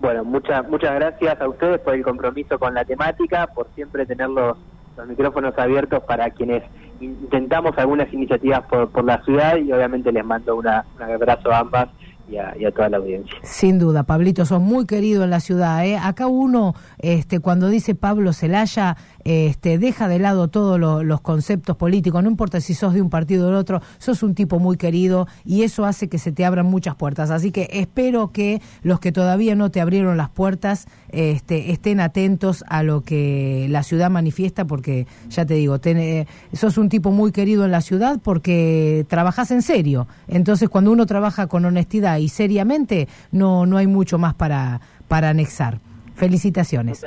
Bueno, 0.00 0.24
muchas 0.24 0.66
muchas 0.68 0.94
gracias 0.94 1.40
a 1.40 1.48
ustedes 1.48 1.78
por 1.80 1.94
el 1.94 2.02
compromiso 2.02 2.58
con 2.58 2.74
la 2.74 2.84
temática, 2.84 3.46
por 3.48 3.68
siempre 3.74 4.06
tener 4.06 4.30
los, 4.30 4.56
los 4.96 5.06
micrófonos 5.06 5.56
abiertos 5.58 6.02
para 6.04 6.30
quienes 6.30 6.62
intentamos 7.00 7.76
algunas 7.76 8.12
iniciativas 8.12 8.62
por, 8.62 8.90
por 8.90 9.04
la 9.04 9.22
ciudad 9.24 9.56
y 9.56 9.72
obviamente 9.72 10.12
les 10.12 10.24
mando 10.24 10.56
una, 10.56 10.84
un 10.96 11.02
abrazo 11.02 11.50
a 11.50 11.58
ambas 11.58 11.88
y 12.30 12.36
a, 12.36 12.56
y 12.56 12.64
a 12.64 12.70
toda 12.70 12.88
la 12.88 12.96
audiencia. 12.98 13.36
Sin 13.42 13.78
duda, 13.78 14.04
Pablito, 14.04 14.44
sos 14.44 14.60
muy 14.60 14.86
querido 14.86 15.24
en 15.24 15.30
la 15.30 15.40
ciudad. 15.40 15.84
¿eh? 15.84 15.98
Acá 15.98 16.26
uno, 16.28 16.74
este, 16.98 17.40
cuando 17.40 17.68
dice 17.68 17.94
Pablo 17.94 18.32
Celaya, 18.32 18.96
este, 19.24 19.78
deja 19.78 20.08
de 20.08 20.18
lado 20.18 20.48
todos 20.48 20.78
lo- 20.80 21.02
los 21.02 21.20
conceptos 21.20 21.76
políticos, 21.76 22.22
no 22.22 22.30
importa 22.30 22.60
si 22.60 22.74
sos 22.74 22.94
de 22.94 23.02
un 23.02 23.10
partido 23.10 23.44
o 23.44 23.46
del 23.46 23.56
otro, 23.56 23.80
sos 23.98 24.22
un 24.22 24.34
tipo 24.34 24.58
muy 24.58 24.76
querido 24.76 25.26
y 25.44 25.62
eso 25.62 25.84
hace 25.84 26.08
que 26.08 26.18
se 26.18 26.32
te 26.32 26.44
abran 26.44 26.66
muchas 26.66 26.94
puertas. 26.94 27.30
Así 27.30 27.50
que 27.50 27.68
espero 27.72 28.32
que 28.32 28.60
los 28.82 29.00
que 29.00 29.12
todavía 29.12 29.54
no 29.54 29.70
te 29.70 29.80
abrieron 29.80 30.16
las 30.16 30.30
puertas 30.30 30.86
este, 31.10 31.72
estén 31.72 32.00
atentos 32.00 32.64
a 32.68 32.82
lo 32.82 33.02
que 33.02 33.66
la 33.70 33.82
ciudad 33.82 34.10
manifiesta, 34.10 34.64
porque 34.64 35.06
ya 35.28 35.44
te 35.44 35.54
digo, 35.54 35.78
eh, 35.84 36.26
sos 36.52 36.78
un 36.78 36.88
tipo 36.88 37.10
muy 37.10 37.32
querido 37.32 37.64
en 37.64 37.70
la 37.72 37.80
ciudad 37.80 38.20
porque 38.22 39.04
trabajas 39.08 39.50
en 39.50 39.62
serio. 39.62 40.06
Entonces, 40.28 40.68
cuando 40.68 40.92
uno 40.92 41.06
trabaja 41.06 41.46
con 41.46 41.64
honestidad 41.64 42.18
y 42.18 42.28
seriamente, 42.28 43.08
no, 43.32 43.66
no 43.66 43.76
hay 43.76 43.86
mucho 43.86 44.18
más 44.18 44.34
para, 44.34 44.80
para 45.08 45.30
anexar. 45.30 45.80
Felicitaciones. 46.14 47.02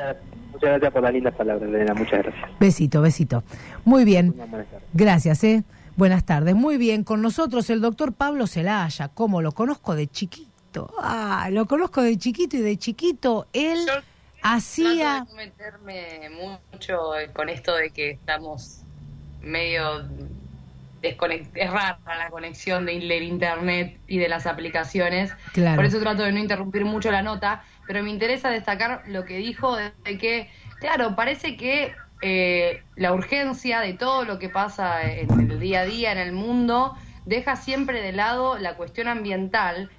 Muchas, 0.63 0.79
gracias 0.79 0.93
por 0.93 1.03
las 1.03 1.13
lindas 1.13 1.35
palabras, 1.35 1.69
Elena, 1.69 1.93
muchas 1.93 2.23
gracias. 2.23 2.49
Besito, 2.57 3.01
besito. 3.01 3.43
Muy 3.83 4.05
bien. 4.05 4.33
Gracias, 4.93 5.43
¿eh? 5.43 5.63
Buenas 5.97 6.23
tardes. 6.25 6.55
Muy 6.55 6.77
bien, 6.77 7.03
con 7.03 7.21
nosotros 7.21 7.69
el 7.69 7.81
doctor 7.81 8.13
Pablo 8.13 8.47
Celaya, 8.47 9.09
como 9.09 9.41
lo 9.41 9.51
conozco 9.51 9.93
de 9.93 10.07
chiquito. 10.07 10.89
Ah, 11.01 11.49
lo 11.51 11.65
conozco 11.65 12.01
de 12.01 12.17
chiquito 12.17 12.55
y 12.55 12.61
de 12.61 12.77
chiquito 12.77 13.47
él 13.51 13.77
hacía... 14.41 15.25
No 15.29 15.35
meterme 15.35 16.29
mucho 16.71 16.97
con 17.33 17.49
esto 17.49 17.75
de 17.75 17.89
que 17.89 18.11
estamos 18.11 18.79
medio 19.41 20.05
desconect- 21.01 21.49
es 21.55 21.69
rara 21.69 21.99
la 22.17 22.29
conexión 22.29 22.85
de- 22.85 22.99
del 23.01 23.23
internet 23.23 23.99
y 24.07 24.17
de 24.17 24.29
las 24.29 24.45
aplicaciones. 24.47 25.33
Claro. 25.51 25.75
Por 25.75 25.83
eso 25.85 25.99
trato 25.99 26.23
de 26.23 26.31
no 26.31 26.39
interrumpir 26.39 26.85
mucho 26.85 27.11
la 27.11 27.21
nota, 27.21 27.63
pero 27.87 28.03
me 28.03 28.09
interesa 28.09 28.49
destacar 28.49 29.03
lo 29.07 29.25
que 29.25 29.37
dijo 29.37 29.75
de, 29.75 29.91
que, 30.17 30.49
claro, 30.79 31.15
parece 31.15 31.57
que 31.57 31.93
eh, 32.21 32.81
la 32.95 33.13
urgencia 33.13 33.79
de 33.81 33.93
todo 33.93 34.23
lo 34.25 34.39
que 34.39 34.49
pasa 34.49 35.03
en 35.11 35.29
el 35.51 35.59
día 35.59 35.81
a 35.81 35.85
día 35.85 36.11
en 36.11 36.17
el 36.17 36.31
mundo 36.31 36.95
deja 37.25 37.55
siempre 37.55 38.01
de 38.01 38.13
lado 38.13 38.57
la 38.57 38.75
cuestión 38.75 39.07
ambiental 39.07 39.89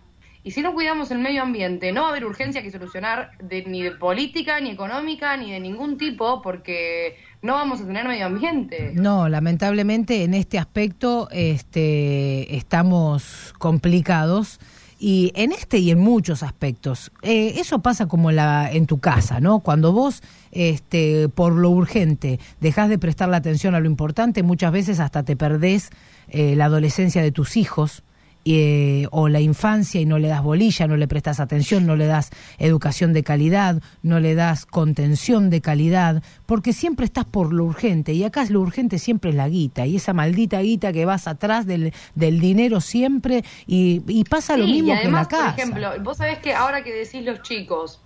y 0.43 0.51
si 0.51 0.61
no 0.61 0.74
cuidamos 0.74 1.11
el 1.11 1.18
medio 1.20 1.41
ambiente, 1.43 1.91
no 1.93 2.03
va 2.03 2.09
a 2.09 2.11
haber 2.11 2.26
urgencia 2.26 2.62
que 2.62 2.70
solucionar 2.70 3.30
de- 3.43 3.64
ni 3.64 3.82
de 3.82 3.93
política, 3.93 4.61
ni 4.61 4.70
económica, 4.70 5.35
ni 5.39 5.51
de 5.53 5.59
ningún 5.59 5.97
tipo, 5.97 6.43
porque 6.43 7.16
no 7.41 7.55
vamos 7.55 7.80
a 7.80 7.87
tener 7.87 8.07
medio 8.07 8.26
ambiente. 8.26 8.93
No, 8.95 9.26
lamentablemente 9.30 10.22
en 10.22 10.35
este 10.35 10.59
aspecto 10.59 11.28
este, 11.30 12.55
estamos 12.57 13.55
complicados 13.59 14.61
y 14.99 15.33
en 15.35 15.53
este 15.53 15.79
y 15.79 15.91
en 15.91 15.99
muchos 15.99 16.43
aspectos. 16.43 17.11
Eh, 17.23 17.55
eso 17.57 17.81
pasa 17.81 18.07
como 18.07 18.31
la, 18.33 18.71
en 18.71 18.87
tu 18.87 18.99
casa, 18.99 19.41
¿no? 19.41 19.61
Cuando 19.61 19.93
vos, 19.93 20.23
este, 20.53 21.29
por 21.29 21.53
lo 21.53 21.71
urgente, 21.71 22.41
dejás 22.61 22.89
de 22.89 22.99
prestar 22.99 23.29
la 23.29 23.39
atención 23.39 23.75
a 23.75 23.81
lo 23.81 23.87
importante, 23.87 24.43
muchas 24.43 24.73
veces 24.73 25.01
hasta 25.01 25.23
te 25.23 25.37
perdés 25.37 25.91
eh, 26.29 26.57
la 26.57 26.67
adolescencia 26.67 27.23
de 27.23 27.33
tus 27.33 27.57
hijos. 27.57 28.03
Eh, 28.45 29.07
o 29.11 29.29
la 29.29 29.41
infancia 29.41 30.01
y 30.01 30.07
no 30.07 30.19
le 30.19 30.29
das 30.29 30.43
bolilla, 30.43 30.87
no 30.87 30.97
le 30.97 31.09
prestas 31.09 31.41
atención, 31.41 31.87
no 31.87 31.97
le 31.97 32.07
das 32.07 32.31
educación 32.59 33.13
de 33.13 33.23
calidad, 33.23 33.83
no 34.03 34.21
le 34.21 34.35
das 34.35 34.67
contención 34.67 35.51
de 35.51 35.61
calidad, 35.61 36.23
porque 36.47 36.73
siempre 36.73 37.07
estás 37.07 37.25
por 37.25 37.53
lo 37.53 37.65
urgente 37.65 38.13
y 38.13 38.25
acá 38.25 38.45
lo 38.51 38.61
urgente 38.61 38.99
siempre 38.99 39.31
es 39.31 39.37
la 39.37 39.49
guita 39.49 39.87
y 39.87 39.97
esa 39.97 40.13
maldita 40.13 40.61
guita 40.61 40.93
que 40.93 41.05
vas 41.05 41.27
atrás 41.27 41.67
del, 41.67 41.93
del 42.15 42.41
dinero 42.41 42.81
siempre 42.81 43.45
y, 43.67 44.03
y 44.07 44.25
pasa 44.25 44.57
lo 44.57 44.67
mismo 44.67 44.95
y 44.95 44.99
que 44.99 45.07
en 45.07 45.13
la 45.13 45.27
casa. 45.27 45.55
Por 45.55 45.61
ejemplo, 45.61 45.91
vos 46.03 46.19
sabés 46.19 46.39
que 46.39 46.55
ahora 46.55 46.85
que 46.85 46.93
decís 46.93 47.25
los 47.25 47.43
chicos, 47.43 48.01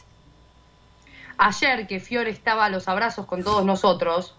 ayer 1.36 1.86
que 1.86 2.01
Fiore 2.01 2.30
estaba 2.30 2.66
a 2.66 2.68
los 2.68 2.89
abrazos 2.89 3.26
con 3.26 3.43
todos 3.43 3.64
nosotros, 3.64 4.38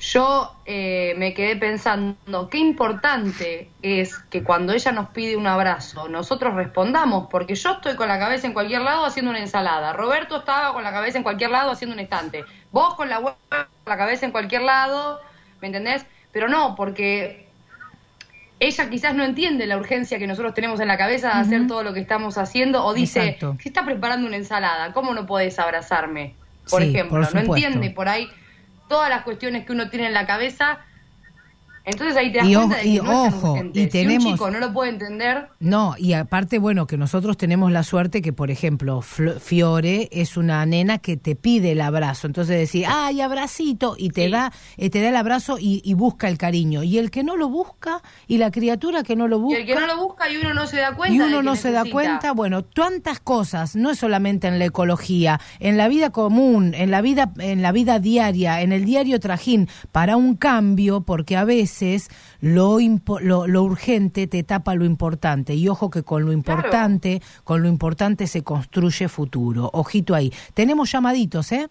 yo 0.00 0.56
eh, 0.64 1.14
me 1.18 1.34
quedé 1.34 1.56
pensando 1.56 2.48
qué 2.50 2.56
importante 2.56 3.68
es 3.82 4.16
que 4.30 4.42
cuando 4.42 4.72
ella 4.72 4.92
nos 4.92 5.10
pide 5.10 5.36
un 5.36 5.46
abrazo, 5.46 6.08
nosotros 6.08 6.54
respondamos, 6.54 7.28
porque 7.30 7.54
yo 7.54 7.72
estoy 7.72 7.96
con 7.96 8.08
la 8.08 8.18
cabeza 8.18 8.46
en 8.46 8.54
cualquier 8.54 8.80
lado 8.80 9.04
haciendo 9.04 9.30
una 9.30 9.40
ensalada, 9.40 9.92
Roberto 9.92 10.38
estaba 10.38 10.72
con 10.72 10.82
la 10.84 10.90
cabeza 10.90 11.18
en 11.18 11.22
cualquier 11.22 11.50
lado 11.50 11.70
haciendo 11.70 11.92
un 11.92 12.00
estante, 12.00 12.44
vos 12.72 12.94
con 12.94 13.10
la, 13.10 13.36
la 13.84 13.96
cabeza 13.98 14.24
en 14.24 14.32
cualquier 14.32 14.62
lado, 14.62 15.20
¿me 15.60 15.66
entendés? 15.66 16.06
Pero 16.32 16.48
no, 16.48 16.74
porque 16.76 17.46
ella 18.58 18.88
quizás 18.88 19.14
no 19.14 19.22
entiende 19.22 19.66
la 19.66 19.76
urgencia 19.76 20.18
que 20.18 20.26
nosotros 20.26 20.54
tenemos 20.54 20.80
en 20.80 20.88
la 20.88 20.96
cabeza 20.96 21.28
de 21.28 21.40
hacer 21.40 21.66
todo 21.66 21.82
lo 21.82 21.92
que 21.92 22.00
estamos 22.00 22.38
haciendo 22.38 22.86
o 22.86 22.94
dice, 22.94 23.22
Exacto. 23.22 23.58
que 23.62 23.68
está 23.68 23.84
preparando 23.84 24.26
una 24.26 24.36
ensalada, 24.36 24.94
¿cómo 24.94 25.12
no 25.12 25.26
podés 25.26 25.58
abrazarme? 25.58 26.34
Por 26.70 26.82
Sí, 26.82 26.88
ejemplo, 26.88 27.20
por 27.20 27.34
no 27.34 27.40
entiende 27.40 27.90
por 27.90 28.08
ahí 28.08 28.30
todas 28.90 29.08
las 29.08 29.22
cuestiones 29.22 29.64
que 29.64 29.72
uno 29.72 29.88
tiene 29.88 30.08
en 30.08 30.14
la 30.14 30.26
cabeza. 30.26 30.80
Entonces 31.84 32.16
ahí 32.16 32.30
te 32.30 32.38
das 32.38 32.48
Y 32.48 32.54
cuenta 32.54 32.76
de 32.76 32.82
que 32.82 32.88
y 32.88 32.96
no 32.96 33.02
es 33.02 33.08
tan 33.08 33.34
ojo, 33.34 33.56
y 33.72 33.90
Si 33.90 34.06
un 34.06 34.18
chico 34.18 34.50
no 34.50 34.58
lo 34.58 34.72
puede 34.72 34.90
entender, 34.90 35.48
No, 35.60 35.94
y 35.98 36.12
aparte, 36.12 36.58
bueno, 36.58 36.86
que 36.86 36.96
nosotros 36.96 37.36
tenemos 37.36 37.72
la 37.72 37.82
suerte 37.82 38.22
que, 38.22 38.32
por 38.32 38.50
ejemplo, 38.50 39.00
Fiore 39.02 40.08
es 40.12 40.36
una 40.36 40.64
nena 40.66 40.98
que 40.98 41.16
te 41.16 41.36
pide 41.36 41.72
el 41.72 41.80
abrazo. 41.80 42.26
Entonces 42.26 42.58
decís, 42.58 42.86
ay, 42.88 43.20
abracito, 43.20 43.94
y 43.96 44.10
te 44.10 44.28
da 44.28 44.52
eh, 44.76 44.90
te 44.90 45.00
da 45.00 45.08
el 45.08 45.16
abrazo 45.16 45.56
y, 45.58 45.80
y 45.84 45.94
busca 45.94 46.28
el 46.28 46.38
cariño. 46.38 46.82
Y 46.82 46.98
el 46.98 47.10
que 47.10 47.24
no 47.24 47.36
lo 47.36 47.48
busca, 47.48 48.02
y 48.26 48.38
la 48.38 48.50
criatura 48.50 49.02
que 49.02 49.16
no 49.16 49.26
lo 49.28 49.36
y 49.38 49.40
busca. 49.40 49.58
el 49.60 49.66
que 49.66 49.74
no 49.74 49.86
lo 49.86 49.96
busca 49.96 50.30
y 50.30 50.36
uno 50.36 50.54
no 50.54 50.66
se 50.66 50.76
da 50.76 50.94
cuenta. 50.94 51.16
y 51.16 51.20
uno 51.20 51.42
no 51.42 51.56
se 51.56 51.72
da 51.72 51.84
cuenta, 51.84 52.32
bueno, 52.32 52.62
tantas 52.62 53.20
cosas, 53.20 53.74
no 53.74 53.90
es 53.90 53.98
solamente 53.98 54.48
en 54.48 54.58
la 54.58 54.66
ecología, 54.66 55.40
en 55.58 55.76
la 55.76 55.88
vida 55.88 56.10
común, 56.10 56.74
en 56.74 56.90
la 56.90 57.00
vida, 57.00 57.32
en 57.38 57.62
la 57.62 57.72
vida 57.72 57.98
diaria, 57.98 58.60
en 58.60 58.72
el 58.72 58.84
diario 58.84 59.18
trajín, 59.20 59.68
para 59.92 60.16
un 60.16 60.36
cambio, 60.36 61.00
porque 61.00 61.36
a 61.36 61.44
veces 61.44 61.69
lo, 62.40 62.80
impo- 62.80 63.20
lo, 63.20 63.46
lo 63.46 63.62
urgente 63.62 64.26
te 64.26 64.42
tapa 64.42 64.74
lo 64.74 64.84
importante. 64.84 65.54
Y 65.54 65.68
ojo 65.68 65.90
que 65.90 66.02
con 66.02 66.24
lo 66.24 66.32
importante, 66.32 67.22
con 67.44 67.62
lo 67.62 67.68
importante 67.68 68.26
se 68.26 68.42
construye 68.42 69.08
futuro. 69.08 69.70
Ojito 69.72 70.14
ahí. 70.14 70.32
Tenemos 70.54 70.90
llamaditos, 70.92 71.52
¿eh? 71.52 71.68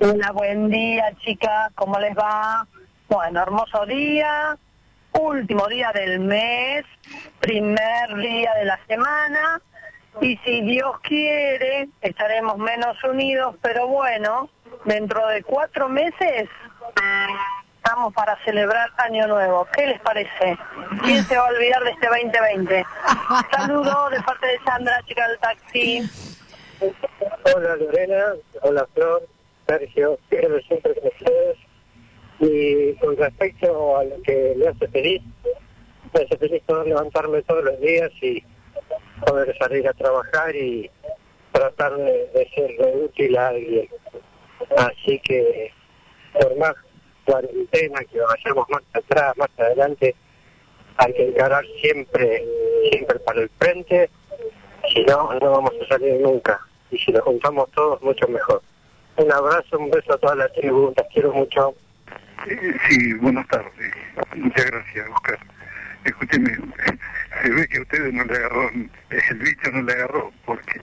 Hola, 0.00 0.32
buen 0.32 0.68
día, 0.70 1.04
chicas. 1.20 1.72
¿Cómo 1.74 1.98
les 1.98 2.16
va? 2.16 2.66
Bueno, 3.08 3.42
hermoso 3.42 3.84
día. 3.86 4.56
último 5.12 5.68
día 5.68 5.92
del 5.94 6.18
mes, 6.18 6.84
primer 7.38 8.16
día 8.16 8.50
de 8.58 8.64
la 8.64 8.78
semana, 8.88 9.60
y 10.20 10.36
si 10.38 10.60
Dios 10.62 10.98
quiere, 11.02 11.88
estaremos 12.00 12.58
menos 12.58 12.96
unidos, 13.04 13.54
pero 13.62 13.86
bueno, 13.86 14.48
dentro 14.84 15.26
de 15.28 15.42
cuatro 15.42 15.88
meses 15.88 16.48
estamos 17.76 18.14
para 18.14 18.36
celebrar 18.44 18.90
Año 18.96 19.26
Nuevo. 19.26 19.66
¿Qué 19.76 19.86
les 19.86 20.00
parece? 20.00 20.56
¿Quién 21.02 21.22
se 21.24 21.36
va 21.36 21.46
a 21.46 21.50
olvidar 21.50 21.84
de 21.84 21.90
este 21.90 22.06
2020? 22.06 22.84
Saludos 23.56 24.10
de 24.10 24.20
parte 24.22 24.46
de 24.46 24.58
Sandra, 24.64 25.02
chica 25.06 25.28
del 25.28 25.38
taxi. 25.38 26.02
Hola 27.54 27.76
Lorena, 27.76 28.24
hola 28.62 28.86
Flor, 28.94 29.28
Sergio, 29.66 30.18
quiero 30.28 30.60
siempre 30.62 30.94
con 30.94 31.08
ustedes. 31.08 31.58
Y 32.40 32.94
con 32.96 33.16
respecto 33.16 33.96
a 33.96 34.04
lo 34.04 34.20
que 34.22 34.54
me 34.56 34.66
hace 34.68 34.88
feliz, 34.88 35.22
me 36.12 36.22
hace 36.22 36.36
feliz 36.36 36.62
poder 36.66 36.88
levantarme 36.88 37.42
todos 37.42 37.64
los 37.64 37.80
días 37.80 38.10
y 38.20 38.42
poder 39.26 39.56
salir 39.58 39.86
a 39.88 39.92
trabajar 39.92 40.54
y 40.54 40.90
tratar 41.52 41.96
de, 41.96 42.28
de 42.34 42.50
ser 42.54 42.96
útil 42.96 43.36
a 43.36 43.48
alguien. 43.48 43.88
Así 44.76 45.18
que, 45.20 45.72
por 46.32 46.56
más 46.56 46.74
cuarentena 47.24 48.00
que 48.04 48.20
vayamos 48.20 48.68
más 48.68 48.82
atrás, 48.92 49.36
más 49.36 49.50
adelante, 49.58 50.14
hay 50.96 51.12
que 51.14 51.28
encarar 51.28 51.64
siempre, 51.80 52.44
siempre 52.90 53.18
para 53.20 53.40
el 53.42 53.50
frente, 53.58 54.10
si 54.92 55.04
no, 55.04 55.32
no 55.34 55.50
vamos 55.50 55.72
a 55.82 55.88
salir 55.88 56.20
nunca. 56.20 56.60
Y 56.90 56.98
si 56.98 57.12
nos 57.12 57.22
juntamos 57.22 57.70
todos, 57.72 58.00
mucho 58.02 58.28
mejor. 58.28 58.62
Un 59.16 59.32
abrazo, 59.32 59.78
un 59.78 59.90
beso 59.90 60.14
a 60.14 60.18
toda 60.18 60.34
la 60.34 60.48
tribu, 60.50 60.92
las 60.96 61.06
quiero 61.12 61.32
mucho. 61.32 61.74
Sí, 62.88 63.14
buenas 63.14 63.46
tardes. 63.48 63.72
Muchas 64.34 64.66
gracias, 64.66 65.08
Oscar. 65.08 65.38
Escúcheme, 66.04 66.56
se 67.42 67.50
ve 67.50 67.66
que 67.66 67.78
a 67.78 67.82
ustedes 67.82 68.12
no 68.12 68.24
le 68.24 68.36
agarró, 68.36 68.70
el 68.70 69.38
bicho 69.38 69.70
no 69.72 69.82
le 69.82 69.92
agarró, 69.94 70.32
porque 70.44 70.80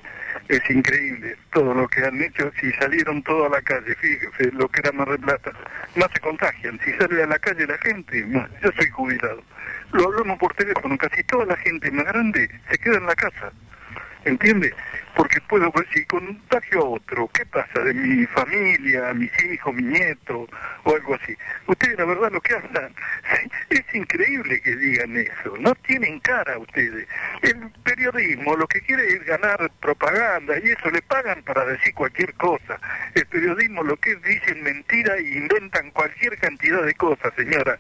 es 0.47 0.69
increíble 0.69 1.38
todo 1.53 1.74
lo 1.74 1.88
que 1.88 2.03
han 2.03 2.22
hecho. 2.22 2.51
Si 2.59 2.72
salieron 2.74 3.22
todos 3.24 3.47
a 3.47 3.55
la 3.55 3.61
calle, 3.61 3.95
fíjese 3.95 4.51
lo 4.53 4.67
que 4.67 4.80
era 4.82 4.91
Mar 4.91 5.09
del 5.09 5.19
Plata, 5.19 5.51
más 5.95 6.09
se 6.13 6.19
contagian. 6.19 6.80
Si 6.84 6.91
sale 6.93 7.24
a 7.24 7.28
la 7.28 7.39
calle 7.39 7.67
la 7.67 7.78
gente, 7.78 8.26
más, 8.26 8.49
yo 8.61 8.72
soy 8.76 8.89
jubilado. 8.89 9.43
Lo 9.91 10.05
hablamos 10.05 10.39
por 10.39 10.53
teléfono, 10.55 10.97
casi 10.97 11.24
toda 11.24 11.45
la 11.45 11.57
gente 11.57 11.91
más 11.91 12.05
grande 12.05 12.49
se 12.69 12.78
queda 12.80 12.97
en 12.97 13.05
la 13.05 13.15
casa. 13.15 13.51
¿Entiende? 14.24 14.72
Porque 15.15 15.41
puedo, 15.41 15.74
si 15.93 16.05
contagio 16.05 16.80
a 16.80 16.89
otro, 16.89 17.28
¿qué 17.34 17.45
pasa 17.47 17.82
de 17.82 17.93
mi 17.93 18.26
familia, 18.28 19.13
mis 19.13 19.32
hijos, 19.43 19.74
mi 19.74 19.82
nieto 19.82 20.47
o 20.84 20.95
algo 20.95 21.15
así? 21.15 21.36
Ustedes, 21.67 21.97
la 21.97 22.05
verdad, 22.05 22.32
lo 22.32 22.39
que 22.39 22.53
hablan, 22.53 22.93
es 23.69 23.84
increíble 23.93 24.61
que 24.61 24.76
digan 24.76 25.17
eso. 25.17 25.57
No 25.59 25.74
tienen 25.76 26.19
cara 26.19 26.57
ustedes. 26.59 27.07
El 27.41 27.69
periodismo 27.84 28.55
lo 28.55 28.67
que 28.67 28.82
quiere 28.82 29.07
es 29.07 29.26
ganar 29.26 29.72
propaganda 29.80 30.55
y 30.59 30.69
eso 30.69 30.91
le 30.91 31.01
pagan 31.01 31.41
para 31.43 31.65
decir 31.65 31.93
cualquier 31.95 32.34
cosa. 32.36 32.80
El 33.15 33.26
periodismo 33.26 33.84
lo 33.84 33.97
que 33.97 34.11
es, 34.11 34.22
dicen 34.22 34.63
mentira 34.63 35.15
e 35.15 35.38
inventan 35.38 35.89
cualquier 35.91 36.38
cantidad 36.38 36.84
de 36.84 36.93
cosas, 36.93 37.34
señora. 37.36 37.80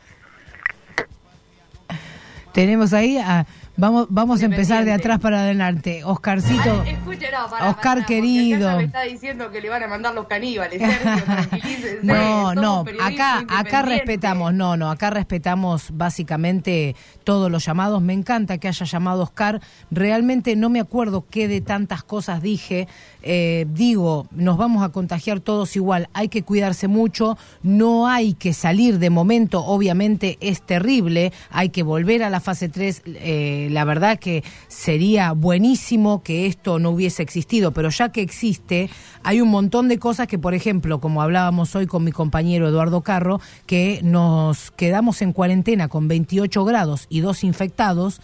Tenemos 2.53 2.93
ahí 2.93 3.17
a... 3.19 3.45
Vamos, 3.81 4.05
vamos 4.11 4.43
a 4.43 4.45
empezar 4.45 4.85
de 4.85 4.91
atrás 4.91 5.17
para 5.17 5.39
adelante. 5.39 6.03
Oscarcito, 6.03 6.83
Escuche, 6.83 7.31
no, 7.31 7.49
pará, 7.49 7.67
Oscar 7.71 8.05
querido. 8.05 8.77
me 8.77 8.83
está 8.83 9.01
diciendo 9.01 9.49
que 9.49 9.59
le 9.59 9.69
van 9.69 9.81
a 9.81 9.87
mandar 9.87 10.13
los 10.13 10.27
caníbales. 10.27 10.79
Sergio, 11.49 11.97
No, 12.03 12.53
no, 12.53 12.85
acá, 13.01 13.43
acá 13.47 13.81
respetamos, 13.81 14.53
no, 14.53 14.77
no, 14.77 14.91
acá 14.91 15.09
respetamos 15.09 15.87
básicamente 15.93 16.95
todos 17.23 17.49
los 17.49 17.65
llamados. 17.65 18.03
Me 18.03 18.13
encanta 18.13 18.59
que 18.59 18.67
haya 18.67 18.85
llamado 18.85 19.23
Oscar. 19.23 19.59
Realmente 19.89 20.55
no 20.55 20.69
me 20.69 20.79
acuerdo 20.79 21.25
qué 21.27 21.47
de 21.47 21.61
tantas 21.61 22.03
cosas 22.03 22.43
dije. 22.43 22.87
Eh, 23.23 23.65
digo, 23.73 24.27
nos 24.29 24.57
vamos 24.57 24.83
a 24.83 24.89
contagiar 24.89 25.39
todos 25.39 25.75
igual. 25.75 26.07
Hay 26.13 26.29
que 26.29 26.43
cuidarse 26.43 26.87
mucho. 26.87 27.35
No 27.63 28.07
hay 28.07 28.35
que 28.35 28.53
salir 28.53 28.99
de 28.99 29.09
momento. 29.09 29.65
Obviamente 29.65 30.37
es 30.39 30.61
terrible. 30.61 31.33
Hay 31.49 31.69
que 31.69 31.81
volver 31.81 32.21
a 32.21 32.29
la 32.29 32.41
fase 32.41 32.69
3. 32.69 33.01
Eh, 33.07 33.69
la 33.71 33.85
verdad 33.85 34.19
que 34.19 34.43
sería 34.67 35.31
buenísimo 35.31 36.23
que 36.23 36.45
esto 36.45 36.79
no 36.79 36.91
hubiese 36.91 37.23
existido, 37.23 37.71
pero 37.71 37.89
ya 37.89 38.11
que 38.11 38.21
existe, 38.21 38.89
hay 39.23 39.41
un 39.41 39.49
montón 39.49 39.87
de 39.87 39.99
cosas 39.99 40.27
que, 40.27 40.37
por 40.37 40.53
ejemplo, 40.53 40.99
como 40.99 41.21
hablábamos 41.21 41.75
hoy 41.75 41.87
con 41.87 42.03
mi 42.03 42.11
compañero 42.11 42.67
Eduardo 42.67 43.01
Carro, 43.01 43.41
que 43.65 43.99
nos 44.03 44.71
quedamos 44.71 45.21
en 45.21 45.33
cuarentena 45.33 45.87
con 45.87 46.07
28 46.07 46.65
grados 46.65 47.07
y 47.09 47.21
dos 47.21 47.43
infectados, 47.43 48.21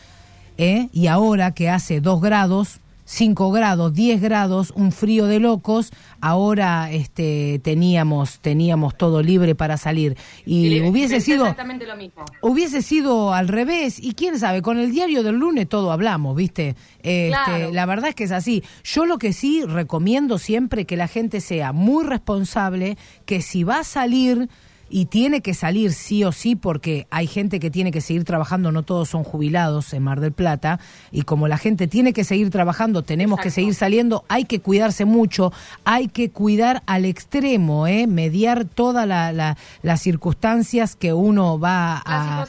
¿eh? 0.57 0.89
y 0.91 1.07
ahora 1.07 1.51
que 1.53 1.69
hace 1.69 2.01
2 2.01 2.21
grados, 2.21 2.79
5 3.07 3.51
grados, 3.51 3.93
10 3.93 4.21
grados, 4.21 4.73
un 4.75 4.91
frío 4.91 5.27
de 5.27 5.39
locos, 5.39 5.91
ahora 6.19 6.91
este, 6.91 7.59
teníamos, 7.63 8.39
teníamos 8.39 8.97
todo 8.97 9.23
libre 9.23 9.55
para 9.55 9.77
salir. 9.77 10.17
Y 10.45 10.67
Sí, 10.67 10.81
hubiese 10.81 11.21
sido... 11.21 11.43
exactamente 11.43 11.87
lo 11.87 11.95
mismo. 11.95 12.25
Hubiese 12.41 12.81
sido 12.81 13.33
al 13.33 13.47
revés, 13.47 13.97
y 13.97 14.13
quién 14.13 14.37
sabe, 14.37 14.61
con 14.61 14.77
el 14.77 14.91
diario 14.91 15.23
del 15.23 15.35
lunes 15.35 15.69
todo 15.69 15.93
hablamos, 15.93 16.35
¿viste? 16.35 16.75
Este, 17.01 17.29
Claro. 17.29 17.71
La 17.71 17.85
verdad 17.85 18.09
es 18.09 18.15
que 18.15 18.25
es 18.25 18.31
así. 18.31 18.61
Yo 18.83 19.05
lo 19.05 19.17
que 19.17 19.31
sí 19.31 19.63
recomiendo 19.63 20.37
siempre 20.37 20.85
que 20.85 20.97
la 20.97 21.07
gente 21.07 21.39
sea 21.39 21.71
muy 21.71 22.03
responsable, 22.03 22.97
que 23.25 23.41
si 23.41 23.63
va 23.63 23.79
a 23.79 23.83
salir 23.85 24.49
y 24.89 25.05
tiene 25.05 25.41
que 25.41 25.53
salir 25.53 25.93
sí 25.93 26.23
o 26.23 26.31
sí 26.31 26.55
porque 26.55 27.07
hay 27.09 27.27
gente 27.27 27.59
que 27.59 27.69
tiene 27.71 27.91
que 27.91 28.01
seguir 28.01 28.23
trabajando, 28.23 28.71
no 28.71 28.83
todos 28.83 29.09
son 29.09 29.23
jubilados 29.23 29.93
en 29.93 30.03
Mar 30.03 30.19
del 30.19 30.31
Plata, 30.31 30.79
y 31.11 31.23
como 31.23 31.47
la 31.47 31.57
gente 31.57 31.87
tiene 31.87 32.13
que 32.13 32.23
seguir 32.23 32.49
trabajando, 32.49 33.03
tenemos 33.03 33.39
que 33.39 33.49
seguir 33.51 33.73
saliendo, 33.75 34.23
hay 34.27 34.45
que 34.45 34.59
cuidarse 34.59 35.05
mucho, 35.05 35.51
hay 35.83 36.07
que 36.07 36.29
cuidar 36.31 36.83
al 36.85 37.05
extremo, 37.05 37.87
¿eh? 37.87 38.07
mediar 38.07 38.65
todas 38.65 39.07
la, 39.07 39.31
la- 39.31 39.57
las 39.81 40.01
circunstancias 40.01 40.95
que 40.95 41.13
uno 41.13 41.59
va 41.59 42.01
a... 42.05 42.45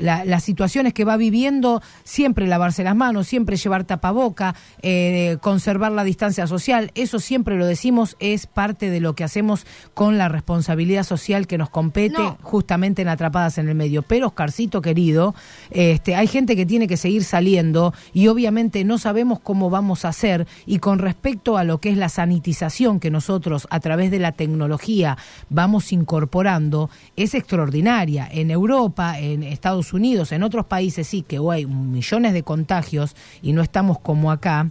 la- 0.00 0.24
las 0.24 0.44
situaciones 0.44 0.94
que 0.94 1.04
va 1.04 1.16
viviendo, 1.16 1.82
siempre 2.04 2.46
lavarse 2.46 2.84
las 2.84 2.96
manos, 2.96 3.26
siempre 3.26 3.56
llevar 3.56 3.84
tapaboca, 3.84 4.54
eh, 4.82 5.38
conservar 5.40 5.92
la 5.92 6.04
distancia 6.04 6.46
social, 6.46 6.90
eso 6.94 7.18
siempre 7.18 7.56
lo 7.56 7.66
decimos, 7.66 8.16
es 8.20 8.46
parte 8.46 8.90
de 8.90 9.00
lo 9.00 9.14
que 9.14 9.24
hacemos 9.24 9.66
con 9.94 10.18
la 10.18 10.28
responsabilidad 10.28 11.04
social 11.04 11.46
que 11.46 11.58
nos 11.58 11.70
compete 11.78 12.18
No. 12.18 12.36
justamente 12.42 13.02
en 13.02 13.08
Atrapadas 13.08 13.56
en 13.58 13.68
el 13.68 13.76
Medio. 13.76 14.02
Pero, 14.02 14.26
Oscarcito 14.26 14.82
querido, 14.82 15.32
este, 15.70 16.16
hay 16.16 16.26
gente 16.26 16.56
que 16.56 16.66
tiene 16.66 16.88
que 16.88 16.96
seguir 16.96 17.22
saliendo 17.22 17.94
y 18.12 18.26
obviamente 18.26 18.82
no 18.82 18.98
sabemos 18.98 19.38
cómo 19.38 19.70
vamos 19.70 20.04
a 20.04 20.08
hacer. 20.08 20.48
Y 20.66 20.80
con 20.80 20.98
respecto 20.98 21.56
a 21.56 21.62
lo 21.62 21.78
que 21.78 21.90
es 21.90 21.96
la 21.96 22.08
sanitización 22.08 22.98
que 22.98 23.12
nosotros 23.12 23.68
a 23.70 23.78
través 23.78 24.10
de 24.10 24.18
la 24.18 24.32
tecnología 24.32 25.16
vamos 25.50 25.92
incorporando, 25.92 26.90
es 27.14 27.34
extraordinaria. 27.34 28.28
En 28.28 28.50
Europa, 28.50 29.20
en 29.20 29.44
Estados 29.44 29.92
Unidos, 29.92 30.32
en 30.32 30.42
otros 30.42 30.66
países 30.66 31.06
sí 31.06 31.22
que 31.22 31.38
hay 31.48 31.64
millones 31.64 32.32
de 32.32 32.42
contagios 32.42 33.14
y 33.40 33.52
no 33.52 33.62
estamos 33.62 34.00
como 34.00 34.32
acá 34.32 34.68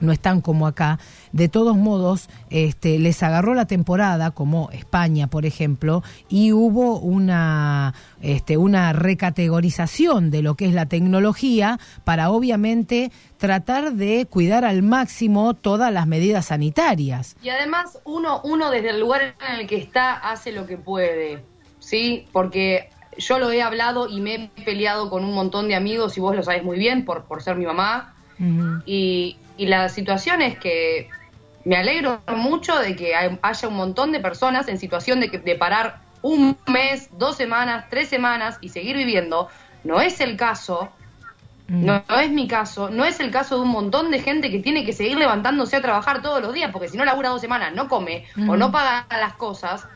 no 0.00 0.12
están 0.12 0.40
como 0.40 0.66
acá. 0.66 0.98
De 1.32 1.48
todos 1.48 1.76
modos, 1.76 2.28
este, 2.50 2.98
les 2.98 3.22
agarró 3.22 3.54
la 3.54 3.66
temporada, 3.66 4.30
como 4.32 4.70
España, 4.72 5.28
por 5.28 5.46
ejemplo, 5.46 6.02
y 6.28 6.52
hubo 6.52 6.98
una, 6.98 7.94
este, 8.20 8.56
una 8.56 8.92
recategorización 8.92 10.30
de 10.30 10.42
lo 10.42 10.54
que 10.54 10.66
es 10.66 10.74
la 10.74 10.86
tecnología 10.86 11.78
para 12.04 12.30
obviamente 12.30 13.12
tratar 13.38 13.92
de 13.92 14.26
cuidar 14.26 14.64
al 14.64 14.82
máximo 14.82 15.54
todas 15.54 15.92
las 15.92 16.06
medidas 16.06 16.46
sanitarias. 16.46 17.36
Y 17.42 17.48
además 17.48 17.98
uno, 18.04 18.40
uno 18.44 18.70
desde 18.70 18.90
el 18.90 19.00
lugar 19.00 19.34
en 19.48 19.60
el 19.60 19.66
que 19.66 19.76
está 19.76 20.14
hace 20.14 20.52
lo 20.52 20.66
que 20.66 20.76
puede, 20.76 21.42
¿sí? 21.78 22.26
Porque 22.32 22.90
yo 23.16 23.38
lo 23.38 23.50
he 23.50 23.62
hablado 23.62 24.08
y 24.08 24.20
me 24.20 24.50
he 24.56 24.64
peleado 24.64 25.10
con 25.10 25.24
un 25.24 25.32
montón 25.32 25.68
de 25.68 25.74
amigos 25.74 26.16
y 26.16 26.20
vos 26.20 26.34
lo 26.34 26.42
sabés 26.42 26.64
muy 26.64 26.78
bien 26.78 27.04
por, 27.04 27.24
por 27.24 27.42
ser 27.42 27.56
mi 27.56 27.66
mamá. 27.66 28.14
Y, 28.86 29.36
y 29.58 29.66
la 29.66 29.90
situación 29.90 30.40
es 30.40 30.58
que 30.58 31.10
me 31.64 31.76
alegro 31.76 32.20
mucho 32.36 32.78
de 32.78 32.96
que 32.96 33.14
hay- 33.14 33.38
haya 33.42 33.68
un 33.68 33.74
montón 33.76 34.12
de 34.12 34.20
personas 34.20 34.68
en 34.68 34.78
situación 34.78 35.20
de, 35.20 35.30
que, 35.30 35.38
de 35.38 35.56
parar 35.56 36.00
un 36.22 36.56
mes, 36.66 37.10
dos 37.18 37.36
semanas, 37.36 37.86
tres 37.90 38.08
semanas 38.08 38.58
y 38.60 38.68
seguir 38.70 38.96
viviendo. 38.96 39.48
No 39.84 40.00
es 40.00 40.20
el 40.20 40.36
caso, 40.36 40.90
no, 41.68 42.02
no 42.08 42.18
es 42.20 42.30
mi 42.30 42.48
caso, 42.48 42.90
no 42.90 43.04
es 43.04 43.20
el 43.20 43.30
caso 43.30 43.56
de 43.56 43.62
un 43.62 43.68
montón 43.70 44.10
de 44.10 44.18
gente 44.20 44.50
que 44.50 44.58
tiene 44.58 44.84
que 44.84 44.92
seguir 44.92 45.16
levantándose 45.16 45.76
a 45.76 45.80
trabajar 45.80 46.20
todos 46.20 46.42
los 46.42 46.52
días, 46.52 46.70
porque 46.72 46.88
si 46.88 46.96
no 46.96 47.04
labura 47.04 47.28
dos 47.28 47.40
semanas, 47.40 47.72
no 47.74 47.88
come 47.88 48.24
o 48.48 48.56
no 48.56 48.72
paga 48.72 49.06
las 49.10 49.34
cosas, 49.34 49.86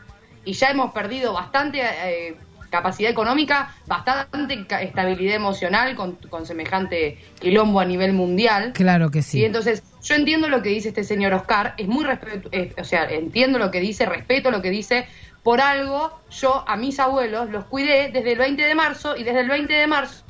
y 0.45 0.53
ya 0.53 0.69
hemos 0.69 0.93
perdido 0.93 1.33
bastante 1.33 1.81
eh, 1.83 2.37
capacidad 2.69 3.11
económica, 3.11 3.75
bastante 3.87 4.65
estabilidad 4.81 5.35
emocional 5.35 5.95
con, 5.95 6.13
con 6.29 6.45
semejante 6.45 7.19
quilombo 7.39 7.79
a 7.79 7.85
nivel 7.85 8.13
mundial. 8.13 8.71
Claro 8.73 9.11
que 9.11 9.21
sí. 9.21 9.39
Y 9.39 9.45
entonces, 9.45 9.83
yo 10.05 10.13
entiendo 10.15 10.47
lo 10.49 10.61
que 10.61 10.69
dice 10.69 10.89
este 10.89 11.03
señor 11.03 11.33
Oscar, 11.33 11.73
es 11.77 11.87
muy 11.87 12.05
respeto, 12.05 12.47
eh, 12.51 12.73
o 12.79 12.83
sea, 12.83 13.05
entiendo 13.05 13.57
lo 13.57 13.71
que 13.71 13.79
dice, 13.79 14.05
respeto 14.05 14.51
lo 14.51 14.61
que 14.61 14.69
dice, 14.69 15.07
por 15.43 15.61
algo 15.61 16.19
yo 16.29 16.63
a 16.67 16.75
mis 16.75 16.99
abuelos 16.99 17.49
los 17.49 17.65
cuidé 17.65 18.09
desde 18.11 18.33
el 18.33 18.37
20 18.37 18.63
de 18.63 18.75
marzo 18.75 19.17
y 19.17 19.23
desde 19.23 19.39
el 19.41 19.49
20 19.49 19.73
de 19.73 19.87
marzo 19.87 20.23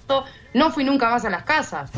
no 0.53 0.71
fui 0.71 0.83
nunca 0.85 1.09
más 1.09 1.25
a 1.25 1.29
las 1.29 1.43
casas. 1.43 1.91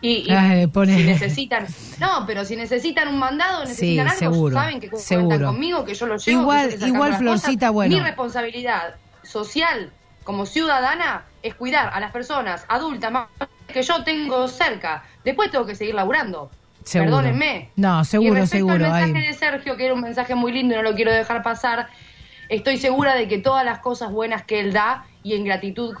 Y, 0.00 0.30
y 0.30 0.32
Ay, 0.34 0.66
pone- 0.66 0.96
si 0.96 1.04
necesitan, 1.04 1.66
no, 1.98 2.24
pero 2.26 2.44
si 2.44 2.56
necesitan 2.56 3.08
un 3.08 3.18
mandado, 3.18 3.60
necesitan 3.64 4.08
algo, 4.08 4.18
seguro, 4.18 4.54
saben 4.54 4.80
que 4.80 4.90
cuentan 4.90 5.06
seguro. 5.06 5.46
conmigo, 5.46 5.84
que 5.84 5.94
yo 5.94 6.06
lo 6.06 6.16
llevo. 6.18 6.40
Igual- 6.42 6.74
igual, 6.86 7.14
Florcita, 7.14 7.66
cosas. 7.68 7.72
bueno. 7.72 7.96
Mi 7.96 8.02
responsabilidad 8.02 8.96
social 9.22 9.90
como 10.24 10.44
ciudadana 10.44 11.24
es 11.42 11.54
cuidar 11.54 11.90
a 11.94 12.00
las 12.00 12.10
personas 12.12 12.64
adultas 12.68 13.10
más 13.12 13.28
que 13.66 13.82
yo 13.82 14.04
tengo 14.04 14.46
cerca. 14.48 15.04
Después 15.24 15.50
tengo 15.50 15.64
que 15.66 15.74
seguir 15.74 15.94
laburando. 15.94 16.50
Seguro. 16.84 17.16
Perdónenme. 17.16 17.70
No, 17.76 18.02
y 18.02 18.04
seguro, 18.04 18.34
respecto 18.34 18.68
seguro. 18.68 18.92
al 18.92 19.06
mensaje 19.06 19.26
de 19.26 19.32
Sergio, 19.32 19.76
que 19.76 19.86
era 19.86 19.94
un 19.94 20.02
mensaje 20.02 20.34
muy 20.34 20.52
lindo 20.52 20.74
y 20.74 20.76
no 20.76 20.82
lo 20.82 20.94
quiero 20.94 21.12
dejar 21.12 21.42
pasar, 21.42 21.88
estoy 22.48 22.76
segura 22.76 23.14
de 23.14 23.26
que 23.26 23.38
todas 23.38 23.64
las 23.64 23.78
cosas 23.80 24.12
buenas 24.12 24.44
que 24.44 24.60
él 24.60 24.72
da 24.72 25.06
y 25.22 25.34
en 25.34 25.44
gratitud, 25.44 25.96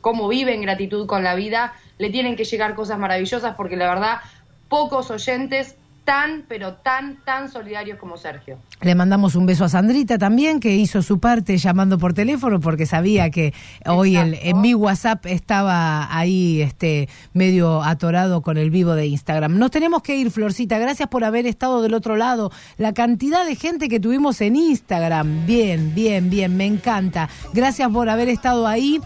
cómo 0.00 0.28
vive 0.28 0.54
en 0.54 0.62
gratitud 0.62 1.06
con 1.06 1.24
la 1.24 1.34
vida, 1.34 1.74
le 1.98 2.10
tienen 2.10 2.36
que 2.36 2.44
llegar 2.44 2.74
cosas 2.74 2.98
maravillosas 2.98 3.56
porque 3.56 3.76
la 3.76 3.88
verdad, 3.88 4.20
pocos 4.68 5.10
oyentes 5.10 5.76
tan, 6.08 6.46
pero 6.48 6.72
tan, 6.72 7.22
tan 7.22 7.50
solidarios 7.50 7.98
como 7.98 8.16
Sergio. 8.16 8.56
Le 8.80 8.94
mandamos 8.94 9.34
un 9.34 9.44
beso 9.44 9.66
a 9.66 9.68
Sandrita 9.68 10.16
también, 10.16 10.58
que 10.58 10.74
hizo 10.74 11.02
su 11.02 11.20
parte 11.20 11.58
llamando 11.58 11.98
por 11.98 12.14
teléfono 12.14 12.60
porque 12.60 12.86
sabía 12.86 13.28
que 13.28 13.52
hoy 13.84 14.16
el, 14.16 14.38
en 14.40 14.58
mi 14.62 14.74
WhatsApp 14.74 15.26
estaba 15.26 16.08
ahí 16.16 16.62
este 16.62 17.10
medio 17.34 17.82
atorado 17.82 18.40
con 18.40 18.56
el 18.56 18.70
vivo 18.70 18.94
de 18.94 19.04
Instagram. 19.04 19.58
Nos 19.58 19.70
tenemos 19.70 20.00
que 20.00 20.16
ir, 20.16 20.30
Florcita. 20.30 20.78
Gracias 20.78 21.10
por 21.10 21.24
haber 21.24 21.46
estado 21.46 21.82
del 21.82 21.92
otro 21.92 22.16
lado. 22.16 22.50
La 22.78 22.94
cantidad 22.94 23.44
de 23.44 23.54
gente 23.54 23.90
que 23.90 24.00
tuvimos 24.00 24.40
en 24.40 24.56
Instagram. 24.56 25.44
Bien, 25.44 25.94
bien, 25.94 26.30
bien. 26.30 26.56
Me 26.56 26.64
encanta. 26.64 27.28
Gracias 27.52 27.90
por 27.90 28.08
haber 28.08 28.30
estado 28.30 28.66
ahí. 28.66 28.98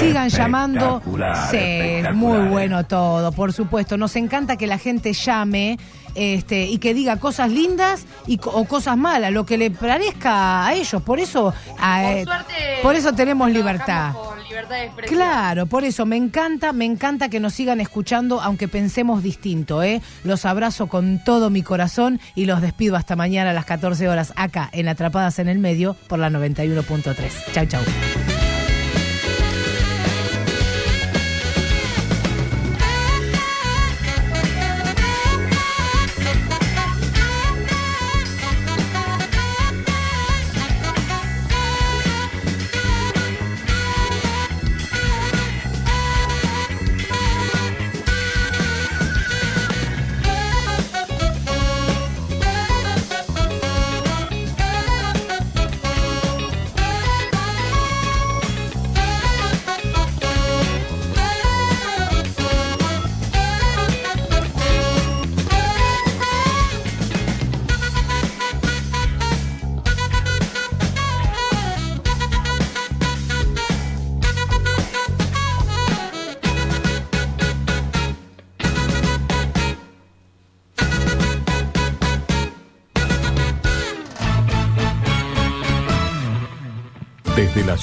Sigan 0.00 0.30
llamando. 0.30 1.02
Sí, 1.50 2.02
muy 2.14 2.48
bueno 2.48 2.86
todo, 2.86 3.30
por 3.32 3.52
supuesto. 3.52 3.98
Nos 3.98 4.16
encanta 4.16 4.56
que 4.56 4.66
la 4.66 4.78
gente 4.78 5.12
llame 5.12 5.76
este, 6.16 6.64
y 6.66 6.78
que 6.78 6.94
diga 6.94 7.18
cosas 7.18 7.50
lindas 7.50 8.06
y, 8.26 8.40
o 8.44 8.64
cosas 8.64 8.96
malas, 8.96 9.32
lo 9.32 9.44
que 9.46 9.58
le 9.58 9.70
parezca 9.70 10.66
a 10.66 10.74
ellos. 10.74 11.02
Por 11.02 11.20
eso, 11.20 11.54
a- 11.78 12.12
eh, 12.12 12.24
por 12.82 12.94
eso 12.96 13.12
tenemos 13.12 13.50
libertad. 13.50 14.14
Libertad 14.48 14.76
de 14.76 14.84
expresión. 14.84 15.18
Claro, 15.18 15.66
por 15.66 15.84
eso 15.84 16.06
me 16.06 16.16
encanta, 16.16 16.72
me 16.72 16.84
encanta 16.84 17.28
que 17.28 17.40
nos 17.40 17.52
sigan 17.54 17.80
escuchando, 17.80 18.40
aunque 18.40 18.68
pensemos 18.68 19.22
distinto, 19.22 19.82
¿eh? 19.82 20.00
Los 20.24 20.44
abrazo 20.44 20.86
con 20.86 21.22
todo 21.24 21.50
mi 21.50 21.62
corazón 21.62 22.20
y 22.34 22.46
los 22.46 22.60
despido 22.62 22.96
hasta 22.96 23.16
mañana 23.16 23.50
a 23.50 23.52
las 23.52 23.64
14 23.66 24.08
horas 24.08 24.32
acá 24.36 24.68
en 24.72 24.88
Atrapadas 24.88 25.38
en 25.40 25.48
el 25.48 25.58
Medio 25.58 25.94
por 26.08 26.18
la 26.18 26.30
91.3. 26.30 27.52
Chau, 27.52 27.66
chau. 27.66 28.35